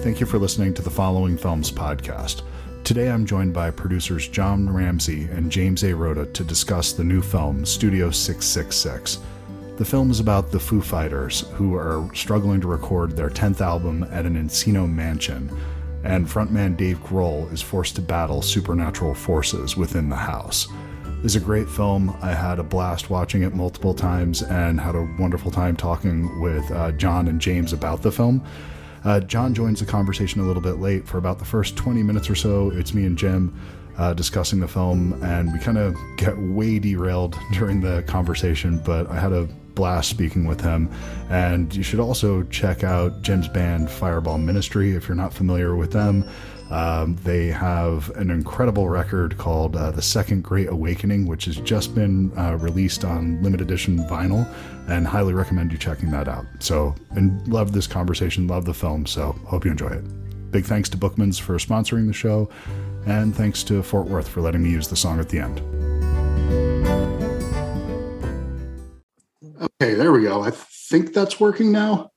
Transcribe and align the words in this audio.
Thank 0.00 0.18
you 0.18 0.24
for 0.24 0.38
listening 0.38 0.72
to 0.74 0.82
the 0.82 0.88
Following 0.88 1.36
Films 1.36 1.70
podcast. 1.70 2.40
Today 2.84 3.10
I'm 3.10 3.26
joined 3.26 3.52
by 3.52 3.70
producers 3.70 4.26
John 4.26 4.66
Ramsey 4.72 5.24
and 5.24 5.52
James 5.52 5.84
A. 5.84 5.94
Rota 5.94 6.24
to 6.24 6.42
discuss 6.42 6.94
the 6.94 7.04
new 7.04 7.20
film, 7.20 7.66
Studio 7.66 8.10
666. 8.10 9.18
The 9.76 9.84
film 9.84 10.10
is 10.10 10.18
about 10.18 10.50
the 10.50 10.58
Foo 10.58 10.80
Fighters, 10.80 11.42
who 11.52 11.74
are 11.74 12.08
struggling 12.14 12.62
to 12.62 12.66
record 12.66 13.14
their 13.14 13.28
10th 13.28 13.60
album 13.60 14.04
at 14.04 14.24
an 14.24 14.42
Encino 14.42 14.90
mansion, 14.90 15.54
and 16.02 16.26
frontman 16.26 16.78
Dave 16.78 16.98
Grohl 17.00 17.52
is 17.52 17.60
forced 17.60 17.94
to 17.96 18.00
battle 18.00 18.40
supernatural 18.40 19.14
forces 19.14 19.76
within 19.76 20.08
the 20.08 20.16
house. 20.16 20.66
It's 21.22 21.34
a 21.34 21.40
great 21.40 21.68
film. 21.68 22.16
I 22.22 22.32
had 22.32 22.58
a 22.58 22.64
blast 22.64 23.10
watching 23.10 23.42
it 23.42 23.54
multiple 23.54 23.92
times 23.92 24.40
and 24.40 24.80
had 24.80 24.94
a 24.94 25.14
wonderful 25.18 25.50
time 25.50 25.76
talking 25.76 26.40
with 26.40 26.70
uh, 26.70 26.92
John 26.92 27.28
and 27.28 27.38
James 27.38 27.74
about 27.74 28.00
the 28.00 28.10
film. 28.10 28.42
Uh, 29.04 29.20
John 29.20 29.54
joins 29.54 29.80
the 29.80 29.86
conversation 29.86 30.40
a 30.40 30.44
little 30.44 30.62
bit 30.62 30.78
late. 30.78 31.06
For 31.06 31.18
about 31.18 31.38
the 31.38 31.44
first 31.44 31.76
20 31.76 32.02
minutes 32.02 32.28
or 32.28 32.34
so, 32.34 32.70
it's 32.70 32.92
me 32.92 33.04
and 33.04 33.16
Jim 33.16 33.58
uh, 33.96 34.14
discussing 34.14 34.60
the 34.60 34.68
film, 34.68 35.22
and 35.22 35.52
we 35.52 35.58
kind 35.58 35.78
of 35.78 35.94
get 36.16 36.36
way 36.38 36.78
derailed 36.78 37.38
during 37.52 37.80
the 37.80 38.02
conversation, 38.04 38.78
but 38.84 39.10
I 39.10 39.18
had 39.18 39.32
a 39.32 39.44
blast 39.74 40.10
speaking 40.10 40.46
with 40.46 40.60
him. 40.60 40.90
And 41.28 41.74
you 41.74 41.82
should 41.82 42.00
also 42.00 42.42
check 42.44 42.82
out 42.84 43.22
Jim's 43.22 43.48
band 43.48 43.90
Fireball 43.90 44.38
Ministry 44.38 44.92
if 44.92 45.08
you're 45.08 45.16
not 45.16 45.32
familiar 45.32 45.76
with 45.76 45.92
them. 45.92 46.28
Um, 46.70 47.16
they 47.24 47.48
have 47.48 48.10
an 48.10 48.30
incredible 48.30 48.88
record 48.88 49.36
called 49.36 49.74
uh, 49.74 49.90
The 49.90 50.02
Second 50.02 50.44
Great 50.44 50.68
Awakening, 50.68 51.26
which 51.26 51.46
has 51.46 51.56
just 51.56 51.94
been 51.94 52.32
uh, 52.38 52.56
released 52.58 53.04
on 53.04 53.42
limited 53.42 53.66
edition 53.66 53.98
vinyl, 54.08 54.46
and 54.88 55.06
highly 55.06 55.34
recommend 55.34 55.72
you 55.72 55.78
checking 55.78 56.10
that 56.12 56.28
out. 56.28 56.46
So, 56.60 56.94
and 57.10 57.46
love 57.48 57.72
this 57.72 57.88
conversation, 57.88 58.46
love 58.46 58.64
the 58.64 58.74
film, 58.74 59.04
so 59.04 59.32
hope 59.46 59.64
you 59.64 59.72
enjoy 59.72 59.88
it. 59.88 60.50
Big 60.52 60.64
thanks 60.64 60.88
to 60.90 60.96
Bookman's 60.96 61.38
for 61.38 61.56
sponsoring 61.56 62.06
the 62.06 62.12
show, 62.12 62.48
and 63.06 63.34
thanks 63.34 63.64
to 63.64 63.82
Fort 63.82 64.06
Worth 64.06 64.28
for 64.28 64.40
letting 64.40 64.62
me 64.62 64.70
use 64.70 64.86
the 64.86 64.96
song 64.96 65.18
at 65.18 65.28
the 65.28 65.40
end. 65.40 65.60
Okay, 69.60 69.94
there 69.94 70.12
we 70.12 70.22
go. 70.22 70.42
I 70.42 70.50
think 70.52 71.12
that's 71.12 71.40
working 71.40 71.72
now. 71.72 72.10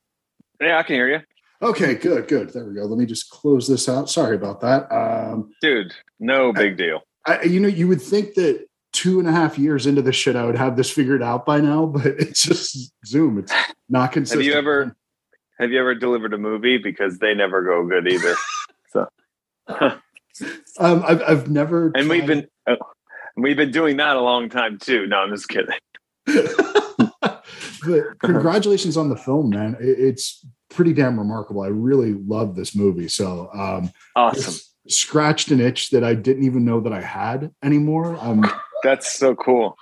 Yeah, 0.62 0.78
I 0.78 0.84
can 0.84 0.95
hear 0.95 1.10
you. 1.10 1.22
Okay, 1.64 1.95
good, 1.95 2.28
good. 2.28 2.50
There 2.52 2.66
we 2.66 2.73
go. 2.73 2.83
Let 2.83 3.00
me 3.00 3.06
just 3.06 3.30
close 3.30 3.69
this 3.69 3.88
out. 3.88 4.09
Sorry 4.09 4.36
about 4.36 4.59
that. 4.61 4.92
Um, 4.92 5.50
Dude, 5.61 5.94
no 6.20 6.52
big 6.52 6.75
deal. 6.75 7.03
I, 7.25 7.44
you 7.44 7.61
know, 7.61 7.70
you 7.70 7.88
would 7.88 8.02
think 8.02 8.33
that 8.33 8.66
two 8.92 9.20
and 9.20 9.30
a 9.30 9.31
half 9.31 9.58
years 9.58 9.88
into 9.88 10.02
this 10.02 10.17
shit, 10.17 10.36
I 10.36 10.45
would 10.45 10.58
have 10.58 10.75
this 10.75 10.92
figured 10.92 11.23
out 11.23 11.45
by 11.45 11.61
now, 11.61 11.86
but 11.86 12.05
it's 12.20 12.44
just 12.44 12.92
Zoom. 13.05 13.39
It's 13.39 13.53
not 13.88 14.11
consistent. 14.11 14.44
Have 14.44 14.53
you 14.53 14.58
ever 14.58 14.95
have 15.58 15.72
you 15.72 15.80
ever 15.80 15.95
delivered 15.95 16.33
a 16.33 16.38
movie 16.38 16.78
because 16.78 17.20
they 17.20 17.33
never 17.33 17.64
go 17.64 17.88
good 17.88 18.11
either? 18.11 18.36
so, 18.92 19.08
um, 20.80 21.03
I've 21.08 21.22
I've 21.22 21.50
never, 21.50 21.92
and 21.95 22.08
tried. 22.08 22.09
we've 22.09 22.27
been 22.27 22.48
uh, 22.67 22.75
we've 23.38 23.55
been 23.55 23.72
doing 23.72 23.95
that 23.98 24.17
a 24.17 24.22
long 24.22 24.50
time 24.50 24.80
too. 24.80 25.08
No, 25.08 25.20
I'm 25.20 25.30
just 25.30 25.48
kidding. 25.48 25.77
But 27.86 28.20
congratulations 28.23 28.98
on 28.98 29.09
the 29.09 29.17
film, 29.17 29.50
man. 29.50 29.76
It's 29.80 30.45
pretty 30.70 30.94
damn 30.94 31.17
remarkable. 31.17 31.62
I 31.62 31.67
really 31.67 32.14
love 32.14 32.56
this 32.56 32.76
movie. 32.76 33.08
So 33.08 33.50
um, 33.53 33.92
awesome. 34.16 34.56
Scratched 34.88 35.52
an 35.52 35.62
itch 35.62 35.92
that 35.92 36.04
I 36.04 36.14
didn't 36.14 36.44
even 36.44 36.66
know 36.66 36.81
that 36.81 36.92
I 36.92 37.02
had 37.02 37.52
anymore. 37.64 38.17
Um, 38.20 38.44
That's 38.84 39.14
so 39.14 39.34
cool. 39.36 39.78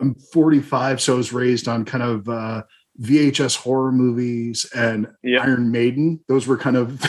I'm 0.00 0.14
45, 0.32 1.00
so 1.00 1.14
I 1.14 1.16
was 1.16 1.32
raised 1.32 1.68
on 1.68 1.84
kind 1.84 2.02
of 2.02 2.28
uh, 2.28 2.62
VHS 3.00 3.56
horror 3.56 3.92
movies 3.92 4.66
and 4.74 5.08
yep. 5.22 5.44
Iron 5.44 5.70
Maiden. 5.70 6.20
Those 6.28 6.46
were 6.46 6.56
kind 6.56 6.76
of 6.76 7.00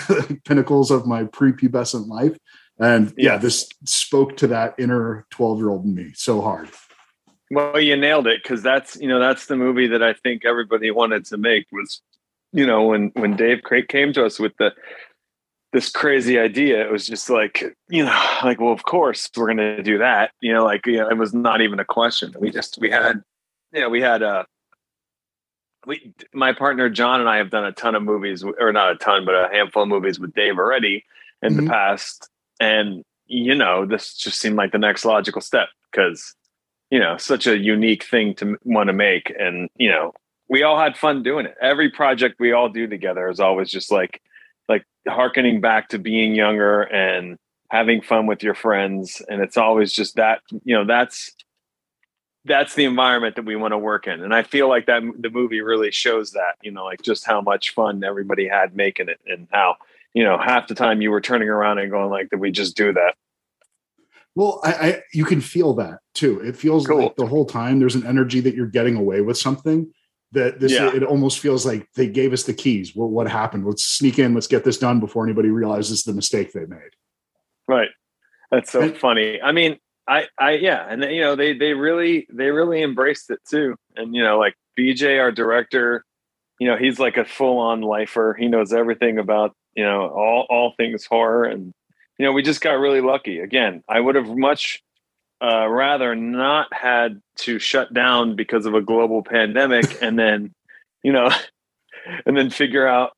pinnacles 0.45 0.91
of 0.91 1.05
my 1.05 1.23
prepubescent 1.23 2.07
life. 2.07 2.37
And 2.79 3.13
yeah, 3.17 3.37
this 3.37 3.67
spoke 3.85 4.37
to 4.37 4.47
that 4.47 4.75
inner 4.77 5.25
12 5.31 5.57
year 5.57 5.69
old 5.69 5.85
in 5.85 5.95
me 5.95 6.11
so 6.15 6.41
hard. 6.41 6.69
Well, 7.49 7.79
you 7.79 7.95
nailed 7.95 8.27
it 8.27 8.43
because 8.43 8.61
that's 8.61 8.97
you 8.97 9.07
know 9.07 9.19
that's 9.19 9.45
the 9.45 9.55
movie 9.55 9.87
that 9.87 10.03
I 10.03 10.13
think 10.13 10.45
everybody 10.45 10.91
wanted 10.91 11.25
to 11.25 11.37
make 11.37 11.67
was 11.71 12.01
you 12.53 12.65
know, 12.65 12.83
when 12.83 13.11
when 13.15 13.35
Dave 13.35 13.59
Grohl 13.59 13.87
came 13.87 14.13
to 14.13 14.25
us 14.25 14.39
with 14.39 14.55
the 14.57 14.73
this 15.73 15.89
crazy 15.89 16.39
idea, 16.39 16.81
it 16.81 16.91
was 16.91 17.05
just 17.05 17.29
like, 17.29 17.63
you 17.89 18.05
know, 18.05 18.37
like, 18.43 18.59
well, 18.59 18.71
of 18.71 18.83
course 18.83 19.29
we're 19.35 19.47
gonna 19.47 19.83
do 19.83 19.97
that. 19.97 20.31
You 20.41 20.53
know, 20.53 20.63
like 20.63 20.85
you 20.85 20.97
know, 20.97 21.09
it 21.09 21.17
was 21.17 21.33
not 21.33 21.61
even 21.61 21.79
a 21.79 21.85
question. 21.85 22.33
We 22.39 22.51
just 22.51 22.77
we 22.79 22.89
had, 22.89 23.21
you 23.73 23.81
know, 23.81 23.89
we 23.89 24.01
had 24.01 24.21
a. 24.21 24.27
Uh, 24.27 24.43
we, 25.85 26.13
my 26.33 26.51
partner 26.51 26.89
John 26.89 27.21
and 27.21 27.29
I 27.29 27.37
have 27.37 27.49
done 27.49 27.63
a 27.63 27.71
ton 27.71 27.95
of 27.95 28.03
movies, 28.03 28.43
or 28.43 28.73
not 28.73 28.91
a 28.91 28.95
ton, 28.97 29.23
but 29.23 29.35
a 29.35 29.47
handful 29.49 29.83
of 29.83 29.87
movies 29.87 30.19
with 30.19 30.33
Dave 30.33 30.57
already 30.57 31.05
in 31.41 31.53
mm-hmm. 31.53 31.65
the 31.65 31.71
past, 31.71 32.29
and 32.59 33.03
you 33.25 33.55
know, 33.55 33.85
this 33.85 34.13
just 34.13 34.41
seemed 34.41 34.57
like 34.57 34.73
the 34.73 34.79
next 34.79 35.05
logical 35.05 35.41
step 35.41 35.69
because 35.89 36.35
you 36.89 36.99
know, 36.99 37.17
such 37.17 37.47
a 37.47 37.57
unique 37.57 38.05
thing 38.05 38.33
to 38.35 38.57
want 38.63 38.87
to 38.87 38.93
make, 38.93 39.33
and 39.37 39.69
you 39.75 39.89
know, 39.89 40.13
we 40.49 40.63
all 40.63 40.79
had 40.79 40.97
fun 40.97 41.23
doing 41.23 41.45
it. 41.45 41.55
Every 41.61 41.89
project 41.89 42.39
we 42.39 42.53
all 42.53 42.69
do 42.69 42.87
together 42.87 43.29
is 43.29 43.39
always 43.39 43.69
just 43.69 43.91
like 43.91 44.21
like 44.69 44.85
harkening 45.07 45.61
back 45.61 45.89
to 45.89 45.99
being 45.99 46.35
younger 46.35 46.81
and 46.81 47.37
having 47.69 48.01
fun 48.01 48.27
with 48.27 48.43
your 48.43 48.55
friends 48.55 49.21
and 49.27 49.41
it's 49.41 49.57
always 49.57 49.91
just 49.91 50.15
that 50.15 50.41
you 50.63 50.73
know 50.73 50.85
that's 50.85 51.31
that's 52.45 52.75
the 52.75 52.85
environment 52.85 53.35
that 53.35 53.45
we 53.45 53.57
want 53.57 53.73
to 53.73 53.77
work 53.77 54.07
in 54.07 54.23
and 54.23 54.33
i 54.33 54.41
feel 54.41 54.69
like 54.69 54.85
that 54.85 55.01
the 55.19 55.29
movie 55.29 55.61
really 55.61 55.91
shows 55.91 56.31
that 56.31 56.55
you 56.61 56.71
know 56.71 56.85
like 56.85 57.01
just 57.01 57.25
how 57.25 57.41
much 57.41 57.73
fun 57.73 58.03
everybody 58.03 58.47
had 58.47 58.75
making 58.75 59.09
it 59.09 59.19
and 59.27 59.47
how 59.51 59.75
you 60.13 60.23
know 60.23 60.37
half 60.37 60.67
the 60.67 60.75
time 60.75 61.01
you 61.01 61.11
were 61.11 61.21
turning 61.21 61.49
around 61.49 61.77
and 61.77 61.91
going 61.91 62.09
like 62.09 62.29
did 62.29 62.39
we 62.39 62.51
just 62.51 62.77
do 62.77 62.93
that 62.93 63.15
well 64.37 64.61
i, 64.63 64.71
I 64.71 65.01
you 65.13 65.25
can 65.25 65.41
feel 65.41 65.73
that 65.75 65.99
too. 66.17 66.41
It 66.41 66.57
feels 66.57 66.85
cool. 66.85 67.03
like 67.03 67.15
the 67.15 67.27
whole 67.27 67.45
time 67.45 67.79
there's 67.79 67.95
an 67.95 68.05
energy 68.05 68.41
that 68.41 68.55
you're 68.55 68.65
getting 68.65 68.97
away 68.97 69.21
with 69.21 69.37
something 69.37 69.91
that 70.31 70.59
this 70.59 70.73
yeah. 70.73 70.93
it 70.93 71.03
almost 71.03 71.39
feels 71.39 71.65
like 71.65 71.87
they 71.95 72.07
gave 72.07 72.33
us 72.33 72.43
the 72.43 72.53
keys. 72.53 72.95
What, 72.95 73.11
what 73.11 73.29
happened? 73.29 73.65
Let's 73.65 73.85
sneak 73.85 74.19
in. 74.19 74.33
Let's 74.33 74.47
get 74.47 74.65
this 74.65 74.77
done 74.77 74.99
before 74.99 75.23
anybody 75.23 75.49
realizes 75.49 76.03
the 76.03 76.13
mistake 76.13 76.51
they 76.51 76.65
made. 76.65 76.91
Right. 77.67 77.89
That's 78.51 78.71
so 78.71 78.81
and, 78.81 78.97
funny. 78.97 79.41
I 79.41 79.51
mean 79.51 79.77
i 80.07 80.27
i 80.39 80.51
yeah. 80.51 80.85
And 80.89 81.03
you 81.03 81.21
know 81.21 81.35
they 81.35 81.53
they 81.55 81.73
really 81.73 82.27
they 82.33 82.49
really 82.49 82.81
embraced 82.81 83.29
it 83.29 83.39
too. 83.47 83.75
And 83.95 84.15
you 84.15 84.23
know 84.23 84.39
like 84.39 84.55
bj 84.77 85.19
our 85.19 85.31
director 85.31 86.03
you 86.59 86.67
know 86.67 86.77
he's 86.77 86.99
like 86.99 87.17
a 87.17 87.25
full-on 87.25 87.81
lifer. 87.81 88.35
He 88.37 88.47
knows 88.47 88.73
everything 88.73 89.19
about 89.19 89.55
you 89.75 89.83
know 89.83 90.07
all 90.07 90.47
all 90.49 90.73
things 90.77 91.05
horror 91.05 91.45
and 91.45 91.73
you 92.17 92.25
know 92.25 92.31
we 92.31 92.41
just 92.41 92.61
got 92.61 92.73
really 92.73 93.01
lucky. 93.01 93.39
Again 93.39 93.83
i 93.87 93.99
would 93.99 94.15
have 94.15 94.35
much 94.35 94.83
uh, 95.41 95.67
rather 95.67 96.15
not 96.15 96.67
had 96.73 97.21
to 97.35 97.59
shut 97.59 97.93
down 97.93 98.35
because 98.35 98.65
of 98.65 98.73
a 98.73 98.81
global 98.81 99.21
pandemic 99.21 100.01
and 100.01 100.17
then 100.17 100.53
you 101.03 101.11
know 101.11 101.29
and 102.25 102.37
then 102.37 102.49
figure 102.49 102.87
out 102.87 103.11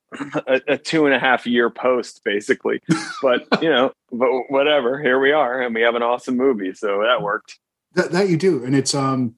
a, 0.48 0.62
a, 0.68 0.78
two 0.78 1.06
and 1.06 1.16
a 1.16 1.20
half 1.20 1.46
year 1.46 1.70
post 1.70 2.22
basically. 2.24 2.82
But 3.22 3.48
you 3.62 3.70
know 3.70 3.92
but 4.12 4.30
whatever 4.50 5.02
here 5.02 5.20
we 5.20 5.32
are 5.32 5.62
and 5.62 5.74
we 5.74 5.82
have 5.82 5.96
an 5.96 6.04
awesome 6.04 6.38
movie 6.38 6.74
so 6.74 7.04
that 7.04 7.22
worked. 7.22 7.58
That, 7.94 8.12
that 8.12 8.30
you 8.30 8.38
do 8.38 8.64
and 8.66 8.76
it's 8.76 8.94
um 8.94 9.36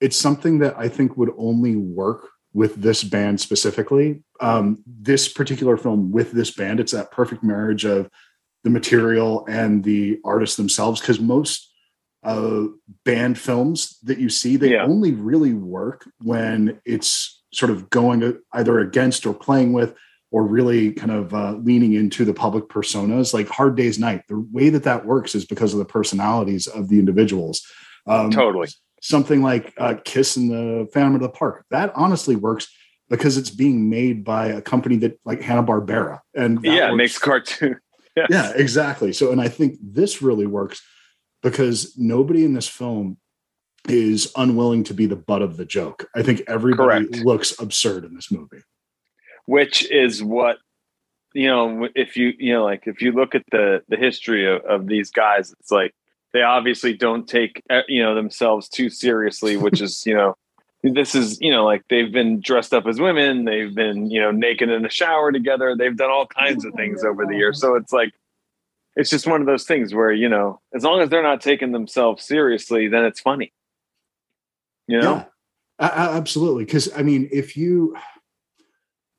it's 0.00 0.16
something 0.16 0.58
that 0.58 0.76
i 0.76 0.88
think 0.88 1.16
would 1.16 1.30
only 1.36 1.76
work 1.76 2.28
with 2.54 2.76
this 2.76 3.04
band 3.04 3.40
specifically. 3.40 4.22
Um 4.40 4.82
this 4.86 5.28
particular 5.28 5.76
film 5.76 6.12
with 6.12 6.32
this 6.32 6.50
band 6.50 6.80
it's 6.80 6.92
that 6.92 7.10
perfect 7.10 7.42
marriage 7.42 7.84
of 7.84 8.08
the 8.64 8.70
material 8.70 9.44
and 9.48 9.84
the 9.84 10.18
artists 10.24 10.56
themselves 10.56 11.00
because 11.00 11.20
most 11.20 11.72
uh, 12.24 12.64
band 13.04 13.38
films 13.38 13.98
that 14.02 14.18
you 14.18 14.28
see, 14.28 14.56
they 14.56 14.72
yeah. 14.72 14.84
only 14.84 15.12
really 15.12 15.54
work 15.54 16.08
when 16.20 16.80
it's 16.84 17.42
sort 17.52 17.70
of 17.70 17.90
going 17.90 18.38
either 18.52 18.78
against 18.78 19.26
or 19.26 19.34
playing 19.34 19.72
with 19.72 19.94
or 20.30 20.44
really 20.44 20.92
kind 20.92 21.12
of 21.12 21.34
uh, 21.34 21.52
leaning 21.62 21.92
into 21.92 22.24
the 22.24 22.32
public 22.34 22.68
personas 22.68 23.34
like 23.34 23.48
hard 23.48 23.76
days 23.76 23.98
night 23.98 24.22
the 24.28 24.46
way 24.50 24.70
that 24.70 24.82
that 24.82 25.04
works 25.04 25.34
is 25.34 25.44
because 25.44 25.72
of 25.72 25.78
the 25.78 25.84
personalities 25.84 26.66
of 26.66 26.88
the 26.88 26.98
individuals 26.98 27.62
um, 28.08 28.30
totally 28.30 28.68
something 29.02 29.42
like 29.42 29.72
uh, 29.78 29.94
kiss 30.04 30.36
in 30.36 30.48
the 30.48 30.88
phantom 30.92 31.14
of 31.14 31.20
the 31.20 31.28
park 31.28 31.64
that 31.70 31.92
honestly 31.94 32.34
works 32.34 32.66
because 33.10 33.36
it's 33.36 33.50
being 33.50 33.90
made 33.90 34.24
by 34.24 34.46
a 34.46 34.62
company 34.62 34.96
that 34.96 35.18
like 35.24 35.42
hanna-barbera 35.42 36.18
and 36.34 36.58
yeah 36.64 36.86
works. 36.86 36.96
makes 36.96 37.18
cartoon 37.18 37.78
yes. 38.16 38.26
yeah 38.30 38.52
exactly 38.54 39.12
so 39.12 39.32
and 39.32 39.40
i 39.40 39.48
think 39.48 39.76
this 39.82 40.22
really 40.22 40.46
works 40.46 40.82
because 41.42 41.94
nobody 41.96 42.44
in 42.44 42.54
this 42.54 42.68
film 42.68 43.18
is 43.88 44.32
unwilling 44.36 44.84
to 44.84 44.94
be 44.94 45.06
the 45.06 45.16
butt 45.16 45.42
of 45.42 45.56
the 45.56 45.64
joke. 45.64 46.08
I 46.14 46.22
think 46.22 46.42
everybody 46.46 47.06
Correct. 47.06 47.24
looks 47.24 47.60
absurd 47.60 48.04
in 48.04 48.14
this 48.14 48.30
movie. 48.30 48.62
Which 49.46 49.90
is 49.90 50.22
what 50.22 50.58
you 51.34 51.48
know, 51.48 51.88
if 51.94 52.16
you 52.16 52.32
you 52.38 52.52
know, 52.52 52.64
like 52.64 52.86
if 52.86 53.02
you 53.02 53.12
look 53.12 53.34
at 53.34 53.42
the 53.50 53.82
the 53.88 53.96
history 53.96 54.46
of, 54.46 54.62
of 54.62 54.86
these 54.86 55.10
guys, 55.10 55.52
it's 55.58 55.70
like 55.70 55.94
they 56.32 56.42
obviously 56.42 56.94
don't 56.96 57.26
take 57.26 57.62
eh, 57.70 57.82
you 57.88 58.02
know 58.02 58.14
themselves 58.14 58.68
too 58.68 58.88
seriously, 58.88 59.56
which 59.56 59.80
is 59.80 60.04
you 60.06 60.14
know 60.14 60.36
this 60.82 61.14
is 61.14 61.40
you 61.40 61.50
know 61.50 61.64
like 61.64 61.84
they've 61.88 62.12
been 62.12 62.40
dressed 62.40 62.74
up 62.74 62.86
as 62.86 63.00
women 63.00 63.44
they've 63.44 63.74
been 63.74 64.10
you 64.10 64.20
know 64.20 64.32
naked 64.32 64.68
in 64.68 64.82
the 64.82 64.90
shower 64.90 65.30
together 65.30 65.76
they've 65.76 65.96
done 65.96 66.10
all 66.10 66.26
kinds 66.26 66.64
of 66.64 66.74
things 66.74 67.04
over 67.04 67.24
the 67.24 67.36
years. 67.36 67.60
So 67.60 67.76
it's 67.76 67.92
like 67.92 68.12
it's 68.96 69.08
just 69.08 69.26
one 69.26 69.40
of 69.40 69.46
those 69.46 69.64
things 69.64 69.94
where 69.94 70.12
you 70.12 70.28
know 70.28 70.60
as 70.74 70.82
long 70.82 71.00
as 71.00 71.08
they're 71.08 71.22
not 71.22 71.40
taking 71.40 71.72
themselves 71.72 72.24
seriously 72.24 72.88
then 72.88 73.04
it's 73.04 73.20
funny. 73.20 73.52
You 74.88 75.00
know? 75.00 75.26
Yeah, 75.80 75.88
absolutely. 75.88 76.64
Because 76.64 76.90
i 76.96 77.02
mean 77.02 77.28
if 77.32 77.56
you 77.56 77.96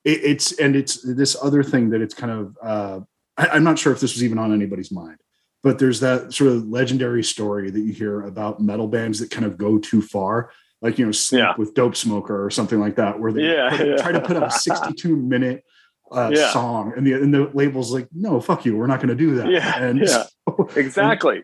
it, 0.03 0.19
it's 0.23 0.59
and 0.59 0.75
it's 0.75 1.01
this 1.01 1.37
other 1.41 1.63
thing 1.63 1.89
that 1.91 2.01
it's 2.01 2.13
kind 2.13 2.31
of 2.31 2.57
uh 2.61 2.99
I, 3.37 3.47
i'm 3.49 3.63
not 3.63 3.79
sure 3.79 3.93
if 3.93 4.01
this 4.01 4.13
was 4.13 4.23
even 4.23 4.37
on 4.37 4.53
anybody's 4.53 4.91
mind 4.91 5.17
but 5.63 5.79
there's 5.79 6.01
that 6.01 6.33
sort 6.33 6.51
of 6.51 6.67
legendary 6.67 7.23
story 7.23 7.71
that 7.71 7.79
you 7.79 7.93
hear 7.93 8.23
about 8.23 8.61
metal 8.61 8.87
bands 8.87 9.19
that 9.19 9.31
kind 9.31 9.45
of 9.45 9.57
go 9.57 9.77
too 9.77 10.01
far 10.01 10.51
like 10.83 10.99
you 10.99 11.05
know 11.05 11.11
yeah. 11.31 11.53
with 11.57 11.73
dope 11.73 11.95
smoker 11.95 12.45
or 12.45 12.51
something 12.51 12.79
like 12.79 12.97
that 12.97 13.19
where 13.19 13.31
they 13.31 13.41
yeah, 13.41 13.69
put, 13.75 13.87
yeah. 13.87 13.95
try 13.95 14.11
to 14.11 14.21
put 14.21 14.35
out 14.35 14.43
a 14.43 14.51
62 14.51 15.15
minute 15.15 15.63
uh, 16.11 16.35
song 16.51 16.93
and 16.95 17.07
the 17.07 17.13
and 17.13 17.33
the 17.33 17.49
label's 17.55 17.91
like 17.91 18.07
no 18.13 18.39
fuck 18.39 18.65
you 18.65 18.77
we're 18.77 18.85
not 18.85 18.99
going 18.99 19.09
to 19.09 19.15
do 19.15 19.35
that. 19.35 19.49
Yeah 19.49 19.81
and 19.81 19.99
yeah. 19.99 20.05
so, 20.05 20.69
exactly. 20.75 21.37
and, 21.37 21.43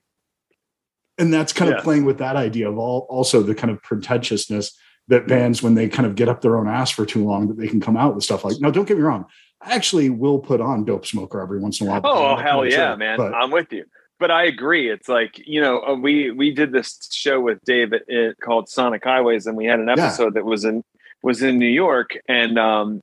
and, 1.17 1.33
that's 1.33 1.53
kind 1.53 1.73
of 1.73 1.81
playing 1.83 2.05
with 2.05 2.19
that 2.19 2.35
idea 2.35 2.69
of 2.69 2.77
all 2.77 3.07
also 3.09 3.41
the 3.41 3.55
kind 3.55 3.71
of 3.71 3.81
pretentiousness 3.81 4.77
that 5.07 5.27
bands 5.27 5.63
when 5.63 5.73
they 5.73 5.89
kind 5.89 6.05
of 6.05 6.13
get 6.13 6.29
up 6.29 6.41
their 6.41 6.55
own 6.55 6.67
ass 6.67 6.91
for 6.91 7.03
too 7.03 7.25
long 7.25 7.47
that 7.47 7.57
they 7.57 7.67
can 7.67 7.79
come 7.79 7.97
out 7.97 8.13
with 8.13 8.23
stuff 8.23 8.43
like 8.43 8.57
no 8.59 8.69
don't 8.69 8.87
get 8.87 8.97
me 8.97 9.01
wrong 9.01 9.25
I 9.61 9.73
actually 9.73 10.09
will 10.09 10.39
put 10.39 10.61
on 10.61 10.85
dope 10.85 11.05
smoker 11.05 11.41
every 11.41 11.59
once 11.59 11.81
in 11.81 11.87
a 11.87 11.89
while 11.89 12.01
oh 12.03 12.35
hell 12.35 12.63
yeah 12.65 12.95
man. 12.95 13.17
but, 13.17 13.33
i'm 13.33 13.49
with 13.49 13.71
you 13.71 13.85
but 14.19 14.31
I 14.31 14.43
agree. 14.43 14.89
It's 14.89 15.07
like 15.07 15.41
you 15.45 15.61
know 15.61 15.81
uh, 15.81 15.95
we 15.95 16.31
we 16.31 16.51
did 16.51 16.71
this 16.71 16.99
show 17.11 17.39
with 17.39 17.63
David 17.63 18.03
it, 18.07 18.37
called 18.41 18.69
Sonic 18.69 19.03
Highways, 19.03 19.47
and 19.47 19.57
we 19.57 19.65
had 19.65 19.79
an 19.79 19.89
episode 19.89 20.35
yeah. 20.35 20.41
that 20.41 20.45
was 20.45 20.65
in 20.65 20.83
was 21.23 21.41
in 21.41 21.57
New 21.57 21.67
York, 21.67 22.17
and 22.27 22.59
um, 22.59 23.01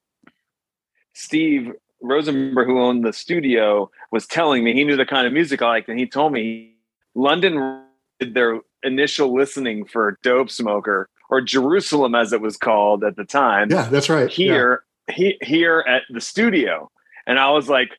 Steve 1.15 1.73
Rosenberg, 2.03 2.67
who 2.67 2.81
owned 2.81 3.05
the 3.05 3.13
studio, 3.13 3.91
was 4.13 4.27
telling 4.27 4.63
me 4.63 4.75
he 4.75 4.85
knew 4.85 4.97
the 4.97 5.07
kind 5.07 5.27
of 5.27 5.33
music 5.33 5.63
I 5.63 5.69
liked, 5.69 5.89
and 5.89 5.99
he 5.99 6.07
told 6.07 6.33
me 6.33 6.75
London 7.15 7.83
did 8.21 8.35
their 8.35 8.61
initial 8.83 9.35
listening 9.35 9.85
for 9.85 10.19
Dope 10.23 10.51
Smoker 10.51 11.09
or 11.29 11.41
Jerusalem, 11.41 12.15
as 12.15 12.33
it 12.33 12.41
was 12.41 12.57
called 12.57 13.03
at 13.03 13.17
the 13.17 13.25
time. 13.25 13.71
Yeah, 13.71 13.89
that's 13.89 14.09
right. 14.09 14.31
Here, 14.31 14.85
yeah. 15.09 15.15
he, 15.15 15.39
here 15.43 15.85
at 15.89 16.03
the 16.11 16.21
studio, 16.21 16.91
and 17.27 17.39
I 17.39 17.51
was 17.51 17.69
like, 17.69 17.91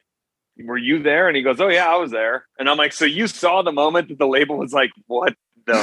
were 0.63 0.77
you 0.77 1.01
there? 1.01 1.27
And 1.27 1.35
he 1.35 1.43
goes, 1.43 1.59
oh 1.59 1.67
yeah, 1.67 1.87
I 1.87 1.97
was 1.97 2.11
there. 2.11 2.45
And 2.59 2.69
I'm 2.69 2.77
like, 2.77 2.93
so 2.93 3.05
you 3.05 3.27
saw 3.27 3.61
the 3.61 3.71
moment 3.71 4.09
that 4.09 4.19
the 4.19 4.27
label 4.27 4.57
was 4.57 4.73
like, 4.73 4.91
what 5.07 5.35
the 5.65 5.75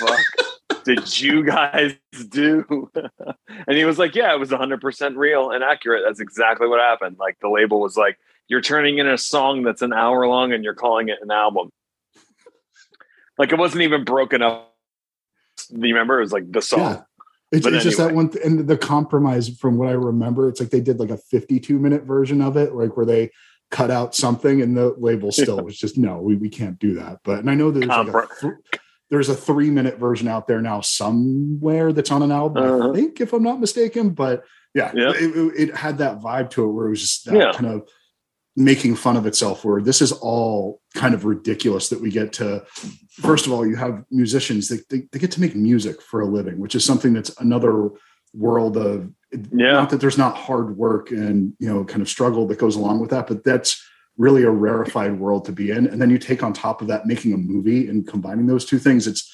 fuck 0.00 0.84
did 0.84 1.20
you 1.20 1.44
guys 1.44 1.94
do? 2.28 2.90
and 2.94 3.76
he 3.76 3.84
was 3.84 3.98
like, 3.98 4.14
yeah, 4.14 4.34
it 4.34 4.38
was 4.38 4.50
100% 4.50 5.16
real 5.16 5.50
and 5.50 5.62
accurate. 5.64 6.02
That's 6.06 6.20
exactly 6.20 6.68
what 6.68 6.80
happened. 6.80 7.16
Like 7.18 7.38
the 7.40 7.48
label 7.48 7.80
was 7.80 7.96
like, 7.96 8.18
you're 8.48 8.62
turning 8.62 8.98
in 8.98 9.06
a 9.06 9.18
song 9.18 9.62
that's 9.62 9.82
an 9.82 9.92
hour 9.92 10.26
long 10.26 10.52
and 10.52 10.64
you're 10.64 10.74
calling 10.74 11.08
it 11.08 11.18
an 11.22 11.30
album. 11.30 11.70
Like 13.38 13.52
it 13.52 13.58
wasn't 13.58 13.82
even 13.82 14.04
broken 14.04 14.42
up. 14.42 14.74
Do 15.70 15.86
you 15.86 15.94
remember? 15.94 16.18
It 16.18 16.22
was 16.22 16.32
like 16.32 16.50
the 16.50 16.62
song. 16.62 16.80
Yeah. 16.80 17.02
It's, 17.50 17.58
it's 17.58 17.66
anyway. 17.66 17.82
just 17.82 17.98
that 17.98 18.14
one, 18.14 18.28
th- 18.28 18.44
and 18.44 18.68
the 18.68 18.76
compromise 18.76 19.48
from 19.48 19.78
what 19.78 19.88
I 19.88 19.92
remember, 19.92 20.48
it's 20.48 20.60
like 20.60 20.70
they 20.70 20.80
did 20.80 20.98
like 20.98 21.10
a 21.10 21.16
52 21.16 21.78
minute 21.78 22.02
version 22.04 22.42
of 22.42 22.56
it, 22.56 22.74
like 22.74 22.96
where 22.96 23.06
they 23.06 23.30
cut 23.70 23.90
out 23.90 24.14
something 24.14 24.62
and 24.62 24.76
the 24.76 24.94
label 24.98 25.30
still 25.32 25.58
was 25.62 25.78
just 25.78 25.98
no 25.98 26.18
we, 26.18 26.36
we 26.36 26.48
can't 26.48 26.78
do 26.78 26.94
that 26.94 27.18
but 27.24 27.38
and 27.38 27.50
i 27.50 27.54
know 27.54 27.70
there's 27.70 27.86
like 27.86 28.08
a 28.08 28.28
th- 28.40 28.54
there's 29.10 29.28
a 29.28 29.34
three 29.34 29.70
minute 29.70 29.98
version 29.98 30.28
out 30.28 30.46
there 30.46 30.60
now 30.60 30.80
somewhere 30.80 31.92
that's 31.92 32.10
on 32.10 32.22
an 32.22 32.32
album 32.32 32.62
uh-huh. 32.62 32.90
i 32.90 32.94
think 32.94 33.20
if 33.20 33.32
i'm 33.32 33.42
not 33.42 33.60
mistaken 33.60 34.10
but 34.10 34.44
yeah. 34.74 34.92
It, 34.94 35.36
it, 35.36 35.68
it, 35.70 35.74
had 35.74 35.98
that 35.98 36.20
vibe 36.20 36.50
to 36.50 36.64
it 36.64 36.72
where 36.72 36.86
it 36.86 36.90
was 36.90 37.00
just 37.00 37.24
that 37.24 37.36
yeah. 37.36 37.52
kind 37.52 37.66
of 37.66 37.88
making 38.54 38.96
fun 38.96 39.16
of 39.16 39.26
itself 39.26 39.64
where 39.64 39.80
this 39.80 40.02
is 40.02 40.12
all 40.12 40.80
kind 40.94 41.14
of 41.14 41.24
ridiculous 41.24 41.88
that 41.88 42.00
we 42.00 42.10
get 42.10 42.32
to 42.34 42.64
first 43.12 43.46
of 43.46 43.52
all 43.52 43.66
you 43.66 43.76
have 43.76 44.04
musicians 44.10 44.68
that 44.68 44.88
they, 44.88 45.02
they 45.12 45.18
get 45.18 45.30
to 45.30 45.40
make 45.40 45.54
music 45.54 46.02
for 46.02 46.20
a 46.20 46.26
living 46.26 46.58
which 46.58 46.74
is 46.74 46.84
something 46.84 47.12
that's 47.12 47.30
another 47.40 47.90
world 48.34 48.76
of 48.76 49.10
yeah. 49.32 49.72
not 49.72 49.90
that 49.90 50.00
there's 50.00 50.18
not 50.18 50.36
hard 50.36 50.76
work 50.76 51.10
and 51.10 51.52
you 51.58 51.68
know 51.68 51.84
kind 51.84 52.02
of 52.02 52.08
struggle 52.08 52.46
that 52.46 52.58
goes 52.58 52.76
along 52.76 53.00
with 53.00 53.10
that 53.10 53.26
but 53.26 53.44
that's 53.44 53.82
really 54.18 54.42
a 54.42 54.50
rarefied 54.50 55.18
world 55.18 55.44
to 55.44 55.52
be 55.52 55.70
in. 55.70 55.86
And 55.86 56.02
then 56.02 56.10
you 56.10 56.18
take 56.18 56.42
on 56.42 56.52
top 56.52 56.82
of 56.82 56.88
that 56.88 57.06
making 57.06 57.32
a 57.32 57.36
movie 57.36 57.88
and 57.88 58.06
combining 58.06 58.46
those 58.46 58.64
two 58.64 58.78
things 58.78 59.06
it's 59.06 59.32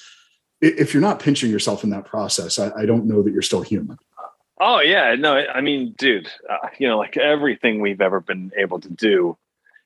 if 0.61 0.93
you're 0.93 1.01
not 1.01 1.19
pinching 1.19 1.51
yourself 1.51 1.83
in 1.83 1.89
that 1.89 2.05
process 2.05 2.57
i, 2.57 2.71
I 2.71 2.85
don't 2.85 3.05
know 3.05 3.21
that 3.21 3.33
you're 3.33 3.41
still 3.41 3.61
human. 3.61 3.97
Oh 4.59 4.79
yeah 4.79 5.15
no 5.15 5.35
i 5.35 5.59
mean 5.59 5.93
dude 5.97 6.29
uh, 6.49 6.69
you 6.77 6.87
know 6.87 6.97
like 6.97 7.17
everything 7.17 7.81
we've 7.81 7.99
ever 7.99 8.21
been 8.21 8.51
able 8.57 8.79
to 8.79 8.89
do 8.89 9.37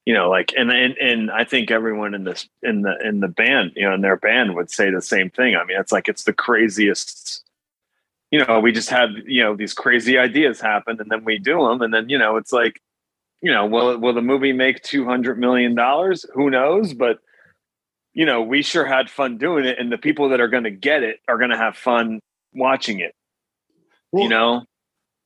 you 0.05 0.13
know 0.13 0.29
like 0.29 0.53
and, 0.55 0.71
and 0.71 0.95
and 0.97 1.31
i 1.31 1.43
think 1.43 1.71
everyone 1.71 2.13
in 2.13 2.23
this 2.23 2.47
in 2.61 2.83
the 2.83 2.95
in 3.03 3.19
the 3.19 3.27
band 3.27 3.71
you 3.75 3.87
know 3.87 3.95
in 3.95 4.01
their 4.01 4.15
band 4.15 4.55
would 4.55 4.69
say 4.69 4.91
the 4.91 5.01
same 5.01 5.31
thing. 5.31 5.55
I 5.55 5.63
mean 5.65 5.79
it's 5.79 5.91
like 5.91 6.07
it's 6.07 6.23
the 6.23 6.33
craziest 6.33 7.43
you 8.31 8.45
know, 8.45 8.59
we 8.59 8.71
just 8.71 8.89
have, 8.89 9.09
you 9.25 9.43
know, 9.43 9.55
these 9.55 9.73
crazy 9.73 10.17
ideas 10.17 10.61
happen 10.61 10.99
and 10.99 11.09
then 11.09 11.23
we 11.23 11.39
do 11.39 11.67
them. 11.67 11.81
And 11.81 11.93
then, 11.93 12.09
you 12.09 12.17
know, 12.17 12.37
it's 12.37 12.53
like, 12.53 12.81
you 13.41 13.51
know, 13.51 13.65
will, 13.65 13.97
will 13.97 14.13
the 14.13 14.21
movie 14.21 14.53
make 14.53 14.83
$200 14.83 15.37
million? 15.37 15.75
Who 16.33 16.49
knows? 16.49 16.93
But, 16.93 17.19
you 18.13 18.25
know, 18.25 18.41
we 18.41 18.61
sure 18.61 18.85
had 18.85 19.09
fun 19.09 19.37
doing 19.37 19.65
it. 19.65 19.79
And 19.79 19.91
the 19.91 19.97
people 19.97 20.29
that 20.29 20.39
are 20.39 20.47
going 20.47 20.65
to 20.65 20.71
get 20.71 21.03
it 21.03 21.19
are 21.27 21.37
going 21.37 21.49
to 21.49 21.57
have 21.57 21.75
fun 21.75 22.19
watching 22.53 22.99
it, 22.99 23.15
well, 24.11 24.23
you 24.23 24.29
know? 24.29 24.65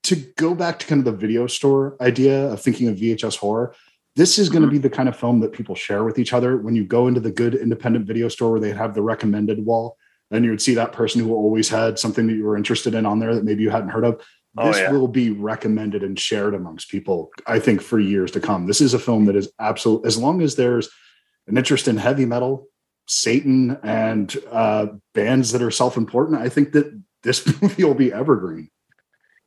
To 0.04 0.16
go 0.38 0.54
back 0.54 0.80
to 0.80 0.86
kind 0.86 1.00
of 1.00 1.06
the 1.06 1.18
video 1.18 1.48
store 1.48 1.96
idea 2.02 2.52
of 2.52 2.62
thinking 2.62 2.88
of 2.88 2.98
VHS 2.98 3.38
horror, 3.38 3.74
this 4.16 4.38
is 4.38 4.50
going 4.50 4.62
to 4.62 4.68
be 4.68 4.78
the 4.78 4.90
kind 4.90 5.10
of 5.10 5.18
film 5.18 5.40
that 5.40 5.54
people 5.54 5.76
share 5.76 6.04
with 6.04 6.20
each 6.20 6.34
other 6.34 6.58
when 6.58 6.76
you 6.76 6.86
go 6.86 7.08
into 7.08 7.20
the 7.20 7.32
good 7.32 7.56
independent 7.56 8.06
video 8.06 8.28
store 8.28 8.52
where 8.52 8.60
they 8.60 8.72
have 8.72 8.94
the 8.94 9.02
recommended 9.02 9.66
wall 9.66 9.98
and 10.32 10.44
you 10.44 10.52
would 10.52 10.62
see 10.62 10.74
that 10.76 10.94
person 10.94 11.22
who 11.22 11.34
always 11.34 11.70
had 11.70 12.00
something 12.00 12.28
that 12.28 12.34
you 12.34 12.46
were 12.46 12.58
interested 12.58 12.96
in 12.96 13.06
on 13.06 13.20
there 13.20 13.36
that 13.36 13.44
maybe 13.44 13.64
you 13.64 13.70
hadn't 13.70 13.90
heard 13.90 14.06
of. 14.06 14.22
Oh, 14.58 14.68
this 14.68 14.78
oh, 14.78 14.82
yeah. 14.82 14.92
will 14.92 15.08
be 15.08 15.32
recommended 15.32 16.04
and 16.04 16.20
shared 16.20 16.54
amongst 16.54 16.90
people, 16.90 17.32
I 17.48 17.60
think, 17.60 17.82
for 17.82 18.00
years 18.00 18.32
to 18.32 18.40
come. 18.40 18.68
This 18.68 18.82
is 18.82 18.94
a 18.94 19.00
film 19.00 19.26
that 19.26 19.36
is 19.36 19.52
absolute, 19.60 20.06
as 20.06 20.18
long 20.18 20.42
as 20.42 20.56
there's 20.56 20.90
an 21.48 21.58
interest 21.58 21.88
in 21.88 21.98
heavy 21.98 22.26
metal, 22.26 22.68
Satan, 23.08 23.80
and 23.84 24.36
uh, 24.52 24.88
bands 25.14 25.52
that 25.52 25.62
are 25.62 25.72
self 25.72 25.98
important, 25.98 26.40
I 26.40 26.50
think 26.50 26.74
that 26.74 27.02
this 27.24 27.46
movie 27.62 27.84
will 27.84 27.96
be 27.96 28.14
evergreen. 28.14 28.70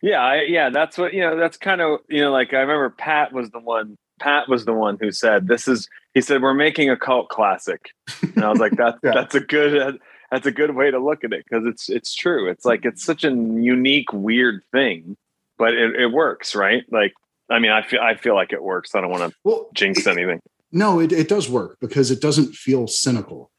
Yeah, 0.02 0.20
I, 0.20 0.42
yeah, 0.42 0.70
that's 0.70 0.98
what 0.98 1.14
you 1.14 1.20
know. 1.20 1.36
That's 1.36 1.56
kind 1.56 1.80
of 1.80 2.00
you 2.08 2.20
know, 2.20 2.32
like 2.32 2.52
I 2.52 2.58
remember 2.58 2.90
Pat 2.90 3.32
was 3.32 3.50
the 3.50 3.60
one. 3.60 3.96
Pat 4.20 4.48
was 4.48 4.64
the 4.64 4.74
one 4.74 4.98
who 5.00 5.10
said, 5.10 5.46
"This 5.46 5.68
is." 5.68 5.88
He 6.14 6.20
said, 6.20 6.42
"We're 6.42 6.54
making 6.54 6.90
a 6.90 6.96
cult 6.96 7.28
classic," 7.28 7.90
and 8.22 8.44
I 8.44 8.50
was 8.50 8.58
like, 8.58 8.72
"That's 8.76 8.98
yeah. 9.04 9.12
that's 9.14 9.34
a 9.34 9.40
good 9.40 9.98
that's 10.30 10.46
a 10.46 10.52
good 10.52 10.74
way 10.74 10.90
to 10.90 10.98
look 10.98 11.24
at 11.24 11.32
it 11.32 11.44
because 11.48 11.66
it's 11.66 11.88
it's 11.88 12.14
true. 12.14 12.48
It's 12.48 12.64
like 12.64 12.84
it's 12.84 13.04
such 13.04 13.24
a 13.24 13.30
unique, 13.30 14.12
weird 14.12 14.62
thing, 14.72 15.16
but 15.58 15.74
it, 15.74 15.94
it 15.96 16.06
works, 16.08 16.54
right? 16.54 16.84
Like, 16.90 17.14
I 17.50 17.58
mean, 17.58 17.70
I 17.70 17.82
feel 17.82 18.00
I 18.00 18.16
feel 18.16 18.34
like 18.34 18.52
it 18.52 18.62
works. 18.62 18.94
I 18.94 19.00
don't 19.00 19.10
want 19.10 19.30
to 19.30 19.38
well, 19.44 19.68
jinx 19.74 20.06
anything. 20.06 20.40
No, 20.72 21.00
it, 21.00 21.12
it 21.12 21.28
does 21.28 21.48
work 21.48 21.78
because 21.80 22.10
it 22.10 22.20
doesn't 22.20 22.54
feel 22.54 22.86
cynical. 22.86 23.50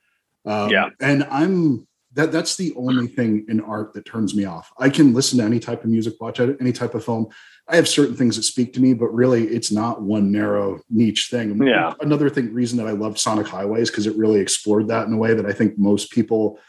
Um, 0.45 0.69
yeah, 0.69 0.89
and 0.99 1.23
I'm 1.25 1.87
that 2.13 2.31
that's 2.31 2.55
the 2.57 2.73
only 2.75 3.07
thing 3.07 3.45
in 3.47 3.61
art 3.61 3.93
that 3.93 4.05
turns 4.05 4.35
me 4.35 4.45
off. 4.45 4.71
I 4.79 4.89
can 4.89 5.13
listen 5.13 5.39
to 5.39 5.45
any 5.45 5.59
type 5.59 5.83
of 5.83 5.89
music, 5.89 6.15
watch 6.19 6.39
any 6.39 6.73
type 6.73 6.95
of 6.95 7.05
film. 7.05 7.27
I 7.69 7.75
have 7.75 7.87
certain 7.87 8.15
things 8.15 8.37
that 8.37 8.43
speak 8.43 8.73
to 8.73 8.81
me, 8.81 8.93
but 8.93 9.13
really 9.13 9.47
it's 9.47 9.71
not 9.71 10.01
one 10.01 10.31
narrow 10.31 10.79
niche 10.89 11.27
thing. 11.29 11.61
Yeah. 11.61 11.93
Another 11.99 12.29
thing, 12.29 12.53
reason 12.53 12.77
that 12.77 12.87
I 12.87 12.91
loved 12.91 13.19
Sonic 13.19 13.47
Highways 13.47 13.89
because 13.91 14.07
it 14.07 14.15
really 14.15 14.39
explored 14.39 14.87
that 14.87 15.07
in 15.07 15.13
a 15.13 15.17
way 15.17 15.33
that 15.33 15.45
I 15.45 15.51
think 15.51 15.77
most 15.77 16.11
people 16.11 16.59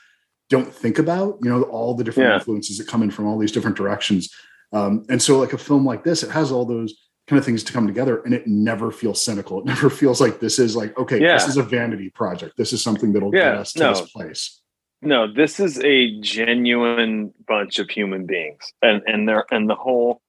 don't 0.49 0.73
think 0.73 0.99
about. 0.99 1.39
You 1.43 1.51
know, 1.51 1.63
all 1.65 1.95
the 1.95 2.03
different 2.03 2.31
yeah. 2.31 2.35
influences 2.37 2.79
that 2.79 2.89
come 2.89 3.03
in 3.03 3.11
from 3.11 3.27
all 3.27 3.39
these 3.39 3.53
different 3.53 3.77
directions. 3.77 4.33
Um, 4.73 5.05
and 5.09 5.23
so, 5.23 5.39
like 5.39 5.53
a 5.53 5.59
film 5.59 5.87
like 5.87 6.05
this, 6.05 6.23
it 6.23 6.31
has 6.31 6.51
all 6.51 6.65
those 6.65 6.95
kind 7.29 7.39
of 7.39 7.45
things 7.45 7.63
to 7.65 7.73
come 7.73 7.87
together, 7.87 8.23
and 8.23 8.35
it 8.35 8.47
never 8.47 8.91
feels 8.91 9.23
cynical. 9.23 9.61
It 9.61 9.67
never 9.67 9.91
feels 9.91 10.21
like 10.21 10.41
this 10.41 10.59
is 10.59 10.75
like 10.75 10.99
okay, 10.99 11.21
yeah. 11.21 11.35
this 11.35 11.47
is 11.47 11.57
a 11.57 11.63
vanity 11.63 12.11
project. 12.11 12.57
This 12.57 12.73
is 12.73 12.83
something 12.83 13.13
that'll 13.13 13.35
yeah, 13.35 13.53
get 13.53 13.55
us 13.59 13.73
to 13.75 13.81
no. 13.81 13.91
this 13.91 14.11
place. 14.11 14.61
No, 15.01 15.33
this 15.33 15.61
is 15.61 15.79
a 15.85 16.21
genuine 16.21 17.33
bunch 17.47 17.79
of 17.79 17.89
human 17.89 18.27
beings, 18.27 18.73
and 18.83 19.03
and 19.07 19.29
they're 19.29 19.45
and 19.51 19.71
the 19.71 19.77
whole 19.77 20.23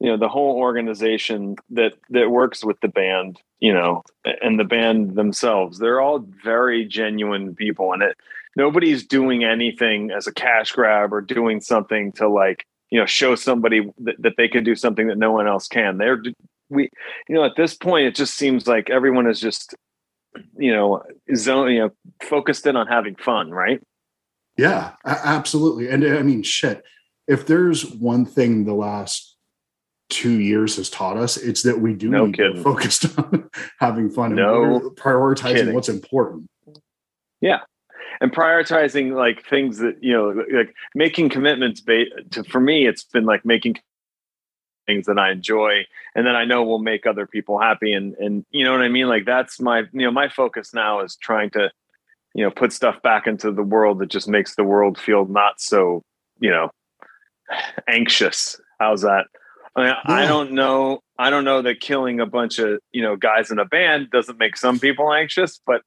you 0.00 0.08
know 0.08 0.16
the 0.16 0.28
whole 0.28 0.56
organization 0.56 1.56
that 1.70 1.92
that 2.10 2.30
works 2.30 2.64
with 2.64 2.80
the 2.80 2.88
band 2.88 3.40
you 3.60 3.72
know 3.72 4.02
and 4.42 4.58
the 4.58 4.64
band 4.64 5.14
themselves 5.14 5.78
they're 5.78 6.00
all 6.00 6.24
very 6.42 6.84
genuine 6.84 7.54
people 7.54 7.92
and 7.92 8.02
it 8.02 8.16
nobody's 8.56 9.06
doing 9.06 9.44
anything 9.44 10.10
as 10.10 10.26
a 10.26 10.32
cash 10.32 10.72
grab 10.72 11.12
or 11.12 11.20
doing 11.20 11.60
something 11.60 12.12
to 12.12 12.28
like 12.28 12.66
you 12.90 12.98
know 12.98 13.06
show 13.06 13.34
somebody 13.34 13.92
that, 13.98 14.20
that 14.20 14.34
they 14.36 14.48
can 14.48 14.64
do 14.64 14.74
something 14.74 15.08
that 15.08 15.18
no 15.18 15.32
one 15.32 15.46
else 15.46 15.68
can. 15.68 15.98
They're 15.98 16.22
we 16.68 16.88
you 17.28 17.34
know 17.34 17.44
at 17.44 17.56
this 17.56 17.74
point 17.74 18.06
it 18.06 18.14
just 18.14 18.36
seems 18.36 18.66
like 18.66 18.90
everyone 18.90 19.26
is 19.26 19.40
just 19.40 19.74
you 20.56 20.72
know 20.72 21.02
zone 21.34 21.70
you 21.72 21.80
know 21.80 21.90
focused 22.22 22.66
in 22.66 22.76
on 22.76 22.86
having 22.86 23.16
fun 23.16 23.50
right? 23.50 23.80
Yeah 24.56 24.92
absolutely 25.04 25.88
and 25.88 26.04
i 26.04 26.22
mean 26.22 26.44
shit 26.44 26.84
if 27.26 27.44
there's 27.48 27.84
one 27.86 28.24
thing 28.24 28.64
the 28.64 28.72
last 28.72 29.33
two 30.14 30.40
years 30.40 30.76
has 30.76 30.88
taught 30.88 31.16
us, 31.16 31.36
it's 31.36 31.62
that 31.62 31.80
we 31.80 31.92
do 31.94 32.08
No 32.08 32.26
need 32.26 32.36
to 32.36 32.42
be 32.42 32.48
kidding. 32.48 32.62
focused 32.62 33.18
on 33.18 33.50
having 33.80 34.08
fun 34.10 34.26
and 34.32 34.36
No 34.36 34.60
we're 34.60 34.90
prioritizing 34.90 35.54
kidding. 35.54 35.74
what's 35.74 35.88
important. 35.88 36.46
Yeah. 37.40 37.60
And 38.20 38.32
prioritizing 38.32 39.14
like 39.14 39.44
things 39.44 39.78
that 39.78 39.96
you 40.02 40.12
know 40.12 40.28
like 40.56 40.72
making 40.94 41.28
commitments 41.30 41.80
ba- 41.80 42.06
to 42.30 42.44
for 42.44 42.60
me 42.60 42.86
it's 42.86 43.04
been 43.04 43.24
like 43.26 43.44
making 43.44 43.76
things 44.86 45.06
that 45.06 45.18
i 45.18 45.30
enjoy 45.32 45.84
and 46.14 46.24
then 46.26 46.36
i 46.36 46.44
know 46.44 46.62
will 46.62 46.78
make 46.78 47.06
other 47.06 47.26
people 47.26 47.58
happy 47.58 47.92
and 47.92 48.14
and 48.14 48.44
you 48.50 48.64
know 48.64 48.70
what 48.72 48.82
i 48.82 48.88
mean 48.88 49.08
like 49.08 49.24
that's 49.26 49.60
my 49.60 49.78
you 49.92 50.04
know 50.06 50.10
my 50.12 50.28
focus 50.28 50.72
now 50.72 51.00
is 51.00 51.16
trying 51.16 51.50
to 51.50 51.70
you 52.34 52.44
know 52.44 52.50
put 52.50 52.72
stuff 52.72 53.02
back 53.02 53.26
into 53.26 53.50
the 53.50 53.62
world 53.64 53.98
that 53.98 54.10
just 54.10 54.28
makes 54.28 54.54
the 54.54 54.64
world 54.64 54.96
feel 54.96 55.26
not 55.26 55.60
so 55.60 56.02
you 56.38 56.50
know 56.50 56.70
anxious 57.88 58.60
how's 58.78 59.02
that 59.02 59.26
I, 59.76 59.82
mean, 59.82 59.94
I 60.04 60.26
don't 60.26 60.52
know 60.52 61.00
i 61.18 61.30
don't 61.30 61.44
know 61.44 61.62
that 61.62 61.80
killing 61.80 62.20
a 62.20 62.26
bunch 62.26 62.58
of 62.58 62.80
you 62.92 63.02
know 63.02 63.16
guys 63.16 63.50
in 63.50 63.58
a 63.58 63.64
band 63.64 64.10
doesn't 64.10 64.38
make 64.38 64.56
some 64.56 64.78
people 64.78 65.12
anxious 65.12 65.60
but 65.66 65.82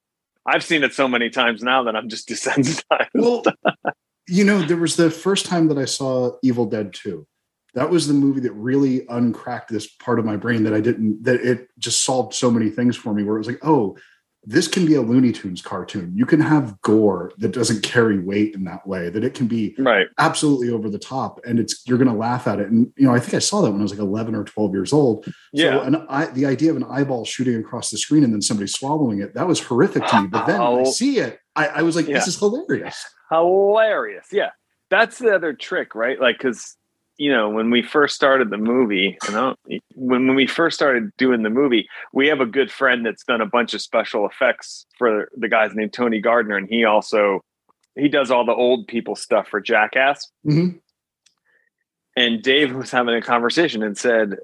I've 0.48 0.63
seen 0.63 0.84
it 0.84 0.94
so 0.94 1.08
many 1.08 1.29
times 1.29 1.62
now 1.62 1.84
that 1.84 1.96
I'm 1.96 2.08
just 2.08 2.27
desensitized. 2.29 3.10
Well, 3.13 3.44
you 4.27 4.44
know, 4.44 4.62
there 4.62 4.77
was 4.77 4.96
the 4.96 5.12
first 5.12 5.46
time 5.46 5.67
that 5.67 5.77
I 5.77 5.86
saw 5.86 6.32
Evil 6.41 6.65
Dead 6.65 6.94
2. 6.94 7.27
That 7.74 7.89
was 7.89 8.08
the 8.08 8.13
movie 8.13 8.39
that 8.41 8.53
really 8.53 9.06
uncracked 9.10 9.70
this 9.70 9.88
part 9.88 10.20
of 10.20 10.25
my 10.25 10.38
brain 10.38 10.63
that 10.63 10.74
I 10.74 10.79
didn't, 10.79 11.24
that 11.24 11.41
it 11.41 11.67
just 11.77 12.03
solved 12.03 12.34
so 12.34 12.50
many 12.50 12.70
things 12.70 12.96
for 12.96 13.13
me 13.13 13.24
where 13.24 13.36
it 13.36 13.39
was 13.39 13.48
like, 13.48 13.60
oh, 13.62 13.98
this 14.49 14.65
can 14.69 14.85
be 14.85 14.95
a 14.95 15.01
Looney 15.01 15.33
Tunes 15.33 15.61
cartoon. 15.61 16.13
You 16.15 16.25
can 16.25 16.39
have 16.39 16.79
gore 16.81 17.33
that 17.37 17.51
doesn't 17.51 17.83
carry 17.83 18.17
weight 18.17 18.55
in 18.55 18.63
that 18.63 18.87
way, 18.87 19.09
that 19.09 19.25
it 19.25 19.33
can 19.33 19.45
be 19.45 19.75
right. 19.77 20.07
absolutely 20.17 20.69
over 20.69 20.89
the 20.89 20.97
top 20.97 21.41
and 21.45 21.59
it's, 21.59 21.85
you're 21.85 21.97
going 21.97 22.09
to 22.09 22.15
laugh 22.15 22.47
at 22.47 22.61
it. 22.61 22.69
And, 22.69 22.93
you 22.95 23.05
know, 23.05 23.13
I 23.13 23.19
think 23.19 23.33
I 23.33 23.39
saw 23.39 23.61
that 23.61 23.71
when 23.71 23.81
I 23.81 23.83
was 23.83 23.91
like 23.91 23.99
11 23.99 24.35
or 24.35 24.45
12 24.45 24.73
years 24.73 24.93
old. 24.93 25.27
Yeah. 25.51 25.71
So 25.71 25.81
an 25.81 25.95
eye, 26.07 26.27
the 26.27 26.45
idea 26.45 26.71
of 26.71 26.77
an 26.77 26.85
eyeball 26.85 27.25
shooting 27.25 27.57
across 27.57 27.91
the 27.91 27.97
screen 27.97 28.23
and 28.23 28.31
then 28.31 28.41
somebody 28.41 28.67
swallowing 28.67 29.19
it, 29.19 29.33
that 29.33 29.45
was 29.45 29.59
horrific 29.59 30.07
to 30.07 30.21
me. 30.21 30.27
But 30.27 30.45
then 30.45 30.61
I 30.61 30.83
see 30.85 31.19
it, 31.19 31.39
I, 31.57 31.67
I 31.67 31.81
was 31.81 31.97
like, 31.97 32.07
Yeah. 32.07 32.13
this 32.13 32.29
is 32.29 32.39
hilarious. 32.39 33.05
Hilarious. 33.29 34.27
Yeah. 34.31 34.51
That's 34.89 35.19
the 35.19 35.35
other 35.35 35.51
trick, 35.51 35.93
right? 35.93 36.21
Like, 36.21 36.39
cause 36.39 36.77
you 37.17 37.31
know, 37.31 37.50
when 37.50 37.71
we 37.71 37.81
first 37.81 38.15
started 38.15 38.50
the 38.50 38.57
movie, 38.57 39.17
you 39.27 39.33
know, 39.33 39.55
when, 39.95 40.27
when 40.27 40.36
we 40.36 40.45
first 40.47 40.75
started 40.75 41.12
doing 41.17 41.41
the 41.43 41.50
movie, 41.50 41.88
we 42.13 42.27
have 42.27 42.39
a 42.41 42.45
good 42.45 42.71
friend 42.71 43.05
that's 43.05 43.24
done 43.24 43.41
a 43.41 43.45
bunch 43.45 43.74
of 43.74 43.81
special 43.81 44.27
effects 44.27 44.86
for 44.97 45.29
the 45.36 45.50
guys 45.50 45.71
named 45.74 45.93
Tony 45.93 46.19
Gardner. 46.21 46.57
And 46.57 46.67
he 46.69 46.83
also, 46.86 47.41
he 47.95 48.07
does 48.07 48.29
all 48.29 48.45
the 48.45 48.53
old 48.53 48.88
people 48.88 49.15
stuff 49.15 49.47
for 49.47 49.59
Jackass. 49.59 50.31
Mhm. 50.45 50.79
and 52.15 52.41
Dave 52.41 52.74
was 52.75 52.89
having 52.91 53.13
a 53.15 53.21
conversation 53.21 53.83
and 53.83 53.95
said, 53.97 54.38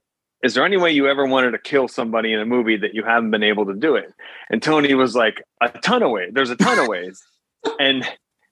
"Is 0.43 0.53
there 0.53 0.63
any 0.65 0.77
way 0.77 0.91
you 0.91 1.07
ever 1.07 1.25
wanted 1.25 1.51
to 1.51 1.57
kill 1.57 1.87
somebody 1.87 2.31
in 2.31 2.39
a 2.39 2.45
movie 2.45 2.77
that 2.77 2.93
you 2.93 3.03
haven't 3.03 3.31
been 3.31 3.41
able 3.43 3.65
to 3.65 3.73
do 3.73 3.95
it?" 3.95 4.13
And 4.51 4.61
Tony 4.61 4.93
was 4.93 5.15
like, 5.15 5.41
"A 5.61 5.69
ton 5.69 6.03
of 6.03 6.11
ways. 6.11 6.31
There's 6.33 6.51
a 6.51 6.55
ton 6.55 6.77
of 6.79 6.87
ways." 6.87 7.19
and 7.79 8.07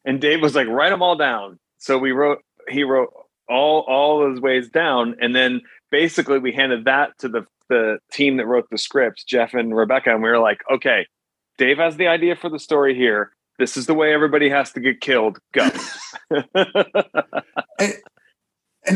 and 0.05 0.19
Dave 0.19 0.41
was 0.41 0.55
like, 0.55 0.67
"Write 0.67 0.89
them 0.89 1.03
all 1.03 1.15
down." 1.15 1.59
So 1.77 1.97
we 1.99 2.11
wrote. 2.11 2.39
He 2.69 2.83
wrote 2.83 3.11
all 3.51 3.81
all 3.81 4.19
those 4.19 4.39
ways 4.39 4.69
down, 4.69 5.15
and 5.21 5.35
then 5.35 5.61
basically 5.91 6.39
we 6.39 6.51
handed 6.51 6.85
that 6.85 7.17
to 7.19 7.29
the 7.29 7.45
the 7.69 7.99
team 8.11 8.37
that 8.37 8.47
wrote 8.47 8.69
the 8.69 8.77
scripts, 8.77 9.23
Jeff 9.23 9.53
and 9.53 9.75
Rebecca, 9.75 10.13
and 10.13 10.23
we 10.23 10.29
were 10.29 10.39
like, 10.39 10.61
"Okay, 10.71 11.05
Dave 11.57 11.77
has 11.77 11.97
the 11.97 12.07
idea 12.07 12.35
for 12.35 12.49
the 12.49 12.59
story 12.59 12.95
here." 12.95 13.31
This 13.59 13.77
is 13.77 13.85
the 13.85 13.93
way 13.93 14.13
everybody 14.13 14.49
has 14.49 14.71
to 14.71 14.79
get 14.79 15.01
killed. 15.01 15.37
Go. 15.53 15.69
and 16.31 16.43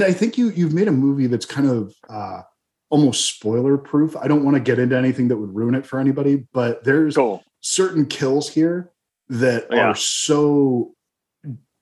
I 0.04 0.12
think 0.12 0.38
you 0.38 0.50
you've 0.50 0.74
made 0.74 0.88
a 0.88 0.92
movie 0.94 1.28
that's 1.28 1.46
kind 1.46 1.70
of 1.70 1.94
uh, 2.10 2.42
almost 2.90 3.26
spoiler 3.26 3.78
proof. 3.78 4.16
I 4.18 4.28
don't 4.28 4.44
want 4.44 4.56
to 4.56 4.62
get 4.62 4.80
into 4.80 4.98
anything 4.98 5.28
that 5.28 5.38
would 5.38 5.54
ruin 5.54 5.76
it 5.76 5.86
for 5.86 6.00
anybody, 6.00 6.48
but 6.54 6.84
there's 6.84 7.16
cool. 7.16 7.44
certain 7.62 8.06
kills 8.06 8.50
here 8.50 8.92
that 9.30 9.68
Yeah. 9.72 9.90
are 9.90 9.96
so 9.96 10.94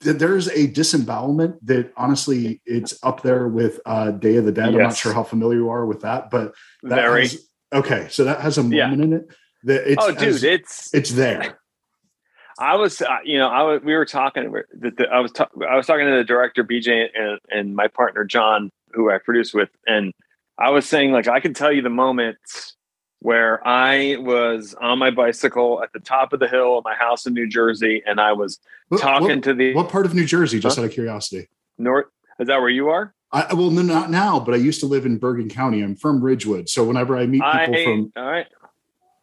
there's 0.03 0.48
a 0.50 0.67
disembowelment 0.67 1.65
that 1.65 1.91
honestly 1.98 2.62
it's 2.65 2.98
up 3.03 3.22
there 3.22 3.48
with 3.48 3.79
uh, 3.86 4.12
Day 4.12 4.36
of 4.36 4.45
the 4.45 4.51
Dead. 4.51 4.69
I'm 4.69 4.77
not 4.77 4.95
sure 4.95 5.13
how 5.13 5.24
familiar 5.24 5.57
you 5.60 5.69
are 5.69 5.86
with 5.86 6.01
that, 6.01 6.29
but 6.29 6.53
that 6.83 6.95
Very. 6.95 7.22
has- 7.24 7.48
okay. 7.74 8.07
So 8.10 8.24
that 8.25 8.41
has 8.41 8.57
a 8.57 8.63
moment 8.63 8.75
Yeah. 8.75 8.91
in 9.03 9.13
it 9.13 9.27
that 9.63 9.89
it's 9.91 10.03
oh, 10.03 10.12
dude, 10.12 10.24
as- 10.29 10.43
it's 10.43 10.93
it's 10.93 11.12
there. 11.12 11.57
I 12.60 12.75
was, 12.75 13.01
uh, 13.01 13.07
you 13.25 13.39
know, 13.39 13.48
I 13.48 13.63
was, 13.63 13.81
we 13.83 13.95
were 13.95 14.05
talking. 14.05 14.51
The, 14.79 14.91
the, 14.91 15.07
I 15.12 15.19
was, 15.22 15.31
ta- 15.31 15.50
I 15.67 15.75
was 15.75 15.88
talking 15.88 16.05
to 16.05 16.15
the 16.17 16.24
director 16.24 16.63
BJ 16.63 17.07
and, 17.15 17.39
and 17.50 17.75
my 17.75 17.88
partner 17.88 18.25
John, 18.25 18.69
who 18.91 19.10
I 19.12 19.17
produced 19.17 19.55
with, 19.55 19.69
and 19.88 20.13
I 20.60 20.69
was 20.69 20.88
saying 20.88 21.12
like 21.13 21.27
I 21.27 21.39
can 21.39 21.55
tell 21.55 21.72
you 21.72 21.81
the 21.81 21.89
moments 21.89 22.75
where 23.23 23.65
I 23.65 24.17
was 24.19 24.75
on 24.81 24.99
my 24.99 25.09
bicycle 25.09 25.81
at 25.81 25.93
the 25.93 25.99
top 26.01 26.33
of 26.33 26.41
the 26.41 26.47
hill 26.47 26.77
of 26.77 26.83
my 26.83 26.93
house 26.93 27.25
in 27.25 27.33
New 27.33 27.47
Jersey, 27.47 28.03
and 28.05 28.19
I 28.19 28.33
was 28.33 28.59
What- 28.89 28.99
talking 29.01 29.27
what, 29.27 29.43
to 29.43 29.53
the 29.53 29.73
what 29.73 29.87
part 29.89 30.05
of 30.05 30.13
New 30.13 30.25
Jersey? 30.25 30.59
Just 30.59 30.75
Huh? 30.75 30.81
out 30.83 30.85
of 30.87 30.91
curiosity. 30.91 31.47
north. 31.77 32.05
Is 32.39 32.47
that 32.47 32.59
where 32.59 32.69
you 32.69 32.89
are? 32.89 33.13
I, 33.31 33.53
well, 33.53 33.71
no, 33.71 33.81
not 33.81 34.11
now, 34.11 34.39
but 34.39 34.53
I 34.53 34.57
used 34.57 34.79
to 34.81 34.85
live 34.85 35.05
in 35.05 35.17
Bergen 35.17 35.49
County. 35.49 35.81
I'm 35.81 35.95
from 35.95 36.21
Ridgewood, 36.21 36.67
so 36.69 36.83
whenever 36.83 37.15
I 37.17 37.25
meet 37.25 37.41
people 37.41 37.49
I 37.49 37.83
from 37.83 38.11
all 38.17 38.25
right. 38.29 38.47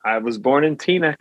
I 0.04 0.18
was 0.18 0.38
born 0.38 0.64
in 0.64 0.76
Teaneck. 0.76 1.16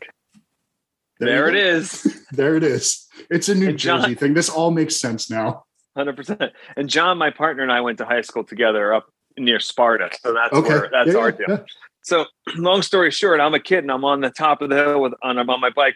There, 1.19 1.51
you 1.51 1.57
it 1.57 1.63
is. 1.75 2.25
there 2.31 2.55
it 2.55 2.63
is. 2.63 3.07
It's 3.29 3.49
a 3.49 3.55
New 3.55 3.73
John- 3.73 4.01
Jersey 4.01 4.15
thing. 4.15 4.33
This 4.33 4.49
all 4.49 4.71
makes 4.71 4.95
sense 4.95 5.29
now. 5.29 5.65
Hundred 5.97 6.15
percent. 6.15 6.41
And 6.77 6.89
John, 6.89 7.17
my 7.17 7.29
partner, 7.29 7.61
and 7.61 7.71
I 7.71 7.81
went 7.81 7.97
to 7.97 8.05
high 8.05 8.21
school 8.21 8.43
together 8.45 8.93
up 8.93 9.07
near 9.37 9.59
Sparta. 9.59 10.09
So 10.21 10.33
that's 10.33 10.53
Okay, 10.53 10.69
where 10.69 10.89
that's 10.91 11.11
Yeah, 11.11 11.17
our 11.19 11.31
deal. 11.33 11.45
yeah. 11.49 11.57
So, 12.03 12.25
long 12.55 12.81
story 12.81 13.11
short, 13.11 13.39
I'm 13.39 13.53
a 13.53 13.59
kid 13.59 13.79
and 13.79 13.91
I'm 13.91 14.05
on 14.05 14.21
the 14.21 14.29
top 14.29 14.61
of 14.61 14.69
the 14.69 14.75
hill 14.75 15.01
with 15.01 15.13
on 15.21 15.37
I'm 15.37 15.49
on 15.49 15.61
my 15.61 15.69
bike, 15.69 15.95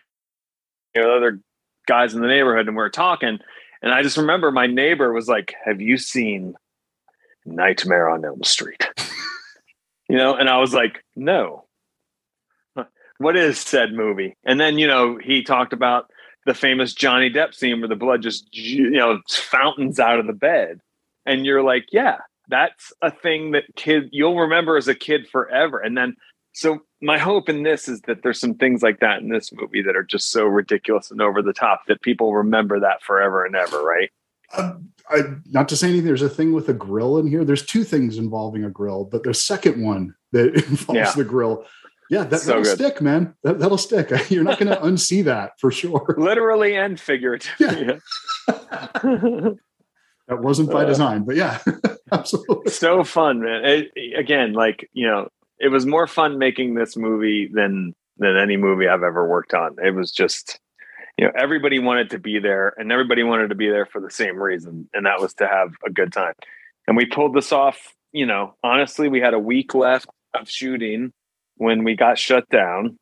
you 0.95 1.01
know, 1.01 1.15
other 1.15 1.39
guys 1.87 2.13
in 2.13 2.21
the 2.21 2.27
neighborhood, 2.27 2.67
and 2.67 2.75
we 2.75 2.83
are 2.83 2.89
talking. 2.89 3.39
And 3.81 3.93
I 3.93 4.01
just 4.01 4.17
remember 4.17 4.51
my 4.51 4.67
neighbor 4.67 5.11
was 5.11 5.27
like, 5.27 5.53
"Have 5.65 5.81
you 5.81 5.97
seen 5.97 6.55
Nightmare 7.45 8.09
on 8.09 8.23
Elm 8.23 8.43
Street?" 8.43 8.87
you 10.09 10.17
know, 10.17 10.35
and 10.35 10.49
I 10.49 10.57
was 10.57 10.73
like, 10.73 11.03
"No." 11.15 11.65
What 13.19 13.37
is 13.37 13.59
said 13.59 13.93
movie? 13.93 14.35
And 14.43 14.59
then 14.59 14.77
you 14.77 14.87
know 14.87 15.17
he 15.17 15.43
talked 15.43 15.71
about 15.71 16.09
the 16.45 16.53
famous 16.53 16.93
Johnny 16.93 17.29
Depp 17.29 17.53
scene 17.53 17.79
where 17.79 17.87
the 17.87 17.95
blood 17.95 18.21
just 18.21 18.47
you 18.51 18.89
know 18.89 19.21
fountains 19.29 19.99
out 19.99 20.19
of 20.19 20.27
the 20.27 20.33
bed, 20.33 20.79
and 21.25 21.45
you're 21.45 21.63
like, 21.63 21.85
"Yeah, 21.91 22.17
that's 22.49 22.91
a 23.01 23.09
thing 23.11 23.51
that 23.51 23.63
kid 23.75 24.09
you'll 24.11 24.39
remember 24.39 24.77
as 24.77 24.87
a 24.87 24.95
kid 24.95 25.27
forever." 25.29 25.79
And 25.79 25.97
then 25.97 26.15
so 26.53 26.79
my 27.01 27.17
hope 27.17 27.49
in 27.49 27.63
this 27.63 27.87
is 27.89 28.01
that 28.01 28.21
there's 28.23 28.39
some 28.39 28.53
things 28.53 28.83
like 28.83 28.99
that 28.99 29.21
in 29.21 29.29
this 29.29 29.51
movie 29.51 29.81
that 29.81 29.95
are 29.95 30.03
just 30.03 30.29
so 30.31 30.45
ridiculous 30.45 31.09
and 31.09 31.19
over 31.21 31.41
the 31.41 31.51
top 31.53 31.81
that 31.87 32.01
people 32.01 32.33
remember 32.35 32.79
that 32.79 33.01
forever 33.01 33.43
and 33.43 33.55
ever, 33.55 33.81
right? 33.83 34.11
Um, 34.55 34.89
I, 35.09 35.21
not 35.51 35.67
to 35.69 35.75
say 35.75 35.87
anything, 35.89 36.05
there's 36.05 36.21
a 36.21 36.29
thing 36.29 36.53
with 36.53 36.69
a 36.69 36.73
grill 36.73 37.17
in 37.17 37.25
here. 37.25 37.43
There's 37.43 37.65
two 37.65 37.83
things 37.83 38.19
involving 38.19 38.63
a 38.63 38.69
grill, 38.69 39.03
but 39.03 39.23
the 39.23 39.33
second 39.33 39.83
one 39.83 40.13
that 40.31 40.53
involves 40.67 40.93
Yeah. 40.95 41.11
the 41.11 41.23
grill, 41.23 41.65
yeah, 42.11 42.23
that, 42.25 42.41
So 42.41 42.47
that'll 42.47 42.63
good. 42.63 42.75
stick, 42.75 43.01
man. 43.01 43.33
That, 43.43 43.57
that'll 43.57 43.79
stick. 43.79 44.11
You're 44.29 44.43
not 44.43 44.59
going 44.59 44.71
to 44.71 44.79
unsee 44.81 45.23
that 45.23 45.53
for 45.59 45.71
sure. 45.71 46.05
Literally 46.19 46.75
and 46.75 46.99
figuratively. 46.99 47.97
Yeah. 48.47 49.49
That 50.27 50.41
wasn't 50.41 50.71
by 50.71 50.83
Uh, 50.83 50.87
design, 50.87 51.23
but 51.23 51.35
yeah, 51.35 51.59
absolutely. 52.13 52.71
so 52.71 53.03
fun, 53.03 53.41
man. 53.41 53.63
It, 53.65 53.91
again, 54.17 54.53
like, 54.53 54.89
you 54.93 55.07
know, 55.07 55.29
it 55.59 55.69
was 55.69 55.85
more 55.85 56.07
fun 56.07 56.37
making 56.37 56.75
this 56.75 56.95
movie 56.95 57.49
than 57.51 57.93
than 58.17 58.37
any 58.37 58.57
movie 58.57 58.87
I've 58.87 59.03
ever 59.03 59.27
worked 59.27 59.53
on. 59.53 59.75
It 59.83 59.95
was 59.95 60.11
just 60.11 60.59
you 61.17 61.25
know, 61.25 61.31
everybody 61.37 61.79
wanted 61.79 62.09
to 62.11 62.19
be 62.19 62.39
there 62.39 62.73
and 62.77 62.91
everybody 62.91 63.23
wanted 63.23 63.49
to 63.49 63.55
be 63.55 63.69
there 63.69 63.85
for 63.85 64.01
the 64.01 64.09
same 64.09 64.41
reason, 64.41 64.89
and 64.93 65.05
that 65.05 65.19
was 65.19 65.33
to 65.35 65.47
have 65.47 65.73
a 65.85 65.91
good 65.91 66.11
time. 66.11 66.33
And 66.87 66.97
we 66.97 67.05
pulled 67.05 67.35
this 67.35 67.51
off, 67.51 67.93
you 68.11 68.25
know, 68.25 68.55
honestly, 68.63 69.07
we 69.09 69.21
had 69.21 69.33
a 69.33 69.39
week 69.39 69.73
left 69.73 70.07
of 70.33 70.49
shooting 70.49 71.13
when 71.57 71.83
we 71.83 71.95
got 71.95 72.17
shut 72.17 72.49
down. 72.49 72.97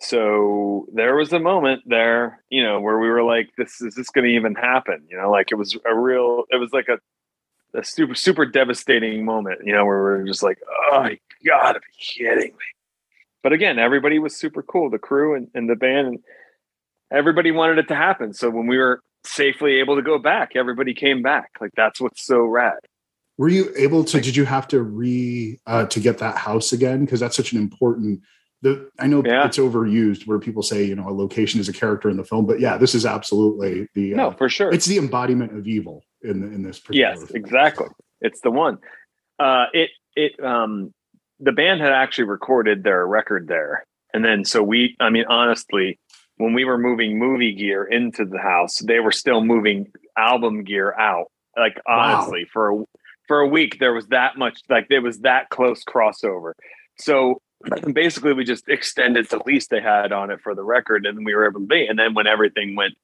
So 0.00 0.86
there 0.92 1.14
was 1.14 1.32
a 1.32 1.38
moment 1.38 1.82
there, 1.86 2.42
you 2.48 2.62
know, 2.62 2.80
where 2.80 2.98
we 2.98 3.08
were 3.08 3.22
like, 3.22 3.50
this 3.56 3.80
is 3.80 3.94
this 3.94 4.08
to 4.10 4.24
even 4.24 4.54
happen? 4.54 5.04
You 5.08 5.18
know, 5.18 5.30
like 5.30 5.52
it 5.52 5.56
was 5.56 5.76
a 5.86 5.94
real, 5.94 6.44
it 6.50 6.56
was 6.56 6.72
like 6.72 6.88
a, 6.88 6.98
a 7.74 7.84
super, 7.84 8.14
super 8.14 8.46
devastating 8.46 9.24
moment, 9.24 9.60
you 9.64 9.72
know, 9.72 9.84
where 9.84 10.02
we're 10.02 10.24
just 10.26 10.42
like, 10.42 10.58
oh, 10.92 11.06
you 11.08 11.18
gotta 11.46 11.80
be 11.80 11.86
kidding 11.98 12.52
me. 12.52 12.64
But 13.42 13.52
again, 13.52 13.78
everybody 13.78 14.18
was 14.18 14.36
super 14.36 14.62
cool, 14.62 14.90
the 14.90 14.98
crew 14.98 15.34
and, 15.34 15.48
and 15.54 15.68
the 15.68 15.76
band, 15.76 16.06
and 16.08 16.18
everybody 17.10 17.50
wanted 17.50 17.78
it 17.78 17.88
to 17.88 17.94
happen. 17.94 18.32
So 18.34 18.50
when 18.50 18.66
we 18.66 18.76
were 18.78 19.00
safely 19.24 19.76
able 19.76 19.96
to 19.96 20.02
go 20.02 20.18
back, 20.18 20.52
everybody 20.56 20.94
came 20.94 21.22
back. 21.22 21.50
Like 21.60 21.72
that's 21.76 22.00
what's 22.00 22.24
so 22.24 22.40
rad. 22.44 22.78
Were 23.38 23.48
you 23.48 23.72
able 23.76 24.04
to? 24.04 24.20
Did 24.20 24.36
you 24.36 24.44
have 24.44 24.68
to 24.68 24.82
re 24.82 25.58
uh, 25.66 25.86
to 25.86 26.00
get 26.00 26.18
that 26.18 26.36
house 26.36 26.72
again? 26.72 27.04
Because 27.04 27.20
that's 27.20 27.36
such 27.36 27.52
an 27.52 27.58
important. 27.58 28.20
The 28.60 28.90
I 28.98 29.06
know 29.06 29.22
Yeah. 29.24 29.46
it's 29.46 29.56
overused 29.56 30.26
where 30.26 30.38
people 30.38 30.62
say 30.62 30.84
you 30.84 30.94
know 30.94 31.08
a 31.08 31.14
location 31.14 31.58
is 31.60 31.66
a 31.68 31.72
character 31.72 32.10
in 32.10 32.18
the 32.18 32.24
film, 32.24 32.44
but 32.44 32.60
yeah, 32.60 32.76
this 32.76 32.94
is 32.94 33.06
absolutely 33.06 33.88
the. 33.94 34.12
No, 34.12 34.28
Uh, 34.28 34.34
for 34.34 34.50
sure. 34.50 34.70
it's 34.70 34.84
the 34.84 34.98
embodiment 34.98 35.56
of 35.56 35.66
evil. 35.66 36.04
In 36.22 36.42
in 36.42 36.62
this. 36.62 36.80
Yes, 36.90 37.18
film. 37.18 37.30
exactly. 37.34 37.88
It's 38.20 38.40
the 38.40 38.50
one. 38.50 38.78
Uh, 39.38 39.66
it 39.72 39.90
it 40.16 40.42
um 40.42 40.92
the 41.38 41.52
band 41.52 41.80
had 41.80 41.92
actually 41.92 42.24
recorded 42.24 42.82
their 42.84 43.06
record 43.06 43.48
there, 43.48 43.84
and 44.12 44.24
then 44.24 44.44
so 44.44 44.62
we. 44.62 44.96
I 45.00 45.10
mean, 45.10 45.24
honestly, 45.28 45.98
when 46.36 46.52
we 46.52 46.64
were 46.64 46.78
moving 46.78 47.18
movie 47.18 47.54
gear 47.54 47.84
into 47.84 48.24
the 48.24 48.38
house, 48.38 48.78
they 48.78 49.00
were 49.00 49.12
still 49.12 49.42
moving 49.42 49.90
album 50.16 50.64
gear 50.64 50.94
out. 50.98 51.26
Like 51.56 51.80
honestly, 51.86 52.44
wow. 52.44 52.50
for 52.52 52.70
a 52.70 52.84
for 53.28 53.40
a 53.40 53.46
week, 53.48 53.78
there 53.78 53.92
was 53.92 54.06
that 54.08 54.36
much. 54.36 54.60
Like 54.68 54.88
there 54.88 55.02
was 55.02 55.20
that 55.20 55.48
close 55.50 55.82
crossover. 55.84 56.52
So 56.98 57.40
basically 57.92 58.32
we 58.32 58.44
just 58.44 58.68
extended 58.68 59.28
the 59.28 59.40
lease 59.44 59.68
they 59.68 59.80
had 59.80 60.12
on 60.12 60.30
it 60.30 60.40
for 60.40 60.54
the 60.54 60.62
record 60.62 61.06
and 61.06 61.24
we 61.24 61.34
were 61.34 61.46
able 61.46 61.60
to 61.60 61.66
be 61.66 61.86
and 61.86 61.98
then 61.98 62.14
when 62.14 62.26
everything 62.26 62.74
went 62.74 62.94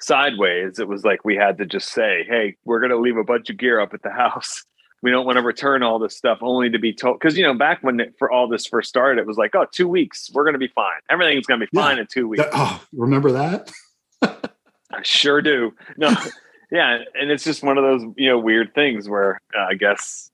sideways 0.00 0.78
it 0.78 0.88
was 0.88 1.04
like 1.04 1.24
we 1.24 1.36
had 1.36 1.58
to 1.58 1.66
just 1.66 1.90
say 1.90 2.24
hey 2.28 2.56
we're 2.64 2.80
going 2.80 2.90
to 2.90 2.98
leave 2.98 3.16
a 3.16 3.24
bunch 3.24 3.50
of 3.50 3.56
gear 3.56 3.80
up 3.80 3.94
at 3.94 4.02
the 4.02 4.10
house. 4.24 4.64
We 5.00 5.12
don't 5.12 5.24
want 5.24 5.38
to 5.38 5.42
return 5.42 5.84
all 5.84 6.00
this 6.00 6.16
stuff 6.16 6.38
only 6.40 6.70
to 6.70 6.78
be 6.78 6.92
told 6.92 7.20
because 7.20 7.36
you 7.36 7.44
know 7.44 7.54
back 7.54 7.82
when 7.82 8.00
it, 8.00 8.14
for 8.18 8.30
all 8.30 8.48
this 8.48 8.66
first 8.66 8.88
started 8.88 9.20
it 9.20 9.26
was 9.26 9.36
like 9.36 9.54
oh 9.54 9.66
two 9.70 9.88
weeks 9.88 10.30
we're 10.32 10.44
going 10.44 10.54
to 10.54 10.58
be 10.58 10.68
fine. 10.68 11.00
Everything's 11.08 11.46
going 11.46 11.60
to 11.60 11.66
be 11.66 11.76
fine 11.76 11.96
yeah, 11.96 12.02
in 12.02 12.06
two 12.08 12.28
weeks. 12.28 12.42
that, 12.42 12.50
oh, 12.52 12.82
remember 12.92 13.32
that? 13.32 13.70
I 14.22 15.02
sure 15.02 15.40
do. 15.40 15.72
No 15.96 16.14
yeah 16.70 16.98
and 17.14 17.30
it's 17.30 17.44
just 17.44 17.62
one 17.62 17.78
of 17.78 17.84
those 17.84 18.02
you 18.16 18.28
know 18.28 18.38
weird 18.38 18.74
things 18.74 19.08
where 19.08 19.40
uh, 19.58 19.64
i 19.70 19.74
guess 19.74 20.30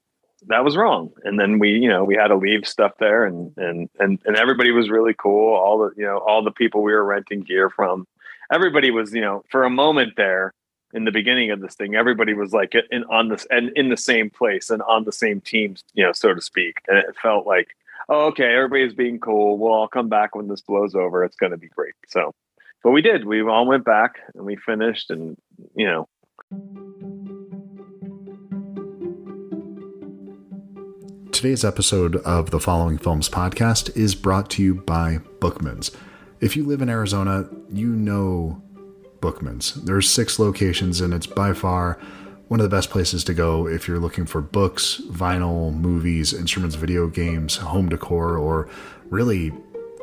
that 0.48 0.64
was 0.64 0.76
wrong. 0.76 1.10
And 1.24 1.38
then 1.38 1.58
we, 1.58 1.70
you 1.70 1.88
know, 1.88 2.04
we 2.04 2.14
had 2.14 2.28
to 2.28 2.36
leave 2.36 2.66
stuff 2.66 2.92
there 2.98 3.24
and, 3.24 3.52
and, 3.56 3.88
and, 3.98 4.18
and 4.24 4.36
everybody 4.36 4.70
was 4.70 4.90
really 4.90 5.14
cool. 5.14 5.54
All 5.54 5.78
the, 5.78 5.90
you 5.96 6.04
know, 6.04 6.18
all 6.18 6.42
the 6.42 6.50
people 6.50 6.82
we 6.82 6.92
were 6.92 7.04
renting 7.04 7.40
gear 7.40 7.70
from, 7.70 8.06
everybody 8.54 8.90
was, 8.90 9.12
you 9.12 9.20
know, 9.20 9.42
for 9.50 9.64
a 9.64 9.70
moment 9.70 10.14
there 10.16 10.54
in 10.92 11.04
the 11.04 11.10
beginning 11.10 11.50
of 11.50 11.60
this 11.60 11.74
thing, 11.74 11.96
everybody 11.96 12.34
was 12.34 12.52
like 12.52 12.74
in 12.90 13.04
on 13.04 13.28
this 13.28 13.46
and 13.50 13.70
in 13.76 13.88
the 13.88 13.96
same 13.96 14.30
place 14.30 14.70
and 14.70 14.80
on 14.82 15.04
the 15.04 15.12
same 15.12 15.40
team, 15.40 15.74
you 15.92 16.04
know, 16.04 16.12
so 16.12 16.32
to 16.32 16.40
speak. 16.40 16.78
And 16.86 16.98
it 16.98 17.16
felt 17.20 17.46
like, 17.46 17.76
oh, 18.08 18.26
okay, 18.26 18.54
everybody's 18.54 18.94
being 18.94 19.18
cool. 19.18 19.58
We'll 19.58 19.72
all 19.72 19.88
come 19.88 20.08
back 20.08 20.36
when 20.36 20.46
this 20.46 20.60
blows 20.60 20.94
over. 20.94 21.24
It's 21.24 21.36
going 21.36 21.52
to 21.52 21.58
be 21.58 21.68
great. 21.68 21.94
So, 22.08 22.32
but 22.84 22.92
we 22.92 23.02
did, 23.02 23.24
we 23.26 23.42
all 23.42 23.66
went 23.66 23.84
back 23.84 24.20
and 24.34 24.44
we 24.44 24.56
finished 24.56 25.10
and, 25.10 25.36
you 25.74 25.86
know, 25.86 26.08
Today's 31.32 31.64
episode 31.64 32.16
of 32.16 32.50
the 32.50 32.60
Following 32.60 32.96
Films 32.96 33.28
podcast 33.28 33.94
is 33.96 34.14
brought 34.14 34.48
to 34.50 34.62
you 34.62 34.76
by 34.76 35.18
Bookmans. 35.40 35.94
If 36.40 36.56
you 36.56 36.64
live 36.64 36.80
in 36.80 36.88
Arizona, 36.88 37.48
you 37.76 37.88
know 37.88 38.62
Bookmans. 39.20 39.74
There's 39.74 40.08
six 40.08 40.38
locations, 40.38 41.00
and 41.00 41.14
it's 41.14 41.26
by 41.26 41.52
far 41.52 41.98
one 42.48 42.60
of 42.60 42.64
the 42.64 42.76
best 42.76 42.90
places 42.90 43.24
to 43.24 43.34
go 43.34 43.66
if 43.66 43.88
you're 43.88 43.98
looking 43.98 44.26
for 44.26 44.40
books, 44.40 45.00
vinyl, 45.08 45.74
movies, 45.74 46.34
instruments, 46.34 46.76
video 46.76 47.08
games, 47.08 47.56
home 47.56 47.88
decor, 47.88 48.36
or 48.36 48.68
really 49.08 49.52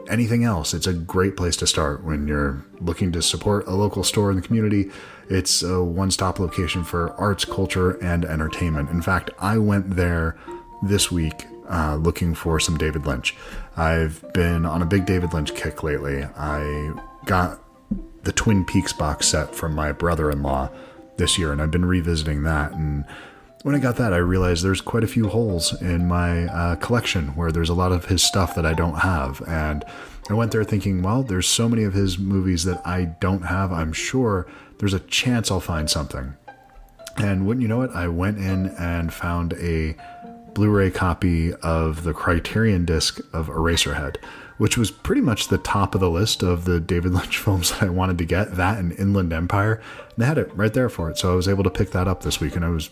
anything 0.10 0.44
else. 0.44 0.74
It's 0.74 0.88
a 0.88 0.94
great 0.94 1.38
place 1.38 1.56
to 1.58 1.68
start 1.68 2.04
when 2.04 2.28
you're 2.28 2.66
looking 2.80 3.12
to 3.12 3.22
support 3.22 3.68
a 3.68 3.72
local 3.72 4.04
store 4.04 4.32
in 4.32 4.38
the 4.38 4.42
community. 4.42 4.90
It's 5.30 5.62
a 5.63 5.84
one 5.84 6.12
stop 6.12 6.40
location 6.40 6.84
for 6.84 7.13
arts, 7.13 7.46
culture, 7.46 7.92
and 8.04 8.25
entertainment. 8.25 8.90
In 8.90 9.01
fact, 9.01 9.30
I 9.40 9.58
went 9.58 9.96
there 9.96 10.38
this 10.84 11.12
week 11.12 11.46
uh, 11.70 11.96
looking 11.96 12.34
for 12.36 12.60
some 12.60 12.78
David 12.78 13.06
Lynch. 13.06 13.36
I've 13.78 14.25
been 14.34 14.66
on 14.66 14.82
a 14.82 14.86
big 14.86 15.06
David 15.06 15.34
Lynch 15.34 15.56
kick 15.56 15.84
lately. 15.84 16.24
I 16.24 16.94
got 17.25 17.61
the 18.24 18.32
Twin 18.32 18.66
Peaks 18.66 18.94
box 18.94 19.28
set 19.28 19.56
from 19.56 19.74
my 19.74 19.92
brother 19.92 20.30
in 20.30 20.44
law 20.44 20.70
this 21.18 21.38
year, 21.38 21.51
and 21.51 21.62
I've 21.62 21.72
been 21.72 21.86
revisiting 21.86 22.44
that. 22.44 22.72
And 22.72 23.06
when 23.63 23.75
I 23.75 23.80
got 23.80 23.98
that, 23.98 24.13
I 24.13 24.18
realized 24.18 24.63
there's 24.63 24.82
quite 24.82 25.04
a 25.04 25.08
few 25.08 25.28
holes 25.28 25.80
in 25.82 26.08
my 26.08 26.46
uh, 26.46 26.75
collection 26.75 27.30
where 27.30 27.51
there's 27.51 27.70
a 27.70 27.75
lot 27.75 27.92
of 27.92 28.06
his 28.06 28.24
stuff 28.24 28.56
that 28.56 28.66
I 28.66 28.74
don't 28.74 29.00
have. 29.00 29.42
And 29.48 29.84
I 30.30 30.34
went 30.34 30.52
there 30.52 30.63
thinking, 30.63 31.02
well, 31.02 31.24
there's 31.24 31.48
so 31.48 31.69
many 31.69 31.84
of 31.84 31.93
his 31.93 32.17
movies 32.17 32.63
that 32.63 32.86
I 32.86 33.06
don't 33.06 33.43
have. 33.43 33.72
I'm 33.72 33.93
sure 33.93 34.48
there's 34.80 34.93
a 34.93 35.00
chance 35.00 35.52
I'll 35.52 35.60
find 35.60 35.89
something. 35.89 36.36
And 37.17 37.45
wouldn't 37.45 37.62
you 37.62 37.67
know 37.67 37.82
it, 37.82 37.91
I 37.93 38.08
went 38.08 38.38
in 38.38 38.67
and 38.80 39.13
found 39.13 39.54
a 39.54 39.95
Blu-ray 40.54 40.91
copy 40.91 41.54
of 41.56 42.04
the 42.04 42.13
Criterion 42.13 42.86
disc 42.86 43.19
of 43.32 43.48
Eraserhead, 43.48 44.17
which 44.62 44.78
was 44.78 44.91
pretty 44.91 45.21
much 45.21 45.47
the 45.47 45.58
top 45.58 45.95
of 45.95 46.02
the 46.02 46.10
list 46.10 46.43
of 46.43 46.65
the 46.65 46.80
David 46.80 47.12
Lynch 47.15 47.39
films 47.39 47.71
that 47.71 47.82
I 47.82 47.89
wanted 47.89 48.19
to 48.19 48.26
get. 48.26 48.58
That 48.58 48.78
and 48.78 48.91
Inland 48.91 49.34
Empire, 49.34 49.82
and 49.97 50.17
they 50.17 50.26
had 50.28 50.38
it 50.38 50.56
right 50.56 50.71
there 50.71 50.88
for 50.88 51.10
it. 51.10 51.17
So 51.17 51.32
I 51.32 51.36
was 51.36 51.47
able 51.47 51.63
to 51.63 51.71
pick 51.71 51.89
that 51.93 52.08
up 52.08 52.21
this 52.21 52.39
week, 52.39 52.56
and 52.56 52.63
I 52.63 52.69
was 52.69 52.91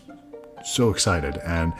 so 0.64 0.90
excited. 0.90 1.38
And 1.46 1.72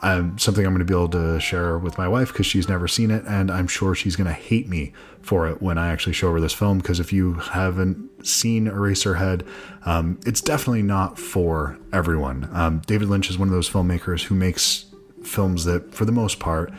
um, 0.00 0.38
something 0.38 0.64
I'm 0.64 0.72
going 0.72 0.78
to 0.78 0.84
be 0.84 0.94
able 0.94 1.08
to 1.08 1.40
share 1.40 1.76
with 1.76 1.98
my 1.98 2.06
wife 2.06 2.28
because 2.28 2.46
she's 2.46 2.68
never 2.68 2.86
seen 2.86 3.10
it, 3.10 3.24
and 3.26 3.50
I'm 3.50 3.66
sure 3.66 3.96
she's 3.96 4.14
going 4.14 4.28
to 4.28 4.32
hate 4.32 4.68
me 4.68 4.92
for 5.22 5.48
it 5.48 5.60
when 5.60 5.76
I 5.76 5.88
actually 5.88 6.12
show 6.12 6.32
her 6.32 6.38
this 6.38 6.54
film. 6.54 6.78
Because 6.78 7.00
if 7.00 7.12
you 7.12 7.34
haven't 7.34 8.24
seen 8.24 8.66
Eraserhead, 8.68 9.44
um, 9.84 10.20
it's 10.24 10.40
definitely 10.40 10.82
not 10.82 11.18
for 11.18 11.76
everyone. 11.92 12.48
Um, 12.52 12.80
David 12.86 13.08
Lynch 13.08 13.28
is 13.28 13.36
one 13.36 13.48
of 13.48 13.54
those 13.54 13.68
filmmakers 13.68 14.22
who 14.22 14.36
makes 14.36 14.84
films 15.24 15.64
that, 15.64 15.92
for 15.92 16.04
the 16.04 16.12
most 16.12 16.38
part, 16.38 16.72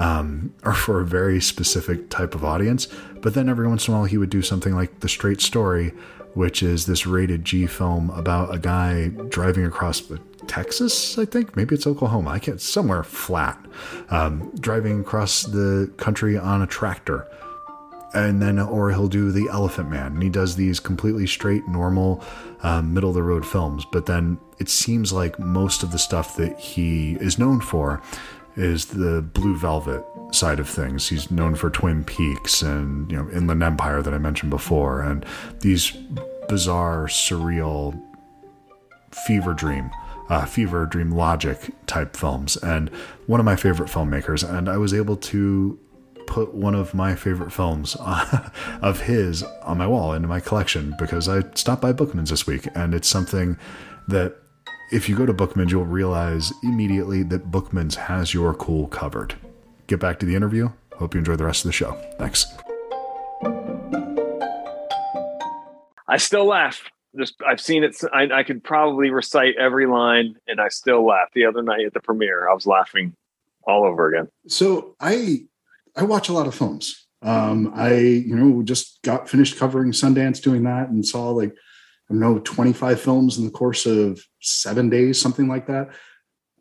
um, 0.00 0.54
are 0.62 0.72
for 0.72 1.00
a 1.00 1.04
very 1.04 1.40
specific 1.42 2.08
type 2.08 2.34
of 2.34 2.42
audience. 2.42 2.88
But 3.20 3.34
then 3.34 3.50
every 3.50 3.68
once 3.68 3.86
in 3.86 3.92
a 3.92 3.98
while, 3.98 4.06
he 4.06 4.16
would 4.16 4.30
do 4.30 4.40
something 4.40 4.74
like 4.74 5.00
The 5.00 5.08
Straight 5.08 5.42
Story, 5.42 5.90
which 6.32 6.62
is 6.62 6.86
this 6.86 7.06
rated 7.06 7.44
G 7.44 7.66
film 7.66 8.08
about 8.10 8.52
a 8.52 8.58
guy 8.58 9.08
driving 9.28 9.66
across 9.66 10.02
Texas, 10.46 11.18
I 11.18 11.26
think. 11.26 11.54
Maybe 11.54 11.74
it's 11.74 11.86
Oklahoma. 11.86 12.30
I 12.30 12.38
can't, 12.38 12.60
somewhere 12.60 13.02
flat. 13.02 13.58
Um, 14.08 14.50
driving 14.58 15.00
across 15.00 15.42
the 15.42 15.92
country 15.98 16.38
on 16.38 16.62
a 16.62 16.66
tractor. 16.66 17.28
And 18.14 18.40
then, 18.42 18.58
or 18.58 18.90
he'll 18.90 19.06
do 19.06 19.30
The 19.30 19.48
Elephant 19.50 19.90
Man. 19.90 20.14
And 20.14 20.22
he 20.22 20.30
does 20.30 20.56
these 20.56 20.80
completely 20.80 21.26
straight, 21.26 21.68
normal, 21.68 22.24
um, 22.62 22.94
middle 22.94 23.10
of 23.10 23.14
the 23.14 23.22
road 23.22 23.46
films. 23.46 23.84
But 23.92 24.06
then 24.06 24.38
it 24.58 24.70
seems 24.70 25.12
like 25.12 25.38
most 25.38 25.82
of 25.82 25.92
the 25.92 25.98
stuff 25.98 26.36
that 26.36 26.58
he 26.58 27.16
is 27.20 27.38
known 27.38 27.60
for 27.60 28.02
is 28.56 28.86
the 28.86 29.22
Blue 29.22 29.56
Velvet 29.56 30.04
side 30.32 30.60
of 30.60 30.68
things. 30.68 31.08
He's 31.08 31.30
known 31.30 31.54
for 31.54 31.70
Twin 31.70 32.04
Peaks 32.04 32.62
and 32.62 33.10
you 33.10 33.16
know 33.16 33.30
Inland 33.30 33.62
Empire 33.62 34.02
that 34.02 34.14
I 34.14 34.18
mentioned 34.18 34.50
before, 34.50 35.00
and 35.00 35.24
these 35.60 35.90
bizarre, 36.48 37.06
surreal 37.06 38.00
fever 39.26 39.54
dream. 39.54 39.90
Uh, 40.28 40.46
fever 40.46 40.86
dream 40.86 41.10
logic 41.10 41.72
type 41.86 42.14
films 42.16 42.56
and 42.58 42.88
one 43.26 43.40
of 43.40 43.44
my 43.44 43.56
favorite 43.56 43.90
filmmakers 43.90 44.48
and 44.48 44.68
i 44.68 44.76
was 44.76 44.94
able 44.94 45.16
to 45.16 45.76
put 46.30 46.54
one 46.54 46.76
of 46.76 46.94
my 46.94 47.14
favorite 47.16 47.52
films 47.52 47.96
of 48.82 49.00
his 49.00 49.42
on 49.62 49.76
my 49.76 49.86
wall 49.86 50.14
in 50.14 50.26
my 50.26 50.40
collection 50.40 50.94
because 50.98 51.28
I 51.28 51.42
stopped 51.54 51.82
by 51.82 51.92
Bookman's 51.92 52.30
this 52.30 52.46
week, 52.46 52.68
and 52.74 52.94
it's 52.94 53.08
something 53.08 53.58
that 54.06 54.36
if 54.92 55.08
you 55.08 55.16
go 55.16 55.24
to 55.24 55.32
Bookman's, 55.32 55.70
you'll 55.70 55.84
realize 55.84 56.52
immediately 56.62 57.22
that 57.24 57.50
Bookman's 57.50 57.94
has 57.94 58.34
your 58.34 58.54
cool 58.54 58.88
covered. 58.88 59.34
Get 59.86 60.00
back 60.00 60.18
to 60.20 60.26
the 60.26 60.34
interview. 60.34 60.70
Hope 60.94 61.14
you 61.14 61.18
enjoy 61.18 61.36
the 61.36 61.44
rest 61.44 61.64
of 61.64 61.68
the 61.68 61.72
show. 61.72 61.92
Thanks. 62.18 62.46
I 66.08 66.16
still 66.16 66.46
laugh. 66.46 66.82
Just 67.16 67.34
I've 67.46 67.60
seen 67.60 67.82
it. 67.84 67.96
I, 68.12 68.28
I 68.32 68.42
could 68.42 68.62
probably 68.62 69.10
recite 69.10 69.56
every 69.56 69.86
line, 69.86 70.36
and 70.46 70.60
I 70.60 70.68
still 70.68 71.04
laugh. 71.04 71.28
The 71.34 71.46
other 71.46 71.62
night 71.62 71.84
at 71.86 71.94
the 71.94 72.00
premiere, 72.00 72.48
I 72.48 72.54
was 72.54 72.66
laughing 72.66 73.14
all 73.64 73.84
over 73.84 74.08
again. 74.08 74.28
So 74.46 74.94
I 75.00 75.44
I 75.96 76.04
watch 76.04 76.28
a 76.28 76.32
lot 76.32 76.46
of 76.46 76.54
films. 76.54 77.06
Um, 77.22 77.72
I, 77.74 77.96
you 77.96 78.34
know, 78.34 78.62
just 78.62 79.02
got 79.02 79.28
finished 79.28 79.58
covering 79.58 79.92
Sundance 79.92 80.40
doing 80.40 80.62
that 80.64 80.88
and 80.88 81.04
saw 81.04 81.30
like, 81.30 81.52
I 81.52 81.56
don't 82.10 82.20
know, 82.20 82.38
25 82.40 83.00
films 83.00 83.38
in 83.38 83.44
the 83.44 83.50
course 83.50 83.86
of 83.86 84.22
seven 84.40 84.90
days, 84.90 85.20
something 85.20 85.48
like 85.48 85.66
that. 85.66 85.90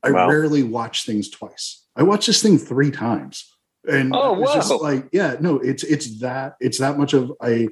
I 0.03 0.11
wow. 0.11 0.29
rarely 0.29 0.63
watch 0.63 1.05
things 1.05 1.29
twice. 1.29 1.85
I 1.95 2.03
watch 2.03 2.25
this 2.25 2.41
thing 2.41 2.57
three 2.57 2.91
times. 2.91 3.53
And 3.89 4.13
oh, 4.15 4.41
it's 4.41 4.53
just 4.53 4.71
like, 4.81 5.09
yeah, 5.11 5.37
no, 5.39 5.57
it's 5.59 5.83
it's 5.83 6.19
that 6.19 6.55
it's 6.59 6.77
that 6.79 6.97
much 6.97 7.13
of 7.13 7.31
I 7.41 7.69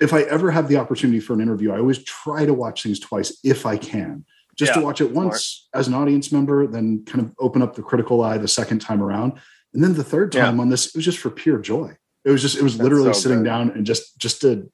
if 0.00 0.12
I 0.12 0.22
ever 0.22 0.50
have 0.50 0.68
the 0.68 0.76
opportunity 0.76 1.20
for 1.20 1.34
an 1.34 1.40
interview, 1.40 1.72
I 1.72 1.78
always 1.78 2.02
try 2.02 2.44
to 2.44 2.54
watch 2.54 2.82
things 2.82 2.98
twice 2.98 3.38
if 3.44 3.66
I 3.66 3.76
can. 3.76 4.24
Just 4.56 4.70
yeah, 4.70 4.80
to 4.80 4.84
watch 4.84 5.00
it 5.00 5.10
once 5.10 5.68
as 5.74 5.88
an 5.88 5.94
audience 5.94 6.32
member, 6.32 6.66
then 6.66 7.04
kind 7.06 7.24
of 7.24 7.34
open 7.38 7.62
up 7.62 7.74
the 7.74 7.82
critical 7.82 8.22
eye 8.22 8.38
the 8.38 8.48
second 8.48 8.80
time 8.80 9.02
around. 9.02 9.34
And 9.72 9.82
then 9.82 9.94
the 9.94 10.04
third 10.04 10.32
time 10.32 10.56
yeah. 10.56 10.62
on 10.62 10.68
this, 10.68 10.86
it 10.86 10.94
was 10.94 11.04
just 11.04 11.18
for 11.18 11.30
pure 11.30 11.58
joy. 11.58 11.96
It 12.24 12.30
was 12.30 12.40
just, 12.40 12.56
it 12.56 12.62
was 12.62 12.76
that's 12.76 12.84
literally 12.84 13.12
so 13.12 13.20
sitting 13.20 13.38
good. 13.38 13.48
down 13.48 13.70
and 13.70 13.84
just, 13.84 14.16
just 14.16 14.40
to 14.42 14.70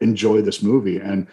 enjoy 0.00 0.42
this 0.42 0.62
movie. 0.62 0.98
And 0.98 1.28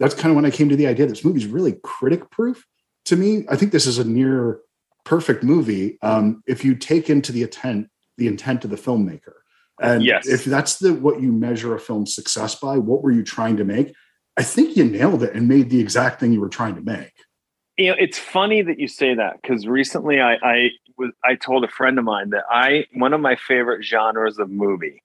that's 0.00 0.14
kind 0.14 0.30
of 0.30 0.36
when 0.36 0.46
I 0.46 0.50
came 0.50 0.68
to 0.70 0.76
the 0.76 0.88
idea 0.88 1.06
this 1.06 1.24
movie 1.24 1.40
is 1.40 1.46
really 1.46 1.76
critic 1.84 2.30
proof 2.30 2.66
to 3.04 3.16
me. 3.16 3.44
I 3.48 3.54
think 3.54 3.70
this 3.70 3.86
is 3.86 3.98
a 3.98 4.04
near 4.04 4.60
perfect 5.04 5.44
movie. 5.44 5.98
Um, 6.02 6.42
if 6.46 6.64
you 6.64 6.74
take 6.74 7.08
into 7.08 7.30
the 7.30 7.42
intent, 7.42 7.88
the 8.16 8.26
intent 8.26 8.64
of 8.64 8.70
the 8.70 8.76
filmmaker. 8.76 9.34
And 9.80 10.02
yes. 10.02 10.26
if 10.26 10.44
that's 10.44 10.78
the, 10.78 10.92
what 10.92 11.20
you 11.20 11.32
measure 11.32 11.74
a 11.74 11.80
film's 11.80 12.14
success 12.14 12.54
by, 12.54 12.78
what 12.78 13.02
were 13.02 13.12
you 13.12 13.22
trying 13.22 13.56
to 13.58 13.64
make? 13.64 13.94
I 14.36 14.42
think 14.42 14.76
you 14.76 14.84
nailed 14.84 15.22
it 15.22 15.34
and 15.34 15.48
made 15.48 15.70
the 15.70 15.80
exact 15.80 16.18
thing 16.20 16.32
you 16.32 16.40
were 16.40 16.48
trying 16.48 16.74
to 16.74 16.82
make. 16.82 17.12
you 17.76 17.90
know, 17.90 17.96
it's 17.98 18.18
funny 18.18 18.62
that 18.62 18.78
you 18.78 18.88
say 18.88 19.14
that 19.14 19.40
because 19.40 19.66
recently 19.66 20.20
I, 20.20 20.34
I 20.42 20.70
was 20.96 21.12
I 21.24 21.34
told 21.34 21.64
a 21.64 21.68
friend 21.68 21.98
of 21.98 22.04
mine 22.04 22.30
that 22.30 22.44
I 22.50 22.86
one 22.92 23.12
of 23.14 23.20
my 23.20 23.36
favorite 23.36 23.84
genres 23.84 24.38
of 24.38 24.50
movie 24.50 25.02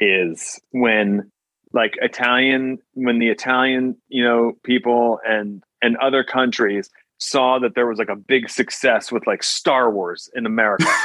is 0.00 0.60
when 0.72 1.30
like 1.72 1.96
Italian 2.00 2.78
when 2.94 3.18
the 3.18 3.28
Italian 3.28 3.96
you 4.08 4.24
know 4.24 4.52
people 4.62 5.20
and 5.26 5.62
and 5.80 5.96
other 5.98 6.22
countries 6.24 6.90
saw 7.18 7.58
that 7.60 7.76
there 7.76 7.86
was 7.86 7.98
like 7.98 8.08
a 8.08 8.16
big 8.16 8.50
success 8.50 9.12
with 9.12 9.26
like 9.26 9.42
Star 9.42 9.90
Wars 9.90 10.28
in 10.34 10.46
America. 10.46 10.86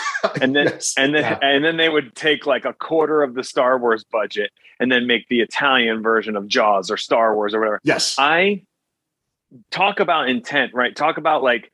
And 0.41 0.56
then 0.56 0.65
yes, 0.65 0.95
and 0.97 1.13
then 1.13 1.21
yeah. 1.21 1.39
and 1.43 1.63
then 1.63 1.77
they 1.77 1.89
would 1.89 2.15
take 2.15 2.47
like 2.47 2.65
a 2.65 2.73
quarter 2.73 3.21
of 3.21 3.36
the 3.36 3.43
Star 3.43 3.77
Wars 3.77 4.03
budget 4.03 4.51
and 4.80 4.91
then 4.91 5.06
make 5.06 5.27
the 5.30 5.41
Italian 5.41 6.01
version 6.01 6.36
of 6.36 6.47
Jaws 6.47 6.89
or 6.89 6.97
Star 6.97 7.36
Wars 7.36 7.53
or 7.53 7.60
whatever. 7.60 7.80
Yes. 7.84 8.15
I 8.17 8.63
talk 9.69 9.99
about 9.99 10.27
intent, 10.27 10.73
right? 10.73 10.95
Talk 10.95 11.17
about 11.17 11.43
like 11.43 11.71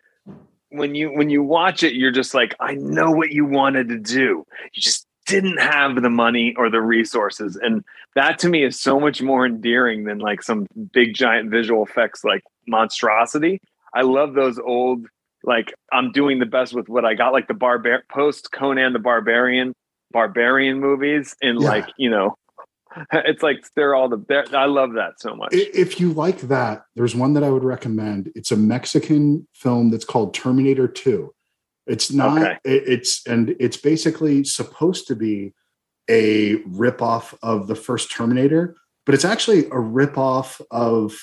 when 0.70 0.94
you 0.94 1.10
when 1.12 1.30
you 1.30 1.42
watch 1.42 1.84
it, 1.84 1.94
you're 1.94 2.12
just 2.12 2.34
like, 2.34 2.54
I 2.60 2.76
know 2.76 3.12
what 3.12 3.32
you 3.32 3.46
wanted 3.46 3.90
to 3.90 3.98
do. 3.98 4.46
You 4.74 4.82
just 4.82 5.08
didn't 5.26 5.58
have 5.58 6.02
the 6.02 6.10
money 6.10 6.54
or 6.58 6.70
the 6.70 6.82
resources. 6.82 7.56
And 7.56 7.84
that 8.16 8.40
to 8.40 8.50
me 8.50 8.64
is 8.64 8.80
so 8.80 9.00
much 9.00 9.22
more 9.22 9.46
endearing 9.46 10.04
than 10.04 10.20
like 10.20 10.44
some 10.44 10.68
big 10.92 11.14
giant 11.14 11.50
visual 11.50 11.86
effects 11.86 12.24
like 12.24 12.44
monstrosity. 12.68 13.60
I 13.94 14.02
love 14.02 14.34
those 14.34 14.60
old 14.60 15.08
like 15.44 15.74
I'm 15.92 16.12
doing 16.12 16.40
the 16.40 16.46
best 16.46 16.74
with 16.74 16.88
what 16.88 17.06
I 17.06 17.14
got, 17.16 17.34
like 17.34 17.48
the 17.48 17.54
barbar 17.54 18.04
post 18.10 18.52
Conan 18.52 18.94
the 18.94 19.00
Barbarian 19.00 19.74
barbarian 20.14 20.80
movies 20.80 21.36
And 21.42 21.60
yeah. 21.62 21.68
like, 21.68 21.90
you 21.98 22.10
know, 22.10 22.38
it's 23.12 23.44
like 23.44 23.66
they're 23.76 23.96
all 23.96 24.08
the 24.08 24.24
they're, 24.28 24.46
I 24.56 24.66
love 24.66 24.94
that 24.94 25.20
so 25.20 25.36
much. 25.36 25.50
If 25.52 26.00
you 26.00 26.14
like 26.14 26.42
that, 26.42 26.86
there's 26.96 27.16
one 27.16 27.34
that 27.34 27.44
I 27.44 27.50
would 27.50 27.64
recommend. 27.64 28.32
It's 28.36 28.52
a 28.52 28.58
Mexican 28.58 29.48
film 29.54 29.90
that's 29.90 30.06
called 30.06 30.34
Terminator 30.34 30.88
2. 30.88 31.34
It's 31.86 32.12
not 32.12 32.42
okay. 32.42 32.58
it, 32.64 32.84
it's 32.88 33.26
and 33.28 33.56
it's 33.60 33.78
basically 33.78 34.44
supposed 34.44 35.08
to 35.08 35.16
be 35.16 35.54
a 36.10 36.58
ripoff 36.64 37.34
of 37.42 37.68
the 37.68 37.76
first 37.76 38.12
Terminator, 38.12 38.76
but 39.06 39.16
it's 39.16 39.26
actually 39.26 39.66
a 39.66 39.72
ripoff 39.72 40.62
of 40.72 41.16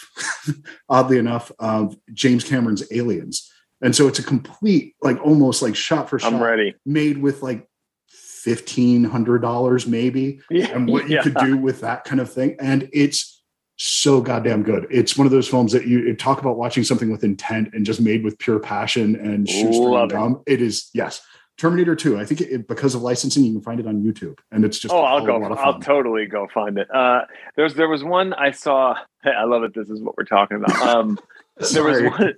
oddly 0.88 1.18
enough 1.18 1.50
of 1.58 1.96
James 2.12 2.44
Cameron's 2.44 2.90
Aliens. 2.92 3.50
And 3.82 3.96
so 3.96 4.08
it's 4.08 4.18
a 4.18 4.22
complete, 4.22 4.94
like 5.00 5.18
almost 5.24 5.62
like 5.62 5.74
shot 5.74 6.10
for 6.10 6.18
shot, 6.18 6.34
I'm 6.34 6.42
ready. 6.42 6.74
made 6.84 7.18
with 7.18 7.42
like 7.42 7.66
fifteen 8.08 9.04
hundred 9.04 9.40
dollars 9.40 9.86
maybe, 9.86 10.40
yeah, 10.50 10.66
and 10.68 10.88
what 10.88 11.08
you 11.08 11.16
yeah. 11.16 11.22
could 11.22 11.36
do 11.36 11.56
with 11.56 11.80
that 11.80 12.04
kind 12.04 12.20
of 12.20 12.30
thing. 12.30 12.56
And 12.60 12.88
it's 12.92 13.39
so 13.82 14.20
goddamn 14.20 14.62
good. 14.62 14.86
It's 14.90 15.16
one 15.16 15.26
of 15.26 15.30
those 15.30 15.48
films 15.48 15.72
that 15.72 15.86
you 15.86 16.14
talk 16.14 16.38
about 16.38 16.58
watching 16.58 16.84
something 16.84 17.10
with 17.10 17.24
intent 17.24 17.70
and 17.72 17.86
just 17.86 17.98
made 17.98 18.22
with 18.22 18.38
pure 18.38 18.58
passion 18.58 19.16
and 19.16 19.48
shoestring 19.48 20.42
It 20.46 20.60
is 20.60 20.90
yes. 20.92 21.22
Terminator 21.56 21.96
2. 21.96 22.18
I 22.18 22.26
think 22.26 22.42
it, 22.42 22.68
because 22.68 22.94
of 22.94 23.00
licensing, 23.00 23.42
you 23.42 23.52
can 23.52 23.62
find 23.62 23.80
it 23.80 23.86
on 23.86 24.02
YouTube, 24.02 24.38
and 24.52 24.66
it's 24.66 24.78
just 24.78 24.92
oh, 24.92 25.00
I'll 25.00 25.24
go. 25.24 25.42
I'll 25.42 25.80
totally 25.80 26.26
go 26.26 26.46
find 26.52 26.76
it. 26.76 26.94
Uh, 26.94 27.22
there's 27.56 27.74
there 27.74 27.88
was 27.88 28.04
one 28.04 28.34
I 28.34 28.50
saw. 28.50 28.96
Hey, 29.22 29.30
I 29.38 29.44
love 29.44 29.62
it. 29.62 29.74
This 29.74 29.88
is 29.88 30.02
what 30.02 30.14
we're 30.16 30.24
talking 30.24 30.58
about. 30.58 30.78
Um, 30.82 31.18
there 31.72 31.84
was 31.84 32.02
one. 32.02 32.34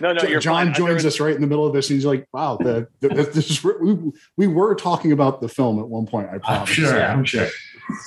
No, 0.00 0.12
no, 0.12 0.20
John, 0.20 0.40
John 0.40 0.74
joins 0.74 1.04
was, 1.04 1.06
us 1.06 1.20
right 1.20 1.34
in 1.34 1.40
the 1.40 1.46
middle 1.48 1.66
of 1.66 1.72
this, 1.72 1.90
and 1.90 1.96
he's 1.96 2.04
like, 2.04 2.28
"Wow, 2.32 2.56
the, 2.56 2.86
the, 3.00 3.08
this 3.08 3.50
is 3.50 3.64
we, 3.64 4.12
we 4.36 4.46
were 4.46 4.76
talking 4.76 5.10
about 5.10 5.40
the 5.40 5.48
film 5.48 5.80
at 5.80 5.88
one 5.88 6.06
point." 6.06 6.28
I 6.30 6.38
promise. 6.38 6.60
I'm 6.60 6.66
sure. 6.66 6.96
Yeah. 6.96 7.12
I'm 7.12 7.24
sure. 7.24 7.48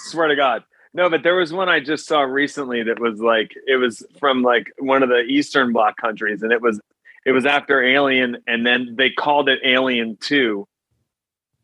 Swear 0.06 0.30
to 0.30 0.36
God. 0.38 0.64
No, 0.94 1.10
but 1.10 1.24
there 1.24 1.36
was 1.36 1.54
one 1.54 1.70
I 1.70 1.80
just 1.80 2.08
saw 2.08 2.22
recently 2.22 2.84
that 2.84 3.00
was 3.00 3.20
like 3.20 3.54
it 3.68 3.78
was 3.78 4.06
from 4.20 4.42
like 4.42 4.72
one 4.80 5.04
of 5.04 5.10
the 5.10 5.22
Eastern 5.22 5.74
Bloc 5.74 5.98
countries, 5.98 6.42
and 6.42 6.52
it 6.52 6.62
was 6.62 6.80
it 7.26 7.32
was 7.32 7.46
after 7.46 7.84
Alien, 7.84 8.38
and 8.48 8.66
then 8.66 8.96
they 8.98 9.10
called 9.10 9.50
it 9.50 9.60
Alien 9.64 10.18
Two. 10.20 10.68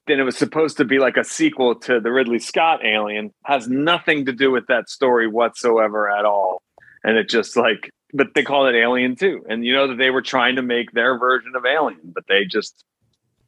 Then 0.05 0.19
it 0.19 0.23
was 0.23 0.38
supposed 0.38 0.77
to 0.77 0.86
be 0.86 0.99
like 0.99 1.15
a 1.15 1.23
sequel 1.23 1.75
to 1.75 1.99
the 1.99 2.12
Ridley 2.12 2.39
Scott 2.39 2.86
Alien. 2.86 3.31
Has 3.45 3.69
nothing 3.69 4.25
to 4.25 4.33
do 4.33 4.51
with 4.51 4.67
that 4.67 4.89
story 4.89 5.27
whatsoever 5.27 6.12
at 6.12 6.25
all, 6.25 6.62
and 7.03 7.17
it 7.17 7.29
just 7.29 7.55
like 7.55 7.89
but 8.13 8.33
they 8.36 8.43
call 8.43 8.67
it 8.67 8.75
Alien 8.75 9.15
Two, 9.15 9.43
And 9.49 9.65
you 9.65 9.73
know 9.73 9.88
that 9.88 9.97
they 9.97 10.12
were 10.12 10.21
trying 10.21 10.55
to 10.55 10.62
make 10.62 10.91
their 10.91 11.17
version 11.17 11.53
of 11.55 11.65
Alien, 11.65 11.99
but 12.13 12.23
they 12.27 12.45
just 12.45 12.83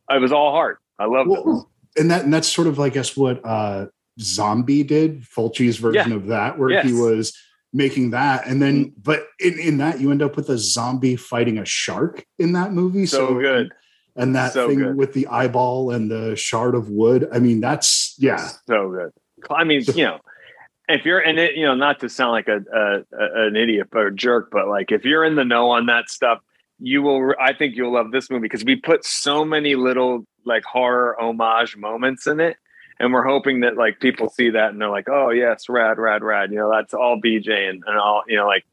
it 0.09 0.21
was 0.21 0.31
all 0.31 0.51
heart. 0.51 0.79
I 0.99 1.05
love 1.05 1.27
well, 1.27 1.69
it. 1.95 2.01
And 2.01 2.11
that 2.11 2.23
and 2.23 2.33
that's 2.33 2.47
sort 2.47 2.67
of 2.67 2.79
I 2.79 2.89
guess 2.89 3.15
what 3.15 3.45
uh 3.45 3.87
Zombie 4.19 4.83
did, 4.83 5.23
Fulci's 5.23 5.77
version 5.77 6.11
yeah. 6.11 6.17
of 6.17 6.27
that, 6.27 6.57
where 6.57 6.69
yes. 6.69 6.85
he 6.85 6.93
was 6.93 7.33
making 7.73 8.11
that. 8.11 8.47
And 8.47 8.61
then 8.61 8.85
mm-hmm. 8.85 9.01
but 9.01 9.27
in, 9.39 9.59
in 9.59 9.77
that 9.77 9.99
you 9.99 10.09
end 10.11 10.21
up 10.21 10.35
with 10.37 10.49
a 10.49 10.57
zombie 10.57 11.17
fighting 11.17 11.57
a 11.57 11.65
shark 11.65 12.25
in 12.39 12.53
that 12.53 12.71
movie. 12.71 13.05
So, 13.05 13.27
so 13.27 13.39
good. 13.39 13.71
And 14.15 14.33
that 14.35 14.53
so 14.53 14.69
thing 14.69 14.79
good. 14.79 14.95
with 14.95 15.13
the 15.13 15.27
eyeball 15.27 15.91
and 15.91 16.09
the 16.09 16.37
shard 16.37 16.73
of 16.73 16.89
wood. 16.89 17.27
I 17.33 17.39
mean, 17.39 17.59
that's 17.59 18.15
yeah. 18.17 18.47
So 18.65 18.89
good. 18.89 19.11
I 19.49 19.65
mean, 19.65 19.83
you 19.93 20.05
know, 20.05 20.19
if 20.87 21.05
you're 21.05 21.19
in 21.19 21.37
it, 21.37 21.55
you 21.55 21.65
know, 21.65 21.75
not 21.75 21.99
to 21.99 22.09
sound 22.09 22.31
like 22.31 22.47
a, 22.47 22.61
a, 22.73 23.47
an 23.47 23.57
idiot 23.57 23.89
or 23.91 24.07
a 24.07 24.15
jerk, 24.15 24.49
but 24.51 24.69
like 24.69 24.93
if 24.93 25.03
you're 25.03 25.25
in 25.25 25.35
the 25.35 25.43
know 25.43 25.69
on 25.71 25.87
that 25.87 26.09
stuff, 26.09 26.39
you 26.79 27.01
will. 27.01 27.33
I 27.41 27.53
think 27.53 27.75
you'll 27.75 27.93
love 27.93 28.11
this 28.11 28.29
movie 28.29 28.43
because 28.43 28.63
we 28.63 28.77
put 28.77 29.03
so 29.05 29.43
many 29.43 29.75
little 29.75 30.25
like 30.45 30.63
horror 30.63 31.17
homage 31.19 31.75
moments 31.75 32.25
in 32.25 32.39
it, 32.39 32.55
and 32.99 33.13
we're 33.13 33.23
hoping 33.23 33.61
that 33.61 33.75
like 33.75 33.99
people 33.99 34.29
see 34.29 34.51
that 34.51 34.71
and 34.71 34.81
they're 34.81 34.89
like, 34.89 35.09
oh 35.09 35.29
yes, 35.29 35.67
rad, 35.69 35.97
rad, 35.97 36.23
rad. 36.23 36.51
You 36.51 36.57
know, 36.57 36.71
that's 36.71 36.93
all 36.93 37.19
BJ 37.19 37.69
and, 37.69 37.83
and 37.85 37.97
all. 37.97 38.23
You 38.27 38.37
know, 38.37 38.47
like 38.47 38.65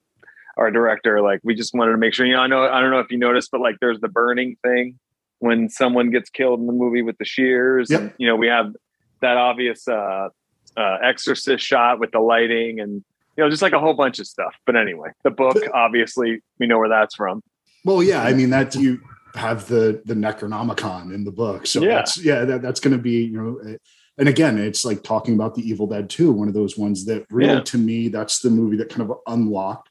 our 0.57 0.71
director. 0.71 1.21
Like 1.21 1.41
we 1.43 1.55
just 1.55 1.75
wanted 1.75 1.93
to 1.93 1.99
make 1.99 2.15
sure. 2.15 2.27
You 2.27 2.35
know, 2.35 2.41
I 2.41 2.47
know 2.47 2.69
I 2.69 2.81
don't 2.81 2.91
know 2.91 3.01
if 3.01 3.11
you 3.11 3.19
noticed, 3.19 3.51
but 3.51 3.61
like 3.61 3.77
there's 3.81 4.01
the 4.01 4.09
burning 4.09 4.57
thing 4.63 4.99
when 5.39 5.69
someone 5.69 6.11
gets 6.11 6.31
killed 6.31 6.61
in 6.61 6.67
the 6.67 6.73
movie 6.73 7.03
with 7.03 7.19
the 7.19 7.25
shears. 7.25 7.91
Yep. 7.91 8.01
And, 8.01 8.13
you 8.17 8.29
know, 8.29 8.37
we 8.37 8.47
have 8.47 8.75
that 9.21 9.37
obvious 9.37 9.89
uh, 9.89 10.29
uh, 10.77 10.99
Exorcist 11.03 11.65
shot 11.65 11.99
with 11.99 12.13
the 12.13 12.21
lighting 12.21 12.81
and 12.81 13.05
you 13.37 13.45
know 13.45 13.51
just 13.51 13.63
like 13.63 13.73
a 13.73 13.79
whole 13.81 13.95
bunch 13.95 14.19
of 14.19 14.27
stuff. 14.27 14.55
But 14.67 14.77
anyway, 14.77 15.11
the 15.25 15.31
book 15.31 15.57
obviously 15.75 16.43
we 16.59 16.67
know 16.67 16.79
where 16.79 16.89
that's 16.89 17.15
from. 17.15 17.43
Well, 17.85 18.03
yeah, 18.03 18.23
I 18.23 18.35
mean 18.35 18.51
that 18.51 18.75
you 18.75 19.01
have 19.35 19.67
the 19.67 20.03
the 20.05 20.15
Necronomicon 20.15 21.15
in 21.15 21.25
the 21.25 21.33
book, 21.33 21.67
so 21.67 21.81
yeah. 21.81 21.95
that's 21.95 22.19
yeah 22.19 22.45
that, 22.45 22.63
that's 22.63 22.81
going 22.81 22.97
to 22.97 23.03
be 23.03 23.25
you 23.25 23.43
know. 23.43 23.71
Eh, 23.73 23.77
and 24.19 24.29
again, 24.29 24.59
it's 24.59 24.85
like 24.85 25.03
talking 25.03 25.35
about 25.35 25.55
the 25.55 25.69
Evil 25.69 25.87
Dead 25.87 26.11
2, 26.11 26.33
one 26.33 26.49
of 26.49 26.55
those 26.55 26.77
ones 26.77 27.05
that 27.07 27.25
really, 27.31 27.55
yeah. 27.55 27.61
to 27.61 27.79
me, 27.79 28.09
that's 28.09 28.41
the 28.41 28.51
movie 28.51 28.77
that 28.77 28.91
kind 28.91 29.03
of 29.03 29.17
unlocked 29.27 29.89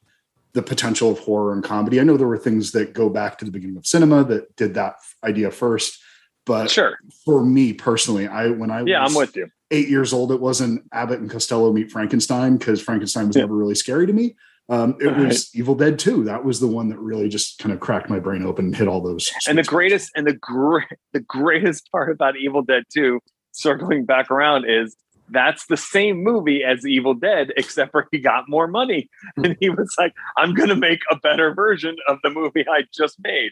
the 0.54 0.62
potential 0.62 1.10
of 1.10 1.20
horror 1.20 1.54
and 1.54 1.64
comedy. 1.64 2.00
I 2.00 2.04
know 2.04 2.18
there 2.18 2.28
were 2.28 2.38
things 2.38 2.72
that 2.74 2.94
go 2.94 3.10
back 3.10 3.38
to 3.38 3.46
the 3.46 3.52
beginning 3.52 3.78
of 3.78 3.86
cinema 3.86 4.24
that 4.26 4.56
did 4.56 4.74
that 4.74 4.96
idea 5.24 5.50
first, 5.50 6.00
but 6.46 6.70
sure, 6.70 6.98
for 7.24 7.46
me 7.46 7.74
personally, 7.74 8.28
I 8.28 8.50
when 8.50 8.70
I 8.70 8.84
yeah, 8.84 9.04
was, 9.04 9.12
I'm 9.12 9.18
with 9.18 9.36
you 9.36 9.50
eight 9.72 9.88
years 9.88 10.14
old, 10.14 10.32
it 10.32 10.40
wasn't 10.40 10.84
Abbott 10.92 11.20
and 11.20 11.30
Costello 11.30 11.72
meet 11.72 11.92
Frankenstein 11.92 12.58
because 12.58 12.82
Frankenstein 12.82 13.28
was 13.28 13.36
yeah. 13.36 13.44
never 13.44 13.56
really 13.56 13.76
scary 13.76 14.06
to 14.06 14.14
me. 14.14 14.36
Um, 14.70 14.96
it 15.02 15.08
all 15.08 15.24
was 15.24 15.50
right. 15.54 15.60
Evil 15.60 15.76
Dead 15.76 15.98
2. 15.98 16.26
That 16.26 16.46
was 16.46 16.60
the 16.60 16.68
one 16.68 16.90
that 16.90 17.00
really 17.00 17.28
just 17.28 17.58
kind 17.58 17.74
of 17.74 17.80
cracked 17.80 18.10
my 18.10 18.20
brain 18.20 18.44
open 18.44 18.66
and 18.66 18.76
hit 18.76 18.88
all 18.88 19.02
those. 19.02 19.32
And 19.48 19.58
the 19.58 19.64
greatest 19.64 20.12
and 20.16 20.28
the 20.28 20.34
great 20.34 20.88
the 21.14 21.20
greatest 21.22 21.92
part 21.92 22.12
about 22.12 22.38
Evil 22.38 22.62
Dead 22.62 22.84
2, 22.94 23.20
circling 23.52 24.06
back 24.06 24.32
around, 24.32 24.66
is 24.70 24.96
that's 25.30 25.66
the 25.68 25.78
same 25.78 26.24
movie 26.24 26.64
as 26.64 26.86
Evil 26.86 27.14
Dead, 27.14 27.52
except 27.58 27.92
for 27.92 28.08
he 28.12 28.20
got 28.20 28.50
more 28.50 28.68
money. 28.68 29.10
Hmm. 29.36 29.46
And 29.46 29.58
he 29.60 29.70
was 29.70 29.96
like, 29.98 30.14
I'm 30.38 30.54
gonna 30.54 30.76
make 30.76 31.02
a 31.10 31.16
better 31.16 31.54
version 31.54 31.96
of 32.08 32.20
the 32.24 32.30
movie 32.30 32.66
I 32.68 32.84
just 32.94 33.18
made. 33.24 33.52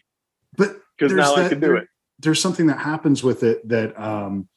But 0.57 0.77
because 0.97 1.13
now 1.13 1.35
that, 1.35 1.45
I 1.45 1.49
can 1.49 1.59
do 1.59 1.67
there, 1.67 1.75
it. 1.77 1.88
There's 2.19 2.41
something 2.41 2.67
that 2.67 2.79
happens 2.79 3.23
with 3.23 3.43
it 3.43 3.67
that 3.69 3.99
um 3.99 4.47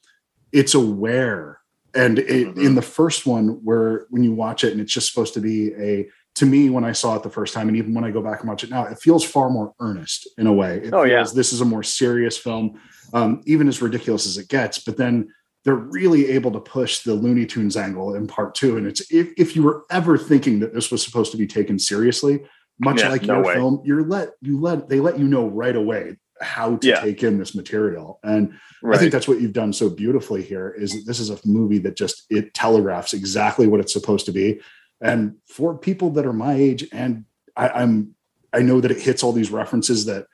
it's 0.53 0.75
aware 0.75 1.61
and 1.95 2.19
it, 2.19 2.49
mm-hmm. 2.49 2.61
in 2.61 2.75
the 2.75 2.83
first 2.83 3.27
one 3.27 3.61
where 3.65 4.07
when 4.11 4.23
you 4.23 4.33
watch 4.33 4.65
it 4.65 4.73
and 4.73 4.81
it's 4.81 4.93
just 4.93 5.09
supposed 5.09 5.35
to 5.35 5.41
be 5.41 5.73
a 5.75 6.09
to 6.35 6.47
me 6.47 6.71
when 6.71 6.85
i 6.85 6.93
saw 6.93 7.17
it 7.17 7.23
the 7.23 7.31
first 7.31 7.55
time 7.55 7.69
and 7.69 7.77
even 7.77 7.95
when 7.95 8.05
i 8.05 8.11
go 8.11 8.23
back 8.23 8.41
and 8.41 8.49
watch 8.49 8.65
it 8.65 8.71
now 8.71 8.85
it 8.85 8.99
feels 8.99 9.25
far 9.25 9.51
more 9.51 9.75
earnest 9.81 10.29
in 10.39 10.47
a 10.47 10.53
way 10.53 10.79
it 10.79 10.95
oh 10.95 11.05
yeah 11.05 11.25
this 11.35 11.53
is 11.53 11.61
a 11.61 11.65
more 11.65 11.83
serious 11.83 12.37
film 12.37 12.81
um, 13.15 13.43
even 13.45 13.69
as 13.69 13.83
ridiculous 13.83 14.27
as 14.27 14.39
it 14.39 14.49
gets 14.49 14.79
but 14.79 14.97
then 14.97 15.29
they're 15.65 15.75
really 15.75 16.31
able 16.31 16.51
to 16.51 16.61
push 16.61 17.01
the 17.01 17.15
looney 17.15 17.47
tunes 17.47 17.77
angle 17.77 18.15
in 18.15 18.27
part 18.27 18.55
two 18.55 18.77
and 18.77 18.87
it's 18.87 19.01
if, 19.13 19.33
if 19.37 19.55
you 19.55 19.63
were 19.63 19.85
ever 19.91 20.17
thinking 20.17 20.61
that 20.61 20.73
this 20.75 20.91
was 20.91 21.05
supposed 21.05 21.31
to 21.33 21.39
be 21.39 21.47
taken 21.47 21.79
seriously 21.79 22.43
much 22.81 23.01
yeah, 23.01 23.09
like 23.09 23.23
no 23.23 23.35
your 23.35 23.45
way. 23.45 23.55
film 23.55 23.83
you're 23.85 24.05
let 24.05 24.31
you 24.41 24.59
let 24.61 24.89
they 24.89 25.01
let 25.01 25.19
you 25.19 25.29
know 25.29 25.49
right 25.49 25.77
away 25.77 26.17
how 26.41 26.77
to 26.77 26.89
yeah. 26.89 27.01
take 27.01 27.23
in 27.23 27.39
this 27.39 27.55
material 27.55 28.19
and 28.25 28.53
right. 28.83 28.97
i 28.97 28.99
think 28.99 29.13
that's 29.13 29.29
what 29.29 29.41
you've 29.41 29.53
done 29.53 29.73
so 29.73 29.89
beautifully 29.89 30.43
here 30.43 30.71
is 30.71 30.93
that 30.93 31.05
this 31.07 31.21
is 31.21 31.31
a 31.31 31.39
movie 31.45 31.79
that 31.79 31.97
just 31.97 32.25
it 32.31 32.53
telegraphs 32.55 33.13
exactly 33.13 33.67
what 33.67 33.79
it's 33.79 33.93
supposed 33.93 34.27
to 34.27 34.33
be 34.33 34.61
and 35.03 35.37
for 35.47 35.77
people 35.77 36.11
that 36.11 36.27
are 36.27 36.33
my 36.33 36.55
age 36.55 36.89
and 36.93 37.25
I, 37.57 37.69
i'm 37.69 38.15
i 38.53 38.61
know 38.61 38.81
that 38.81 38.91
it 38.91 39.01
hits 39.01 39.23
all 39.23 39.33
these 39.33 39.51
references 39.51 40.07
that 40.07 40.27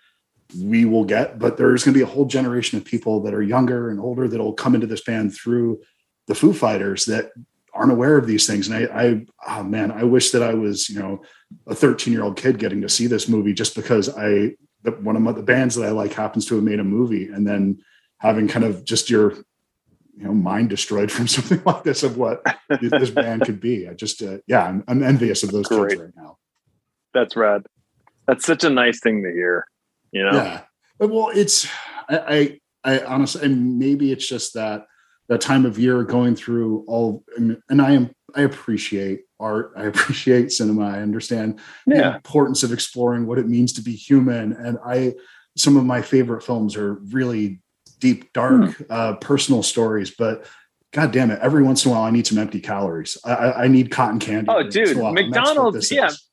we 0.57 0.85
will 0.85 1.05
get 1.05 1.39
but 1.39 1.57
there's 1.57 1.85
going 1.85 1.95
to 1.95 1.99
be 1.99 2.05
a 2.05 2.15
whole 2.15 2.27
generation 2.27 2.79
of 2.79 2.85
people 2.85 3.23
that 3.23 3.35
are 3.35 3.43
younger 3.43 3.91
and 3.91 4.01
older 4.01 4.29
that'll 4.29 4.55
come 4.55 4.75
into 4.75 4.87
this 4.87 5.03
band 5.03 5.35
through 5.35 5.81
the 6.27 6.35
foo 6.35 6.53
fighters 6.53 7.07
that 7.07 7.33
aren't 7.79 7.93
aware 7.93 8.19
of 8.19 8.27
these 8.27 8.47
things. 8.47 8.69
And 8.69 8.91
I, 8.91 9.03
I 9.03 9.59
oh 9.61 9.63
man, 9.63 9.91
I 9.91 10.05
wish 10.05 10.31
that 10.33 10.43
I 10.43 10.55
was, 10.55 10.89
you 10.89 10.99
know, 10.99 11.23
a 11.67 11.75
13 11.75 12.13
year 12.13 12.23
old 12.23 12.37
kid 12.37 12.59
getting 12.59 12.83
to 12.83 12.89
see 12.89 13.07
this 13.07 13.29
movie 13.29 13.55
just 13.55 13.75
because 13.75 14.09
I 14.09 14.53
the, 14.83 14.93
one 15.01 15.17
of 15.17 15.23
my, 15.23 15.33
the 15.33 15.43
bands 15.43 15.75
that 15.75 15.87
I 15.87 15.91
like 15.91 16.13
happens 16.13 16.47
to 16.47 16.55
have 16.55 16.65
made 16.65 16.81
a 16.81 16.85
movie, 16.85 17.29
and 17.29 17.47
then 17.47 17.81
having 18.19 18.49
kind 18.49 18.65
of 18.65 18.85
just 18.85 19.11
your 19.11 19.35
you 20.19 20.25
know 20.25 20.35
mind 20.35 20.71
destroyed 20.71 21.11
from 21.13 21.29
something 21.29 21.63
like 21.65 21.85
this 21.85 22.03
of 22.03 22.17
what 22.17 22.45
this 22.69 23.11
band 23.11 23.43
could 23.43 23.61
be. 23.61 23.89
I 23.89 23.95
just 23.95 24.23
uh, 24.23 24.39
yeah, 24.47 24.65
I'm, 24.65 24.85
I'm, 24.89 25.03
envious 25.03 25.43
of 25.43 25.53
those 25.53 25.67
Great. 25.69 25.91
kids 25.91 26.01
right 26.03 26.17
now. 26.17 26.39
That's 27.15 27.37
rad. 27.37 27.67
That's 28.27 28.45
such 28.45 28.65
a 28.65 28.71
nice 28.71 29.01
thing 29.01 29.23
to 29.23 29.31
hear. 29.31 29.67
You 30.13 30.25
know. 30.25 30.33
Yeah. 30.33 30.61
Well, 30.99 31.31
it's 31.35 31.67
I 32.09 32.59
I, 32.85 32.97
I 32.97 33.05
honestly 33.05 33.45
and 33.45 33.79
maybe 33.79 34.13
it's 34.13 34.29
just 34.29 34.55
that 34.55 34.87
that 35.29 35.41
time 35.41 35.67
of 35.67 35.79
year 35.79 36.03
going 36.05 36.35
through 36.35 36.85
all 36.87 37.25
and, 37.37 37.61
and 37.69 37.81
I 37.81 37.93
am 37.93 38.11
I 38.35 38.43
appreciate 38.43 39.23
art. 39.41 39.73
I 39.77 39.85
appreciate 39.85 40.53
cinema. 40.53 40.89
I 40.89 41.01
understand 41.01 41.61
yeah. 41.87 42.11
the 42.11 42.17
importance 42.17 42.63
of 42.63 42.73
exploring 42.73 43.27
what 43.27 43.39
it 43.39 43.49
means 43.49 43.73
to 43.75 43.83
be 43.83 43.95
human. 43.95 44.53
And 44.53 44.79
I, 44.85 45.15
some 45.57 45.77
of 45.77 45.85
my 45.85 46.03
favorite 46.03 46.43
films 46.43 46.77
are 46.77 46.95
really 46.95 47.61
deep, 47.99 48.33
dark, 48.33 48.75
hmm. 48.75 48.83
uh, 48.91 49.15
personal 49.17 49.63
stories. 49.63 50.11
But 50.11 50.47
God 50.93 51.13
damn 51.13 51.31
it, 51.31 51.39
every 51.41 51.63
once 51.63 51.85
in 51.85 51.91
a 51.91 51.95
while 51.95 52.05
I 52.05 52.11
need 52.11 52.27
some 52.27 52.39
empty 52.39 52.61
calories. 52.61 53.19
I, 53.25 53.53
I 53.65 53.69
need 53.69 53.91
cotton 53.91 54.19
candy. 54.19 54.51
Oh, 54.51 54.63
dude, 54.63 54.97
McDonald's, 54.97 55.91
yeah. 55.91 56.07
Is. 56.07 56.25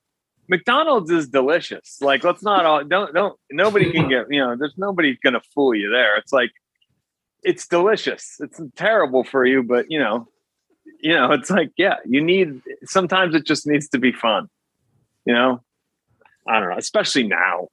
McDonald's 0.48 1.10
is 1.10 1.28
delicious. 1.28 1.98
Like, 2.02 2.24
let's 2.24 2.44
not 2.44 2.66
all 2.66 2.84
don't 2.84 3.14
don't 3.14 3.38
nobody 3.52 3.92
can 3.92 4.10
get 4.10 4.28
you 4.30 4.40
know. 4.40 4.56
There's 4.56 4.76
nobody 4.78 5.18
gonna 5.24 5.42
fool 5.54 5.76
you 5.76 5.90
there. 5.90 6.18
It's 6.18 6.32
like 6.32 6.52
it's 7.44 7.68
delicious. 7.68 8.38
It's 8.40 8.60
terrible 8.76 9.24
for 9.24 9.46
you, 9.46 9.64
but 9.64 9.88
you 9.90 10.00
know 10.00 10.28
you 11.06 11.14
know, 11.14 11.32
it's 11.32 11.50
like, 11.50 11.72
yeah, 11.78 11.98
you 12.06 12.20
need 12.20 12.62
sometimes 12.84 13.36
it 13.36 13.46
just 13.46 13.68
needs 13.68 13.88
to 13.90 14.00
be 14.00 14.12
fun. 14.12 14.50
You 15.26 15.34
know, 15.34 15.62
I 16.48 16.60
don't 16.60 16.70
know, 16.70 16.78
especially 16.78 17.28
now. 17.28 17.68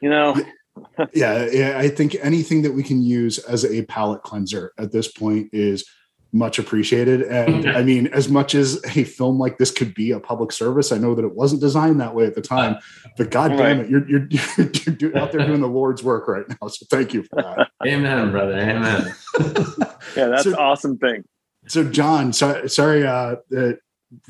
You 0.00 0.10
know. 0.10 0.40
yeah, 1.14 1.48
yeah, 1.50 1.78
I 1.78 1.88
think 1.88 2.16
anything 2.20 2.62
that 2.62 2.72
we 2.72 2.82
can 2.82 3.02
use 3.02 3.38
as 3.38 3.64
a 3.64 3.82
palate 3.82 4.22
cleanser 4.22 4.72
at 4.78 4.92
this 4.92 5.08
point 5.10 5.50
is 5.52 5.84
much 6.32 6.58
appreciated. 6.58 7.22
And 7.22 7.70
I 7.70 7.84
mean, 7.84 8.08
as 8.08 8.28
much 8.28 8.56
as 8.56 8.82
a 8.96 9.04
film 9.04 9.38
like 9.38 9.56
this 9.56 9.70
could 9.70 9.94
be 9.94 10.10
a 10.10 10.18
public 10.18 10.50
service, 10.50 10.90
I 10.90 10.98
know 10.98 11.14
that 11.14 11.24
it 11.24 11.32
wasn't 11.32 11.60
designed 11.60 12.00
that 12.00 12.14
way 12.14 12.26
at 12.26 12.34
the 12.34 12.42
time, 12.42 12.78
but 13.16 13.30
God 13.30 13.52
right. 13.52 13.58
damn 13.58 13.80
it, 13.80 13.88
you're, 13.90 14.08
you're, 14.08 14.26
you're, 14.98 15.16
out 15.16 15.30
there 15.30 15.46
doing 15.46 15.60
the 15.60 15.68
Lord's 15.68 16.02
work 16.02 16.26
right 16.26 16.44
now. 16.48 16.66
So 16.68 16.86
thank 16.90 17.14
you 17.14 17.22
for 17.22 17.42
that. 17.42 17.68
Amen, 17.86 18.32
brother. 18.32 18.58
Amen. 18.58 19.14
yeah, 20.16 20.26
that's 20.26 20.42
so, 20.42 20.56
awesome 20.56 20.98
thing 20.98 21.24
so 21.66 21.84
John, 21.84 22.32
so, 22.32 22.66
sorry, 22.66 23.06
uh, 23.06 23.36
that 23.50 23.78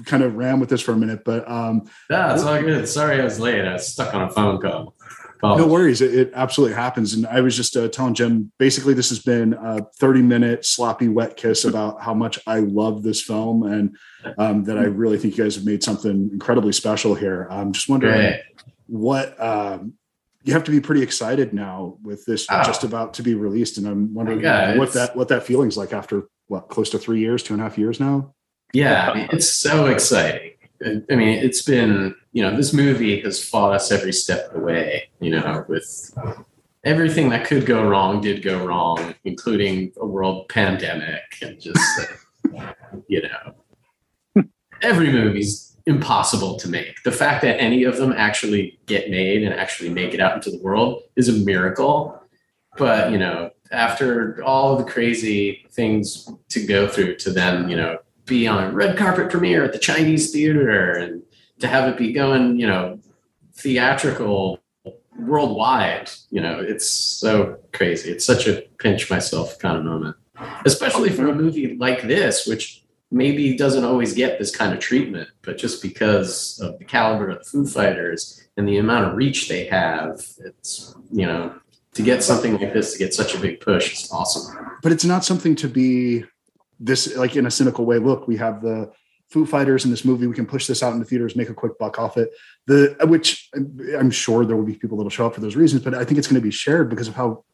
kind 0.06 0.22
of 0.22 0.36
ran 0.36 0.60
with 0.60 0.68
this 0.68 0.80
for 0.80 0.92
a 0.92 0.96
minute, 0.96 1.24
but 1.24 1.48
um, 1.50 1.88
yeah, 2.08 2.32
it's 2.32 2.42
all 2.42 2.60
good. 2.60 2.88
Sorry, 2.88 3.20
I 3.20 3.24
was 3.24 3.40
late. 3.40 3.64
I 3.64 3.74
was 3.74 3.88
stuck 3.88 4.14
on 4.14 4.22
a 4.22 4.30
phone 4.30 4.60
call. 4.60 4.94
No 5.56 5.66
worries. 5.66 6.00
It, 6.00 6.14
it, 6.14 6.32
absolutely 6.34 6.74
happens. 6.74 7.14
And 7.14 7.26
I 7.26 7.40
was 7.40 7.56
just 7.56 7.76
uh, 7.76 7.88
telling 7.88 8.14
Jim, 8.14 8.50
basically, 8.58 8.94
this 8.94 9.08
has 9.10 9.20
been 9.20 9.54
a 9.54 9.84
30 9.98 10.22
minute 10.22 10.64
sloppy 10.64 11.08
wet 11.08 11.36
kiss 11.36 11.64
about 11.64 12.00
how 12.00 12.14
much 12.14 12.38
I 12.46 12.60
love 12.60 13.02
this 13.02 13.22
film 13.22 13.64
and 13.64 13.96
um, 14.38 14.64
that 14.64 14.78
I 14.78 14.84
really 14.84 15.18
think 15.18 15.36
you 15.36 15.44
guys 15.44 15.56
have 15.56 15.64
made 15.64 15.82
something 15.82 16.30
incredibly 16.32 16.72
special 16.72 17.14
here. 17.14 17.46
I'm 17.50 17.72
just 17.72 17.88
wondering 17.88 18.14
Great. 18.14 18.40
what 18.86 19.40
um, 19.40 19.94
you 20.42 20.52
have 20.52 20.64
to 20.64 20.70
be 20.70 20.80
pretty 20.80 21.02
excited 21.02 21.52
now 21.52 21.98
with 22.02 22.24
this 22.24 22.46
oh. 22.50 22.62
just 22.62 22.84
about 22.84 23.14
to 23.14 23.22
be 23.22 23.34
released. 23.34 23.78
And 23.78 23.86
I'm 23.86 24.14
wondering 24.14 24.42
what 24.78 24.92
that, 24.94 25.14
what 25.16 25.28
that 25.28 25.44
feeling's 25.44 25.76
like 25.76 25.92
after 25.92 26.28
what 26.46 26.68
close 26.68 26.90
to 26.90 26.98
three 26.98 27.20
years, 27.20 27.42
two 27.42 27.54
and 27.54 27.60
a 27.60 27.64
half 27.64 27.78
years 27.78 28.00
now. 28.00 28.34
Yeah, 28.72 29.10
I 29.10 29.14
mean, 29.14 29.28
it's 29.32 29.48
so 29.48 29.86
exciting. 29.86 30.53
I 30.82 31.14
mean, 31.14 31.38
it's 31.38 31.62
been 31.62 32.14
you 32.32 32.42
know 32.42 32.56
this 32.56 32.72
movie 32.72 33.20
has 33.20 33.42
fought 33.42 33.72
us 33.72 33.90
every 33.90 34.12
step 34.12 34.48
of 34.48 34.54
the 34.54 34.60
way. 34.60 35.08
You 35.20 35.30
know, 35.30 35.64
with 35.68 36.16
everything 36.84 37.30
that 37.30 37.46
could 37.46 37.66
go 37.66 37.86
wrong 37.86 38.20
did 38.20 38.42
go 38.42 38.64
wrong, 38.64 39.14
including 39.24 39.92
a 39.98 40.06
world 40.06 40.48
pandemic 40.48 41.22
and 41.42 41.60
just 41.60 42.00
you 43.08 43.22
know 43.22 43.54
every 44.82 45.10
movie's 45.10 45.76
impossible 45.86 46.56
to 46.56 46.68
make. 46.68 47.02
The 47.02 47.12
fact 47.12 47.42
that 47.42 47.60
any 47.60 47.84
of 47.84 47.96
them 47.96 48.12
actually 48.16 48.78
get 48.86 49.10
made 49.10 49.42
and 49.42 49.54
actually 49.54 49.90
make 49.90 50.14
it 50.14 50.20
out 50.20 50.34
into 50.34 50.50
the 50.50 50.62
world 50.62 51.02
is 51.16 51.28
a 51.28 51.44
miracle. 51.44 52.20
But 52.76 53.12
you 53.12 53.18
know, 53.18 53.50
after 53.70 54.42
all 54.44 54.76
the 54.76 54.84
crazy 54.84 55.66
things 55.72 56.28
to 56.50 56.66
go 56.66 56.88
through 56.88 57.16
to 57.16 57.30
then, 57.30 57.68
you 57.68 57.76
know, 57.76 57.98
be 58.26 58.46
on 58.46 58.64
a 58.64 58.70
red 58.70 58.96
carpet 58.96 59.30
premiere 59.30 59.64
at 59.64 59.72
the 59.72 59.78
Chinese 59.78 60.32
theater 60.32 60.92
and 60.92 61.22
to 61.60 61.68
have 61.68 61.88
it 61.88 61.98
be 61.98 62.12
going, 62.12 62.58
you 62.58 62.66
know, 62.66 62.98
theatrical 63.54 64.60
worldwide, 65.18 66.10
you 66.30 66.40
know, 66.40 66.58
it's 66.60 66.88
so 66.88 67.58
crazy. 67.72 68.10
It's 68.10 68.24
such 68.24 68.46
a 68.46 68.62
pinch 68.78 69.10
myself 69.10 69.58
kind 69.58 69.76
of 69.76 69.84
moment, 69.84 70.16
especially 70.64 71.10
for 71.10 71.28
a 71.28 71.34
movie 71.34 71.76
like 71.76 72.02
this, 72.02 72.46
which 72.46 72.84
maybe 73.10 73.56
doesn't 73.56 73.84
always 73.84 74.12
get 74.12 74.38
this 74.38 74.54
kind 74.54 74.72
of 74.72 74.80
treatment, 74.80 75.28
but 75.42 75.56
just 75.56 75.82
because 75.82 76.58
of 76.60 76.78
the 76.78 76.84
caliber 76.84 77.30
of 77.30 77.38
the 77.38 77.44
Foo 77.44 77.66
Fighters 77.66 78.48
and 78.56 78.68
the 78.68 78.78
amount 78.78 79.06
of 79.06 79.14
reach 79.14 79.48
they 79.48 79.66
have, 79.66 80.20
it's, 80.44 80.94
you 81.12 81.26
know, 81.26 81.54
to 81.92 82.02
get 82.02 82.24
something 82.24 82.58
like 82.58 82.72
this 82.72 82.92
to 82.92 82.98
get 82.98 83.14
such 83.14 83.34
a 83.36 83.38
big 83.38 83.60
push 83.60 83.92
is 83.92 84.10
awesome. 84.10 84.56
But 84.82 84.90
it's 84.90 85.04
not 85.04 85.24
something 85.24 85.54
to 85.56 85.68
be 85.68 86.24
this 86.80 87.16
like 87.16 87.36
in 87.36 87.46
a 87.46 87.50
cynical 87.50 87.84
way. 87.84 87.98
Look, 87.98 88.26
we 88.26 88.36
have 88.36 88.62
the 88.62 88.92
Foo 89.30 89.46
Fighters 89.46 89.84
in 89.84 89.90
this 89.90 90.04
movie. 90.04 90.26
We 90.26 90.34
can 90.34 90.46
push 90.46 90.66
this 90.66 90.82
out 90.82 90.92
into 90.92 91.04
theaters, 91.04 91.36
make 91.36 91.48
a 91.48 91.54
quick 91.54 91.78
buck 91.78 91.98
off 91.98 92.16
it. 92.16 92.30
The 92.66 92.96
which 93.06 93.48
I'm 93.98 94.10
sure 94.10 94.44
there 94.44 94.56
will 94.56 94.64
be 94.64 94.76
people 94.76 94.96
that'll 94.96 95.10
show 95.10 95.26
up 95.26 95.34
for 95.34 95.40
those 95.40 95.56
reasons, 95.56 95.82
but 95.82 95.94
I 95.94 96.04
think 96.04 96.18
it's 96.18 96.28
going 96.28 96.40
to 96.40 96.46
be 96.46 96.50
shared 96.50 96.90
because 96.90 97.08
of 97.08 97.14
how 97.14 97.44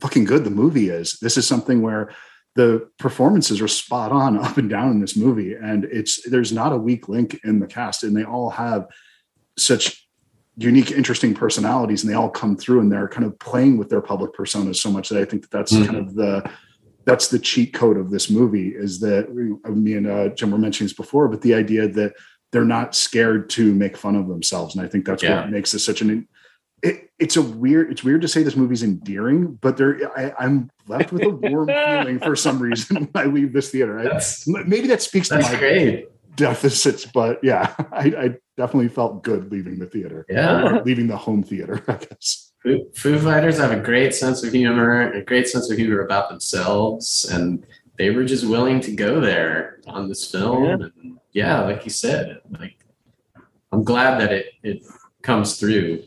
fucking 0.00 0.24
good 0.24 0.44
the 0.44 0.50
movie 0.50 0.88
is. 0.88 1.18
This 1.20 1.36
is 1.36 1.46
something 1.46 1.82
where 1.82 2.12
the 2.56 2.88
performances 2.98 3.60
are 3.60 3.68
spot 3.68 4.12
on 4.12 4.38
up 4.44 4.56
and 4.56 4.68
down 4.68 4.90
in 4.90 5.00
this 5.00 5.16
movie, 5.16 5.54
and 5.54 5.84
it's 5.84 6.28
there's 6.28 6.52
not 6.52 6.72
a 6.72 6.76
weak 6.76 7.08
link 7.08 7.40
in 7.44 7.60
the 7.60 7.66
cast, 7.66 8.02
and 8.02 8.16
they 8.16 8.24
all 8.24 8.50
have 8.50 8.86
such 9.56 10.06
unique, 10.56 10.90
interesting 10.90 11.32
personalities, 11.32 12.02
and 12.02 12.10
they 12.10 12.16
all 12.16 12.28
come 12.28 12.56
through, 12.56 12.80
and 12.80 12.90
they're 12.90 13.08
kind 13.08 13.24
of 13.24 13.38
playing 13.38 13.78
with 13.78 13.88
their 13.88 14.00
public 14.00 14.32
personas 14.32 14.76
so 14.76 14.90
much 14.90 15.08
that 15.08 15.20
I 15.20 15.24
think 15.24 15.42
that 15.42 15.50
that's 15.50 15.72
mm-hmm. 15.72 15.86
kind 15.86 15.98
of 15.98 16.14
the 16.14 16.50
that's 17.04 17.28
the 17.28 17.38
cheat 17.38 17.72
code 17.72 17.96
of 17.96 18.10
this 18.10 18.30
movie 18.30 18.68
is 18.68 19.00
that 19.00 19.32
me 19.34 19.94
and 19.94 20.06
uh, 20.06 20.28
Jim 20.28 20.50
were 20.50 20.58
mentioning 20.58 20.86
this 20.86 20.96
before, 20.96 21.28
but 21.28 21.42
the 21.42 21.54
idea 21.54 21.88
that 21.88 22.14
they're 22.52 22.64
not 22.64 22.94
scared 22.94 23.48
to 23.50 23.72
make 23.72 23.96
fun 23.96 24.16
of 24.16 24.28
themselves, 24.28 24.74
and 24.74 24.84
I 24.84 24.88
think 24.88 25.06
that's 25.06 25.22
yeah. 25.22 25.40
what 25.40 25.50
makes 25.50 25.72
this 25.72 25.84
such 25.84 26.02
an 26.02 26.28
it, 26.82 27.10
it's 27.18 27.36
a 27.36 27.42
weird 27.42 27.92
it's 27.92 28.02
weird 28.02 28.22
to 28.22 28.28
say 28.28 28.42
this 28.42 28.56
movie's 28.56 28.82
endearing 28.82 29.52
but 29.60 29.76
there 29.76 30.10
I, 30.16 30.46
am 30.46 30.70
left 30.88 31.12
with 31.12 31.22
a 31.24 31.28
warm 31.28 31.66
feeling 31.86 32.18
for 32.18 32.34
some 32.34 32.58
reason 32.58 32.96
when 32.96 33.10
i 33.14 33.28
leave 33.28 33.52
this 33.52 33.70
theater 33.70 33.98
I, 33.98 34.18
maybe 34.46 34.88
that 34.88 35.02
speaks 35.02 35.28
to 35.28 35.40
my 35.40 35.56
great 35.56 36.08
deficits, 36.40 37.04
but 37.04 37.38
yeah, 37.42 37.74
I, 37.92 38.04
I, 38.06 38.34
definitely 38.56 38.88
felt 38.88 39.22
good 39.22 39.50
leaving 39.50 39.78
the 39.78 39.86
theater. 39.86 40.26
Yeah, 40.28 40.80
leaving 40.84 41.06
the 41.06 41.16
home 41.16 41.42
theater, 41.42 41.82
I 41.88 41.94
guess. 41.94 42.39
Foo, 42.62 43.18
Fighters 43.18 43.58
have 43.58 43.72
a 43.72 43.80
great 43.80 44.14
sense 44.14 44.44
of 44.44 44.52
humor, 44.52 45.10
a 45.12 45.22
great 45.22 45.48
sense 45.48 45.70
of 45.70 45.78
humor 45.78 46.00
about 46.00 46.28
themselves, 46.28 47.24
and 47.32 47.66
they 47.96 48.10
were 48.10 48.24
just 48.24 48.46
willing 48.46 48.80
to 48.80 48.92
go 48.94 49.20
there 49.20 49.80
on 49.86 50.08
this 50.08 50.30
film. 50.30 50.64
Yeah. 50.64 50.72
And 50.74 51.18
yeah, 51.32 51.60
like 51.62 51.84
you 51.84 51.90
said, 51.90 52.40
like 52.58 52.76
I'm 53.72 53.84
glad 53.84 54.20
that 54.20 54.32
it 54.32 54.46
it 54.62 54.82
comes 55.22 55.58
through 55.58 56.04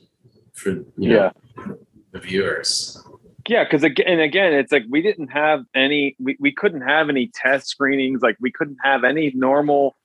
for 0.54 0.72
you 0.98 1.10
know 1.10 1.32
yeah. 1.58 1.74
the 2.12 2.20
viewers 2.20 3.04
yeah 3.48 3.64
because 3.64 3.84
again 3.84 4.06
and 4.08 4.22
again 4.22 4.54
it's 4.54 4.72
like 4.72 4.84
we 4.90 5.02
didn't 5.02 5.28
have 5.28 5.66
any 5.76 6.16
we, 6.20 6.38
we 6.40 6.52
couldn't 6.52 6.82
have 6.82 7.10
any 7.10 7.28
test 7.34 7.68
screenings 7.68 8.22
like 8.22 8.38
we 8.40 8.52
couldn't 8.52 8.78
have 8.84 9.04
any 9.04 9.32
normal 9.36 9.96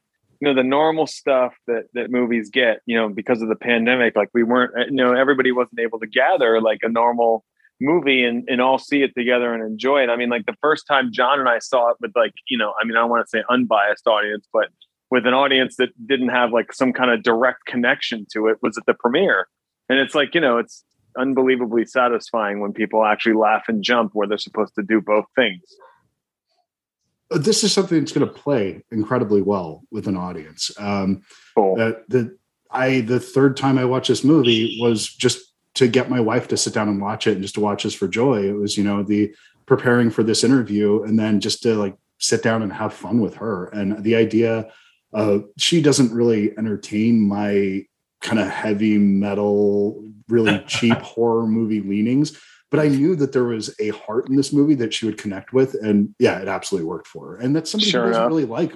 you 0.40 0.48
know 0.48 0.54
the 0.54 0.62
normal 0.62 1.06
stuff 1.06 1.54
that 1.66 1.84
that 1.94 2.10
movies 2.10 2.50
get 2.50 2.80
you 2.86 2.96
know 2.96 3.08
because 3.08 3.42
of 3.42 3.48
the 3.48 3.56
pandemic 3.56 4.16
like 4.16 4.28
we 4.34 4.42
weren't 4.42 4.72
eh, 4.78 4.84
you 4.88 4.96
know 4.96 5.12
everybody 5.12 5.52
wasn't 5.52 5.78
able 5.80 5.98
to 5.98 6.06
gather 6.06 6.60
like 6.60 6.80
a 6.82 6.88
normal 6.88 7.44
movie 7.80 8.24
and, 8.24 8.44
and 8.48 8.60
all 8.60 8.78
see 8.78 9.02
it 9.02 9.14
together 9.16 9.54
and 9.54 9.62
enjoy 9.62 10.02
it. 10.02 10.10
I 10.10 10.16
mean 10.16 10.30
like 10.30 10.46
the 10.46 10.56
first 10.60 10.86
time 10.86 11.10
john 11.12 11.38
and 11.38 11.48
i 11.48 11.58
saw 11.60 11.90
it 11.90 11.96
with 12.00 12.12
like 12.16 12.32
you 12.48 12.58
know 12.58 12.72
i 12.80 12.84
mean 12.84 12.96
i 12.96 13.04
want 13.04 13.24
to 13.24 13.28
say 13.28 13.42
unbiased 13.48 14.06
audience 14.06 14.48
but 14.52 14.68
with 15.10 15.26
an 15.26 15.34
audience 15.34 15.76
that 15.76 15.88
didn't 16.06 16.28
have 16.28 16.52
like 16.52 16.72
some 16.72 16.92
kind 16.92 17.10
of 17.10 17.22
direct 17.22 17.64
connection 17.66 18.26
to 18.32 18.48
it 18.48 18.58
was 18.62 18.76
at 18.76 18.86
the 18.86 18.94
premiere. 18.94 19.48
And 19.88 19.98
it's 19.98 20.14
like 20.14 20.34
you 20.34 20.40
know 20.40 20.58
it's 20.58 20.84
unbelievably 21.16 21.86
satisfying 21.86 22.60
when 22.60 22.72
people 22.72 23.04
actually 23.04 23.34
laugh 23.34 23.64
and 23.68 23.82
jump 23.82 24.12
where 24.14 24.28
they're 24.28 24.38
supposed 24.38 24.74
to 24.74 24.82
do 24.82 25.00
both 25.00 25.24
things 25.34 25.62
this 27.30 27.64
is 27.64 27.72
something 27.72 27.98
that's 27.98 28.12
going 28.12 28.26
to 28.26 28.32
play 28.32 28.82
incredibly 28.90 29.42
well 29.42 29.82
with 29.90 30.06
an 30.06 30.16
audience. 30.16 30.70
Um, 30.78 31.22
cool. 31.54 31.76
the 31.76 32.36
I 32.70 33.00
the 33.00 33.20
third 33.20 33.56
time 33.56 33.78
I 33.78 33.84
watched 33.84 34.08
this 34.08 34.24
movie 34.24 34.78
was 34.80 35.06
just 35.06 35.52
to 35.74 35.88
get 35.88 36.10
my 36.10 36.20
wife 36.20 36.48
to 36.48 36.56
sit 36.56 36.74
down 36.74 36.88
and 36.88 37.00
watch 37.00 37.26
it, 37.26 37.32
and 37.32 37.42
just 37.42 37.54
to 37.54 37.60
watch 37.60 37.82
this 37.84 37.94
for 37.94 38.08
joy. 38.08 38.48
It 38.48 38.56
was 38.56 38.76
you 38.76 38.84
know 38.84 39.02
the 39.02 39.34
preparing 39.66 40.10
for 40.10 40.22
this 40.22 40.44
interview, 40.44 41.02
and 41.02 41.18
then 41.18 41.40
just 41.40 41.62
to 41.62 41.74
like 41.74 41.96
sit 42.18 42.42
down 42.42 42.62
and 42.62 42.72
have 42.72 42.92
fun 42.92 43.20
with 43.20 43.36
her. 43.36 43.66
And 43.66 44.02
the 44.02 44.16
idea, 44.16 44.70
uh, 45.14 45.40
she 45.56 45.80
doesn't 45.80 46.12
really 46.12 46.56
entertain 46.58 47.20
my 47.20 47.86
kind 48.20 48.40
of 48.40 48.48
heavy 48.48 48.98
metal 48.98 50.04
really 50.28 50.58
cheap 50.66 50.98
horror 50.98 51.46
movie 51.46 51.80
leanings. 51.80 52.38
But 52.70 52.80
I 52.80 52.88
knew 52.88 53.16
that 53.16 53.32
there 53.32 53.44
was 53.44 53.74
a 53.80 53.88
heart 53.90 54.28
in 54.28 54.36
this 54.36 54.52
movie 54.52 54.74
that 54.74 54.92
she 54.92 55.06
would 55.06 55.16
connect 55.16 55.52
with, 55.54 55.74
and 55.82 56.14
yeah, 56.18 56.38
it 56.40 56.48
absolutely 56.48 56.86
worked 56.86 57.06
for 57.06 57.28
her. 57.32 57.36
And 57.36 57.56
that's 57.56 57.70
somebody 57.70 57.90
Sure 57.90 58.02
who 58.02 58.08
doesn't 58.08 58.22
enough. 58.22 58.28
really 58.30 58.44
like 58.44 58.72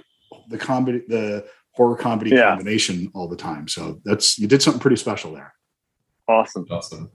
the 0.48 0.56
comedy, 0.58 1.02
the 1.08 1.46
horror 1.72 1.96
comedy 1.96 2.30
Yeah. 2.30 2.50
combination 2.50 3.10
all 3.14 3.28
the 3.28 3.36
time. 3.36 3.68
So 3.68 4.00
that's 4.04 4.38
you 4.38 4.46
did 4.48 4.62
something 4.62 4.80
pretty 4.80 4.96
special 4.96 5.32
there. 5.34 5.52
Awesome. 6.28 6.66
Awesome. 6.70 7.10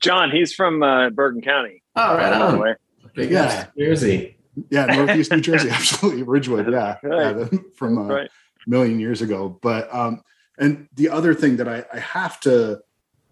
John, 0.00 0.30
he's 0.30 0.52
from 0.54 0.82
uh, 0.82 1.10
Bergen 1.10 1.40
County. 1.42 1.82
Oh, 1.96 2.16
right 2.16 2.30
by 2.32 2.38
the 2.38 2.44
on. 2.44 2.58
way. 2.58 2.74
Big 3.14 3.30
Yeah. 3.30 3.66
yeah. 3.76 3.86
Jersey. 3.86 4.36
Yeah, 4.70 4.86
Northeast 4.86 5.30
New 5.30 5.40
Jersey, 5.40 5.70
absolutely, 5.72 6.22
Ridgewood, 6.24 6.70
yeah, 6.70 6.96
Right. 7.02 7.36
yeah 7.52 7.58
from 7.76 7.96
a 7.98 8.02
Right. 8.02 8.30
million 8.66 8.98
years 8.98 9.22
ago. 9.22 9.58
But 9.62 9.92
um, 9.94 10.22
and 10.58 10.88
the 10.96 11.08
other 11.10 11.32
thing 11.32 11.56
that 11.56 11.68
I, 11.68 11.84
I 11.92 11.98
have 12.00 12.40
to 12.40 12.80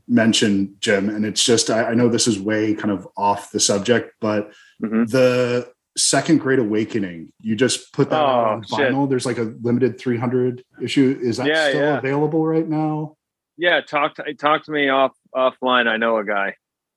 mention, 0.09 0.77
Jim, 0.81 1.09
and 1.09 1.25
it's 1.25 1.45
just 1.45 1.71
I, 1.71 1.87
I 1.91 1.95
know 1.95 2.09
this 2.09 2.27
is 2.29 2.39
way 2.41 2.75
kind 2.75 2.91
of 2.93 3.07
off 3.17 3.51
the 3.51 3.61
subject, 3.61 4.13
but 4.21 4.53
Mhm. 4.83 5.09
the 5.11 5.71
second 5.97 6.39
Great 6.39 6.59
Awakening, 6.59 7.33
you 7.41 7.57
just 7.57 7.93
put 7.93 8.11
that 8.11 8.21
Oh, 8.23 8.27
on 8.27 8.63
shit. 8.63 8.79
vinyl. 8.93 9.09
There's 9.09 9.25
like 9.27 9.39
a 9.39 9.55
limited 9.63 9.99
300 9.99 10.63
issue. 10.83 11.19
Is 11.23 11.39
that 11.39 11.47
Yeah, 11.47 11.69
still 11.71 11.81
yeah. 11.81 11.99
available 11.99 12.47
right 12.47 12.69
now? 12.69 13.17
Yeah, 13.57 13.81
talk 13.81 14.15
to 14.17 14.35
talk 14.35 14.65
to 14.65 14.71
me 14.71 14.89
off 14.91 15.13
offline. 15.35 15.89
I 15.89 15.97
know 15.97 16.19
a 16.19 16.25
guy. 16.25 16.57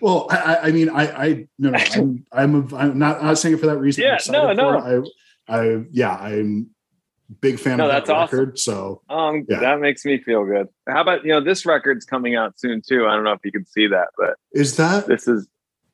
well, 0.00 0.26
I, 0.30 0.58
I- 0.64 0.70
mean, 0.70 0.88
I, 0.88 1.02
I 1.24 1.46
no, 1.58 1.70
no, 1.70 1.78
I'm, 1.78 2.26
I'm, 2.32 2.54
a, 2.72 2.76
I'm 2.76 2.98
not, 2.98 3.18
I'm 3.18 3.26
not 3.26 3.38
saying 3.38 3.54
it 3.56 3.60
for 3.60 3.66
that 3.66 3.78
reason. 3.78 4.04
Yeah, 4.04 4.14
excited 4.14 4.56
no. 4.56 5.04
I, 5.48 5.58
I, 5.60 5.84
yeah, 5.90 6.14
I'm 6.14 6.70
big 7.40 7.58
fan 7.58 7.78
No, 7.78 7.84
of 7.84 7.90
that 7.90 7.94
that's 8.06 8.10
awesome. 8.10 8.38
record. 8.38 8.58
So 8.58 9.02
Um, 9.08 9.44
Yeah. 9.48 9.60
that 9.60 9.80
makes 9.80 10.04
me 10.04 10.18
feel 10.18 10.44
good. 10.44 10.68
How 10.88 11.00
about 11.00 11.24
you 11.24 11.30
know 11.30 11.40
this 11.40 11.64
record's 11.64 12.04
coming 12.04 12.34
out 12.34 12.58
soon 12.58 12.82
too? 12.86 13.06
I 13.06 13.14
don't 13.14 13.24
know 13.24 13.32
if 13.32 13.40
you 13.44 13.52
can 13.52 13.66
see 13.66 13.86
that, 13.86 14.08
but 14.18 14.36
is 14.52 14.76
that 14.76 15.06
this 15.06 15.28
is 15.28 15.46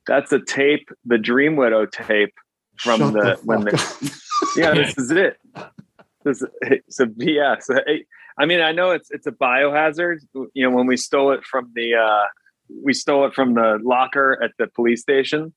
that's 0.06 0.32
a 0.32 0.40
tape, 0.40 0.88
the 1.04 1.18
Dream 1.18 1.56
Widow 1.56 1.86
tape 1.86 2.34
from 2.78 3.00
Shut 3.00 3.12
the, 3.14 3.38
when 3.44 3.62
fuck 3.62 3.70
the 3.72 4.20
yeah, 4.56 4.74
this 4.74 4.96
is 4.96 5.10
it. 5.10 5.38
This 6.24 6.42
it's 6.62 7.00
a 7.00 7.06
BS. 7.06 7.70
I 8.38 8.44
mean, 8.46 8.60
I 8.60 8.72
know 8.72 8.90
it's 8.90 9.10
it's 9.10 9.26
a 9.26 9.32
biohazard. 9.32 10.18
You 10.54 10.68
know, 10.68 10.70
when 10.76 10.86
we 10.86 10.96
stole 10.96 11.32
it 11.32 11.44
from 11.44 11.70
the 11.74 11.94
uh 11.94 12.24
we 12.82 12.92
stole 12.94 13.24
it 13.26 13.34
from 13.34 13.54
the 13.54 13.78
locker 13.82 14.42
at 14.42 14.52
the 14.58 14.66
police 14.66 15.00
station. 15.02 15.54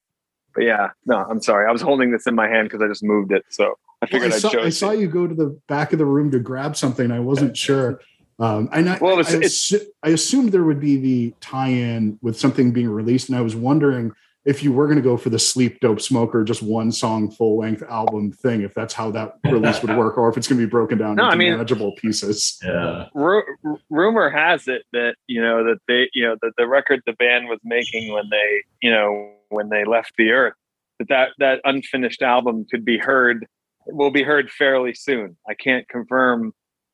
But 0.55 0.63
yeah, 0.65 0.89
no, 1.05 1.17
I'm 1.17 1.41
sorry. 1.41 1.67
I 1.67 1.71
was 1.71 1.81
holding 1.81 2.11
this 2.11 2.25
in 2.27 2.35
my 2.35 2.47
hand 2.47 2.69
because 2.69 2.81
I 2.83 2.87
just 2.87 3.03
moved 3.03 3.31
it. 3.31 3.45
So 3.49 3.77
I 4.01 4.05
Well, 4.05 4.21
I, 4.21 4.29
figured 4.29 4.33
I'd 4.33 4.39
saw, 4.39 4.61
I 4.65 4.69
saw 4.69 4.91
you. 4.91 5.01
you 5.01 5.07
go 5.07 5.27
to 5.27 5.35
the 5.35 5.59
back 5.67 5.91
of 5.93 5.99
the 5.99 6.05
room 6.05 6.31
to 6.31 6.39
grab 6.39 6.75
something. 6.77 7.11
I 7.11 7.19
wasn't 7.19 7.55
sure. 7.57 7.99
Um, 8.39 8.69
and 8.71 8.89
I, 8.89 8.97
Well, 8.99 9.15
it 9.15 9.17
was- 9.17 9.33
I, 9.33 9.37
it's- 9.37 9.73
I 10.03 10.09
assumed 10.09 10.51
there 10.53 10.63
would 10.63 10.79
be 10.79 10.97
the 10.97 11.33
tie-in 11.41 12.17
with 12.21 12.39
something 12.39 12.71
being 12.71 12.89
released, 12.89 13.27
and 13.29 13.37
I 13.37 13.41
was 13.41 13.55
wondering 13.55 14.13
if 14.45 14.63
you 14.63 14.71
were 14.71 14.85
going 14.85 14.95
to 14.95 15.01
go 15.03 15.17
for 15.17 15.29
the 15.29 15.37
Sleep 15.37 15.81
Dopesmoker, 15.81 16.45
just 16.45 16.63
one 16.63 16.93
song, 16.93 17.29
full-length 17.29 17.83
album 17.89 18.31
thing, 18.31 18.61
if 18.61 18.73
that's 18.73 18.93
how 18.93 19.11
that 19.11 19.33
release 19.43 19.81
would 19.81 19.95
work, 19.97 20.17
or 20.17 20.29
if 20.29 20.37
it's 20.37 20.47
going 20.47 20.59
to 20.61 20.65
be 20.65 20.69
broken 20.69 20.97
down 20.97 21.17
No, 21.17 21.25
into 21.25 21.33
I 21.33 21.37
mean- 21.37 21.51
manageable 21.51 21.91
pieces. 21.97 22.57
Yeah. 22.63 23.07
Ru- 23.13 23.43
rumor 23.89 24.29
has 24.29 24.69
it 24.69 24.83
that 24.93 25.15
you 25.27 25.41
know 25.41 25.65
that 25.65 25.79
they 25.89 26.09
you 26.13 26.23
know 26.25 26.37
that 26.41 26.53
the 26.57 26.65
record 26.65 27.01
the 27.05 27.13
band 27.13 27.49
was 27.49 27.59
making 27.65 28.13
when 28.13 28.29
they 28.31 28.63
you 28.81 28.89
know 28.89 29.33
when 29.49 29.67
they 29.67 29.83
left 29.83 30.13
the 30.17 30.31
earth 30.31 30.53
that 30.99 31.09
that, 31.09 31.29
that 31.39 31.61
unfinished 31.65 32.21
album 32.21 32.65
could 32.71 32.85
be 32.85 32.97
heard 32.97 33.45
will 33.87 34.11
be 34.11 34.23
heard 34.23 34.49
fairly 34.51 34.93
soon 34.93 35.35
i 35.49 35.53
can't 35.53 35.87
confirm 35.87 36.53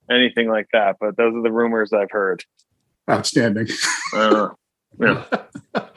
anything 0.09 0.47
like 0.47 0.67
that 0.73 0.95
but 0.99 1.17
those 1.17 1.33
are 1.35 1.41
the 1.41 1.51
rumors 1.51 1.91
i've 1.93 2.11
heard 2.11 2.43
Outstanding. 3.09 3.67
uh, 4.13 4.49
yeah. 4.99 5.23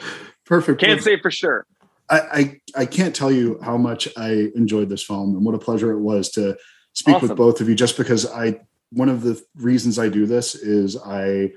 Perfect. 0.45 0.81
can't 0.81 1.03
say 1.03 1.19
for 1.21 1.31
sure 1.31 1.67
I, 2.11 2.21
I 2.21 2.61
I 2.83 2.87
can't 2.87 3.15
tell 3.15 3.31
you 3.31 3.59
how 3.63 3.77
much 3.77 4.09
I 4.17 4.51
enjoyed 4.55 4.89
this 4.89 5.03
film 5.03 5.37
and 5.37 5.45
what 5.45 5.55
a 5.55 5.59
pleasure 5.59 5.93
it 5.93 6.01
was 6.01 6.31
to 6.31 6.57
speak 6.95 7.21
with 7.21 7.37
both 7.37 7.61
of 7.61 7.69
you. 7.69 7.75
Just 7.75 7.99
because 7.99 8.25
I 8.31 8.61
one 8.91 9.11
of 9.11 9.21
the 9.23 9.39
reasons 9.57 9.99
I 9.99 10.09
do 10.09 10.25
this 10.25 10.55
is 10.55 10.97
I 10.97 11.51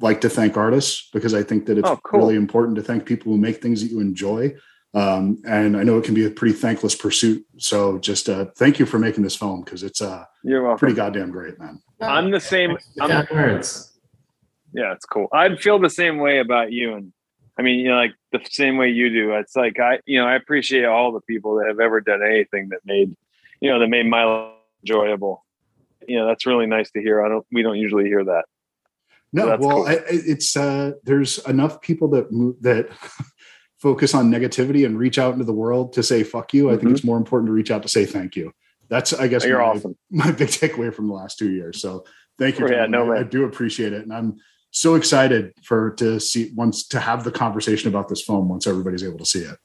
like 0.00 0.22
to 0.22 0.30
thank 0.30 0.56
artists 0.56 1.10
because 1.12 1.34
I 1.34 1.42
think 1.42 1.66
that 1.66 1.76
it's 1.76 1.86
Oh, 1.88 1.98
cool. 2.02 2.20
really 2.20 2.36
important 2.36 2.76
to 2.76 2.82
thank 2.82 3.04
people 3.04 3.30
who 3.32 3.36
make 3.38 3.60
things 3.60 3.82
that 3.82 3.90
you 3.90 4.00
enjoy. 4.00 4.54
Um, 4.92 5.40
and 5.46 5.76
I 5.76 5.84
know 5.84 5.98
it 5.98 6.04
can 6.04 6.14
be 6.14 6.26
a 6.26 6.30
pretty 6.30 6.54
thankless 6.54 6.94
pursuit. 6.96 7.46
So 7.58 7.98
just 7.98 8.28
uh, 8.28 8.46
thank 8.56 8.78
you 8.80 8.86
for 8.86 8.98
making 8.98 9.22
this 9.22 9.36
film 9.36 9.62
because 9.62 9.82
it's 9.84 10.02
uh, 10.02 10.24
you're 10.42 10.62
welcome. 10.62 10.78
pretty 10.78 10.94
goddamn 10.94 11.30
great, 11.30 11.58
man. 11.60 11.80
i'm 12.00 12.30
the 12.30 12.40
same 12.40 12.76
I'm, 13.00 13.10
Yeah, 14.72 14.92
it's 14.92 15.04
cool. 15.04 15.28
I'd 15.32 15.60
feel 15.60 15.78
the 15.78 15.90
same 15.90 16.18
way 16.18 16.38
about 16.38 16.72
you 16.72 16.94
and 16.94 17.12
i 17.58 17.62
mean 17.62 17.80
you 17.80 17.88
know 17.90 17.96
like 17.96 18.14
the 18.32 18.40
same 18.50 18.76
way 18.78 18.88
you 18.88 19.10
do. 19.10 19.32
It's 19.34 19.54
like 19.54 19.78
i 19.78 20.00
you 20.06 20.18
know 20.18 20.26
i 20.26 20.34
appreciate 20.34 20.84
all 20.86 21.12
the 21.12 21.20
people 21.20 21.56
that 21.56 21.66
have 21.68 21.78
ever 21.80 22.00
done 22.00 22.22
anything 22.24 22.70
that 22.70 22.80
made 22.84 23.14
you 23.60 23.70
know 23.70 23.78
that 23.78 23.88
made 23.88 24.06
my 24.06 24.24
life 24.24 24.54
enjoyable. 24.82 25.44
You 26.08 26.18
know 26.18 26.26
that's 26.26 26.46
really 26.46 26.66
nice 26.66 26.90
to 26.92 27.00
hear. 27.00 27.24
I 27.24 27.28
don't 27.28 27.46
we 27.52 27.62
don't 27.62 27.76
usually 27.76 28.06
hear 28.06 28.24
that. 28.24 28.44
No, 29.32 29.46
That's 29.46 29.64
well, 29.64 29.76
cool. 29.84 29.86
I, 29.86 29.92
I- 29.92 30.02
it's 30.08 30.56
uh, 30.56 30.92
there's 31.04 31.38
enough 31.46 31.80
people 31.80 32.08
that 32.08 32.32
move, 32.32 32.56
that 32.62 32.88
focus 33.80 34.14
on 34.14 34.30
negativity 34.30 34.84
and 34.84 34.98
reach 34.98 35.18
out 35.18 35.32
into 35.32 35.44
the 35.44 35.52
world 35.52 35.92
to 35.94 36.02
say 36.02 36.22
"fuck 36.22 36.54
you." 36.54 36.70
I 36.70 36.76
think 36.76 36.92
it's 36.92 37.04
more 37.04 37.16
important 37.16 37.48
to 37.48 37.52
reach 37.52 37.70
out 37.70 37.82
to 37.82 37.88
say 37.88 38.06
"thank 38.06 38.36
you." 38.36 38.52
That's, 38.88 39.12
I 39.12 39.28
guess, 39.28 39.44
you're 39.44 39.58
my, 39.58 39.64
awesome 39.64 39.96
my 40.10 40.32
big 40.32 40.48
takeaway 40.48 40.92
from 40.92 41.08
the 41.08 41.14
last 41.14 41.38
two 41.38 41.50
years. 41.50 41.80
So, 41.80 42.04
thank 42.38 42.58
you. 42.58 42.66
Oh, 42.66 42.70
yeah, 42.70 42.86
no 42.86 43.12
I, 43.12 43.20
I 43.20 43.22
do 43.22 43.44
appreciate 43.44 43.92
it, 43.92 44.02
and 44.02 44.12
I'm 44.12 44.36
so 44.72 44.94
excited 44.94 45.52
for 45.62 45.92
to 45.92 46.20
see 46.20 46.52
once 46.54 46.86
to 46.88 47.00
have 47.00 47.24
the 47.24 47.32
conversation 47.32 47.88
about 47.88 48.08
this 48.08 48.22
film 48.22 48.48
once 48.48 48.66
everybody's 48.66 49.02
able 49.02 49.18
to 49.18 49.26
see 49.26 49.40
it. 49.40 49.56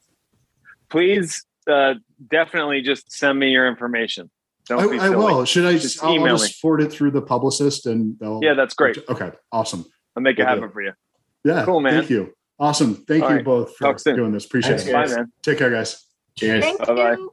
please 0.88 1.44
uh, 1.68 1.94
definitely 2.30 2.80
just 2.80 3.12
send 3.12 3.38
me 3.38 3.50
your 3.50 3.68
information 3.68 4.30
don't 4.66 4.90
be 4.90 4.98
I, 4.98 5.06
I 5.06 5.10
will. 5.10 5.44
Should 5.44 5.64
I? 5.64 5.78
Just 5.78 6.02
I'll, 6.02 6.10
I'll 6.10 6.16
email 6.16 6.36
just 6.36 6.60
forward 6.60 6.82
it 6.82 6.92
through 6.92 7.12
the 7.12 7.22
publicist, 7.22 7.86
and 7.86 8.18
they'll. 8.18 8.40
yeah 8.42 8.54
that's 8.54 8.74
great 8.74 8.98
Okay. 9.08 9.30
Awesome. 9.52 9.84
i'll 10.16 10.22
make 10.22 10.38
it 10.38 10.42
do. 10.42 10.48
happen 10.48 10.70
for 10.70 10.82
you 10.82 10.92
Yeah. 11.44 11.64
Cool, 11.64 11.80
man. 11.80 11.94
Thank 11.94 12.10
you. 12.10 12.35
Awesome. 12.58 12.94
Thank 13.06 13.22
All 13.24 13.30
you 13.30 13.36
right. 13.36 13.44
both 13.44 13.76
for 13.76 13.84
Talk 13.84 13.98
soon. 13.98 14.16
doing 14.16 14.32
this. 14.32 14.46
Appreciate 14.46 14.80
Thanks, 14.80 14.86
it. 14.88 14.92
bye 14.92 15.06
man 15.14 15.32
Take 15.42 15.58
care, 15.58 15.70
guys. 15.70 16.04
Cheers. 16.38 16.64
Thank 16.64 16.78
Bye-bye. 16.86 17.12
you. 17.12 17.32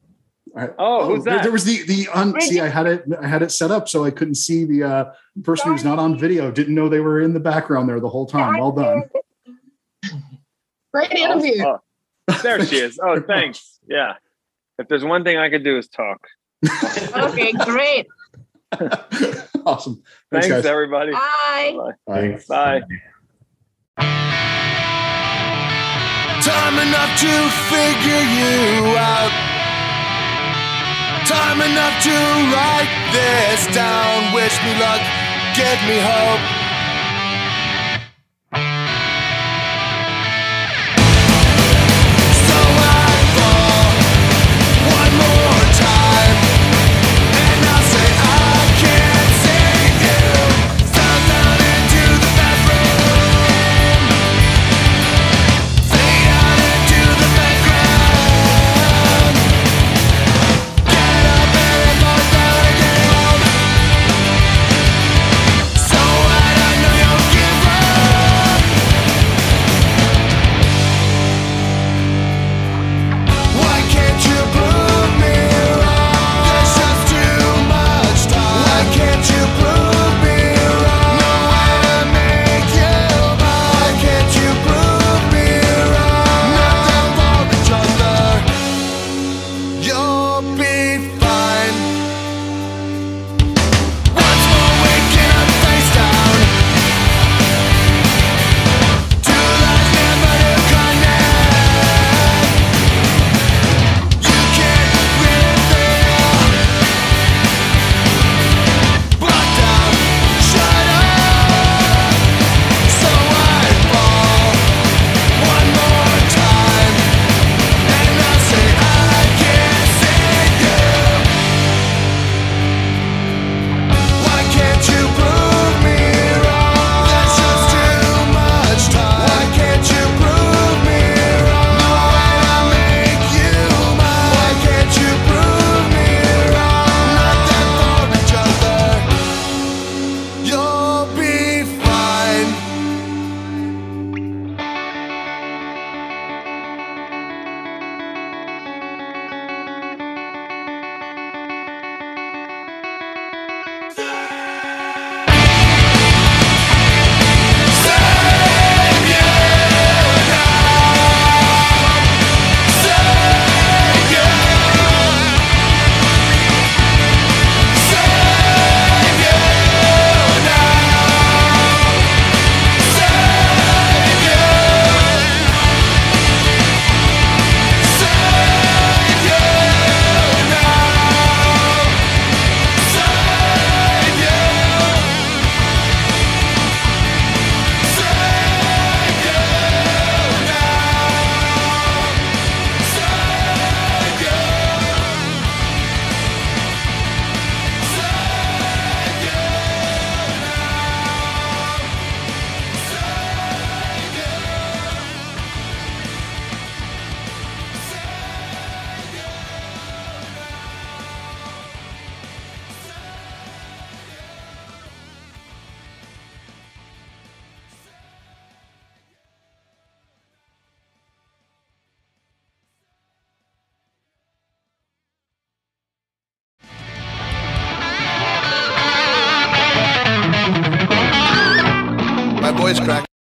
All 0.55 0.61
right. 0.61 0.71
oh 0.77 1.07
who's 1.07 1.23
there, 1.23 1.35
that 1.35 1.43
there 1.43 1.51
was 1.51 1.63
the 1.63 1.83
the 1.83 2.07
un, 2.13 2.39
see. 2.41 2.57
Bridget. 2.57 2.61
I 2.61 2.67
had 2.69 2.85
it. 2.85 3.03
I 3.21 3.27
had 3.27 3.41
it 3.41 3.51
set 3.51 3.71
up 3.71 3.87
so 3.89 4.03
I 4.03 4.11
couldn't 4.11 4.35
see 4.35 4.65
the 4.65 4.83
uh, 4.83 5.11
person 5.43 5.71
who's 5.71 5.83
not 5.83 5.97
on 5.99 6.17
video. 6.19 6.51
Didn't 6.51 6.75
know 6.75 6.89
they 6.89 6.99
were 6.99 7.21
in 7.21 7.33
the 7.33 7.39
background 7.39 7.87
there 7.89 7.99
the 7.99 8.09
whole 8.09 8.25
time. 8.27 8.57
Well 8.59 8.71
done. 8.73 9.03
Great 10.93 11.11
interview. 11.11 11.63
Oh, 11.65 11.79
oh, 12.27 12.39
there 12.43 12.63
she 12.65 12.77
is 12.77 12.99
oh 13.03 13.19
thanks 13.27 13.79
yeah 13.87 14.13
if 14.79 14.87
there's 14.87 15.03
one 15.03 15.23
thing 15.25 15.37
i 15.37 15.49
could 15.49 15.63
do 15.63 15.77
is 15.77 15.87
talk 15.89 16.25
Okay, 17.15 17.51
great. 17.51 18.07
awesome. 19.65 20.01
thanks 20.31 20.47
Thanks, 20.47 20.47
guys. 20.47 20.65
everybody 20.65 21.11
Bye. 21.11 21.77
Bye. 22.07 22.39
Bye. 22.47 22.79
Bye. 22.79 22.81
Time 26.43 26.77
enough 26.77 27.17
to 27.21 27.33
figure 27.71 28.23
you 28.35 28.97
out. 28.99 29.31
Time 31.25 31.61
enough 31.61 32.03
to 32.03 32.17
write 32.51 32.91
this 33.15 33.73
down. 33.73 34.33
Wish 34.33 34.51
me 34.65 34.77
luck, 34.77 34.99
give 35.55 35.79
me 35.87 35.99
hope. 36.03 36.52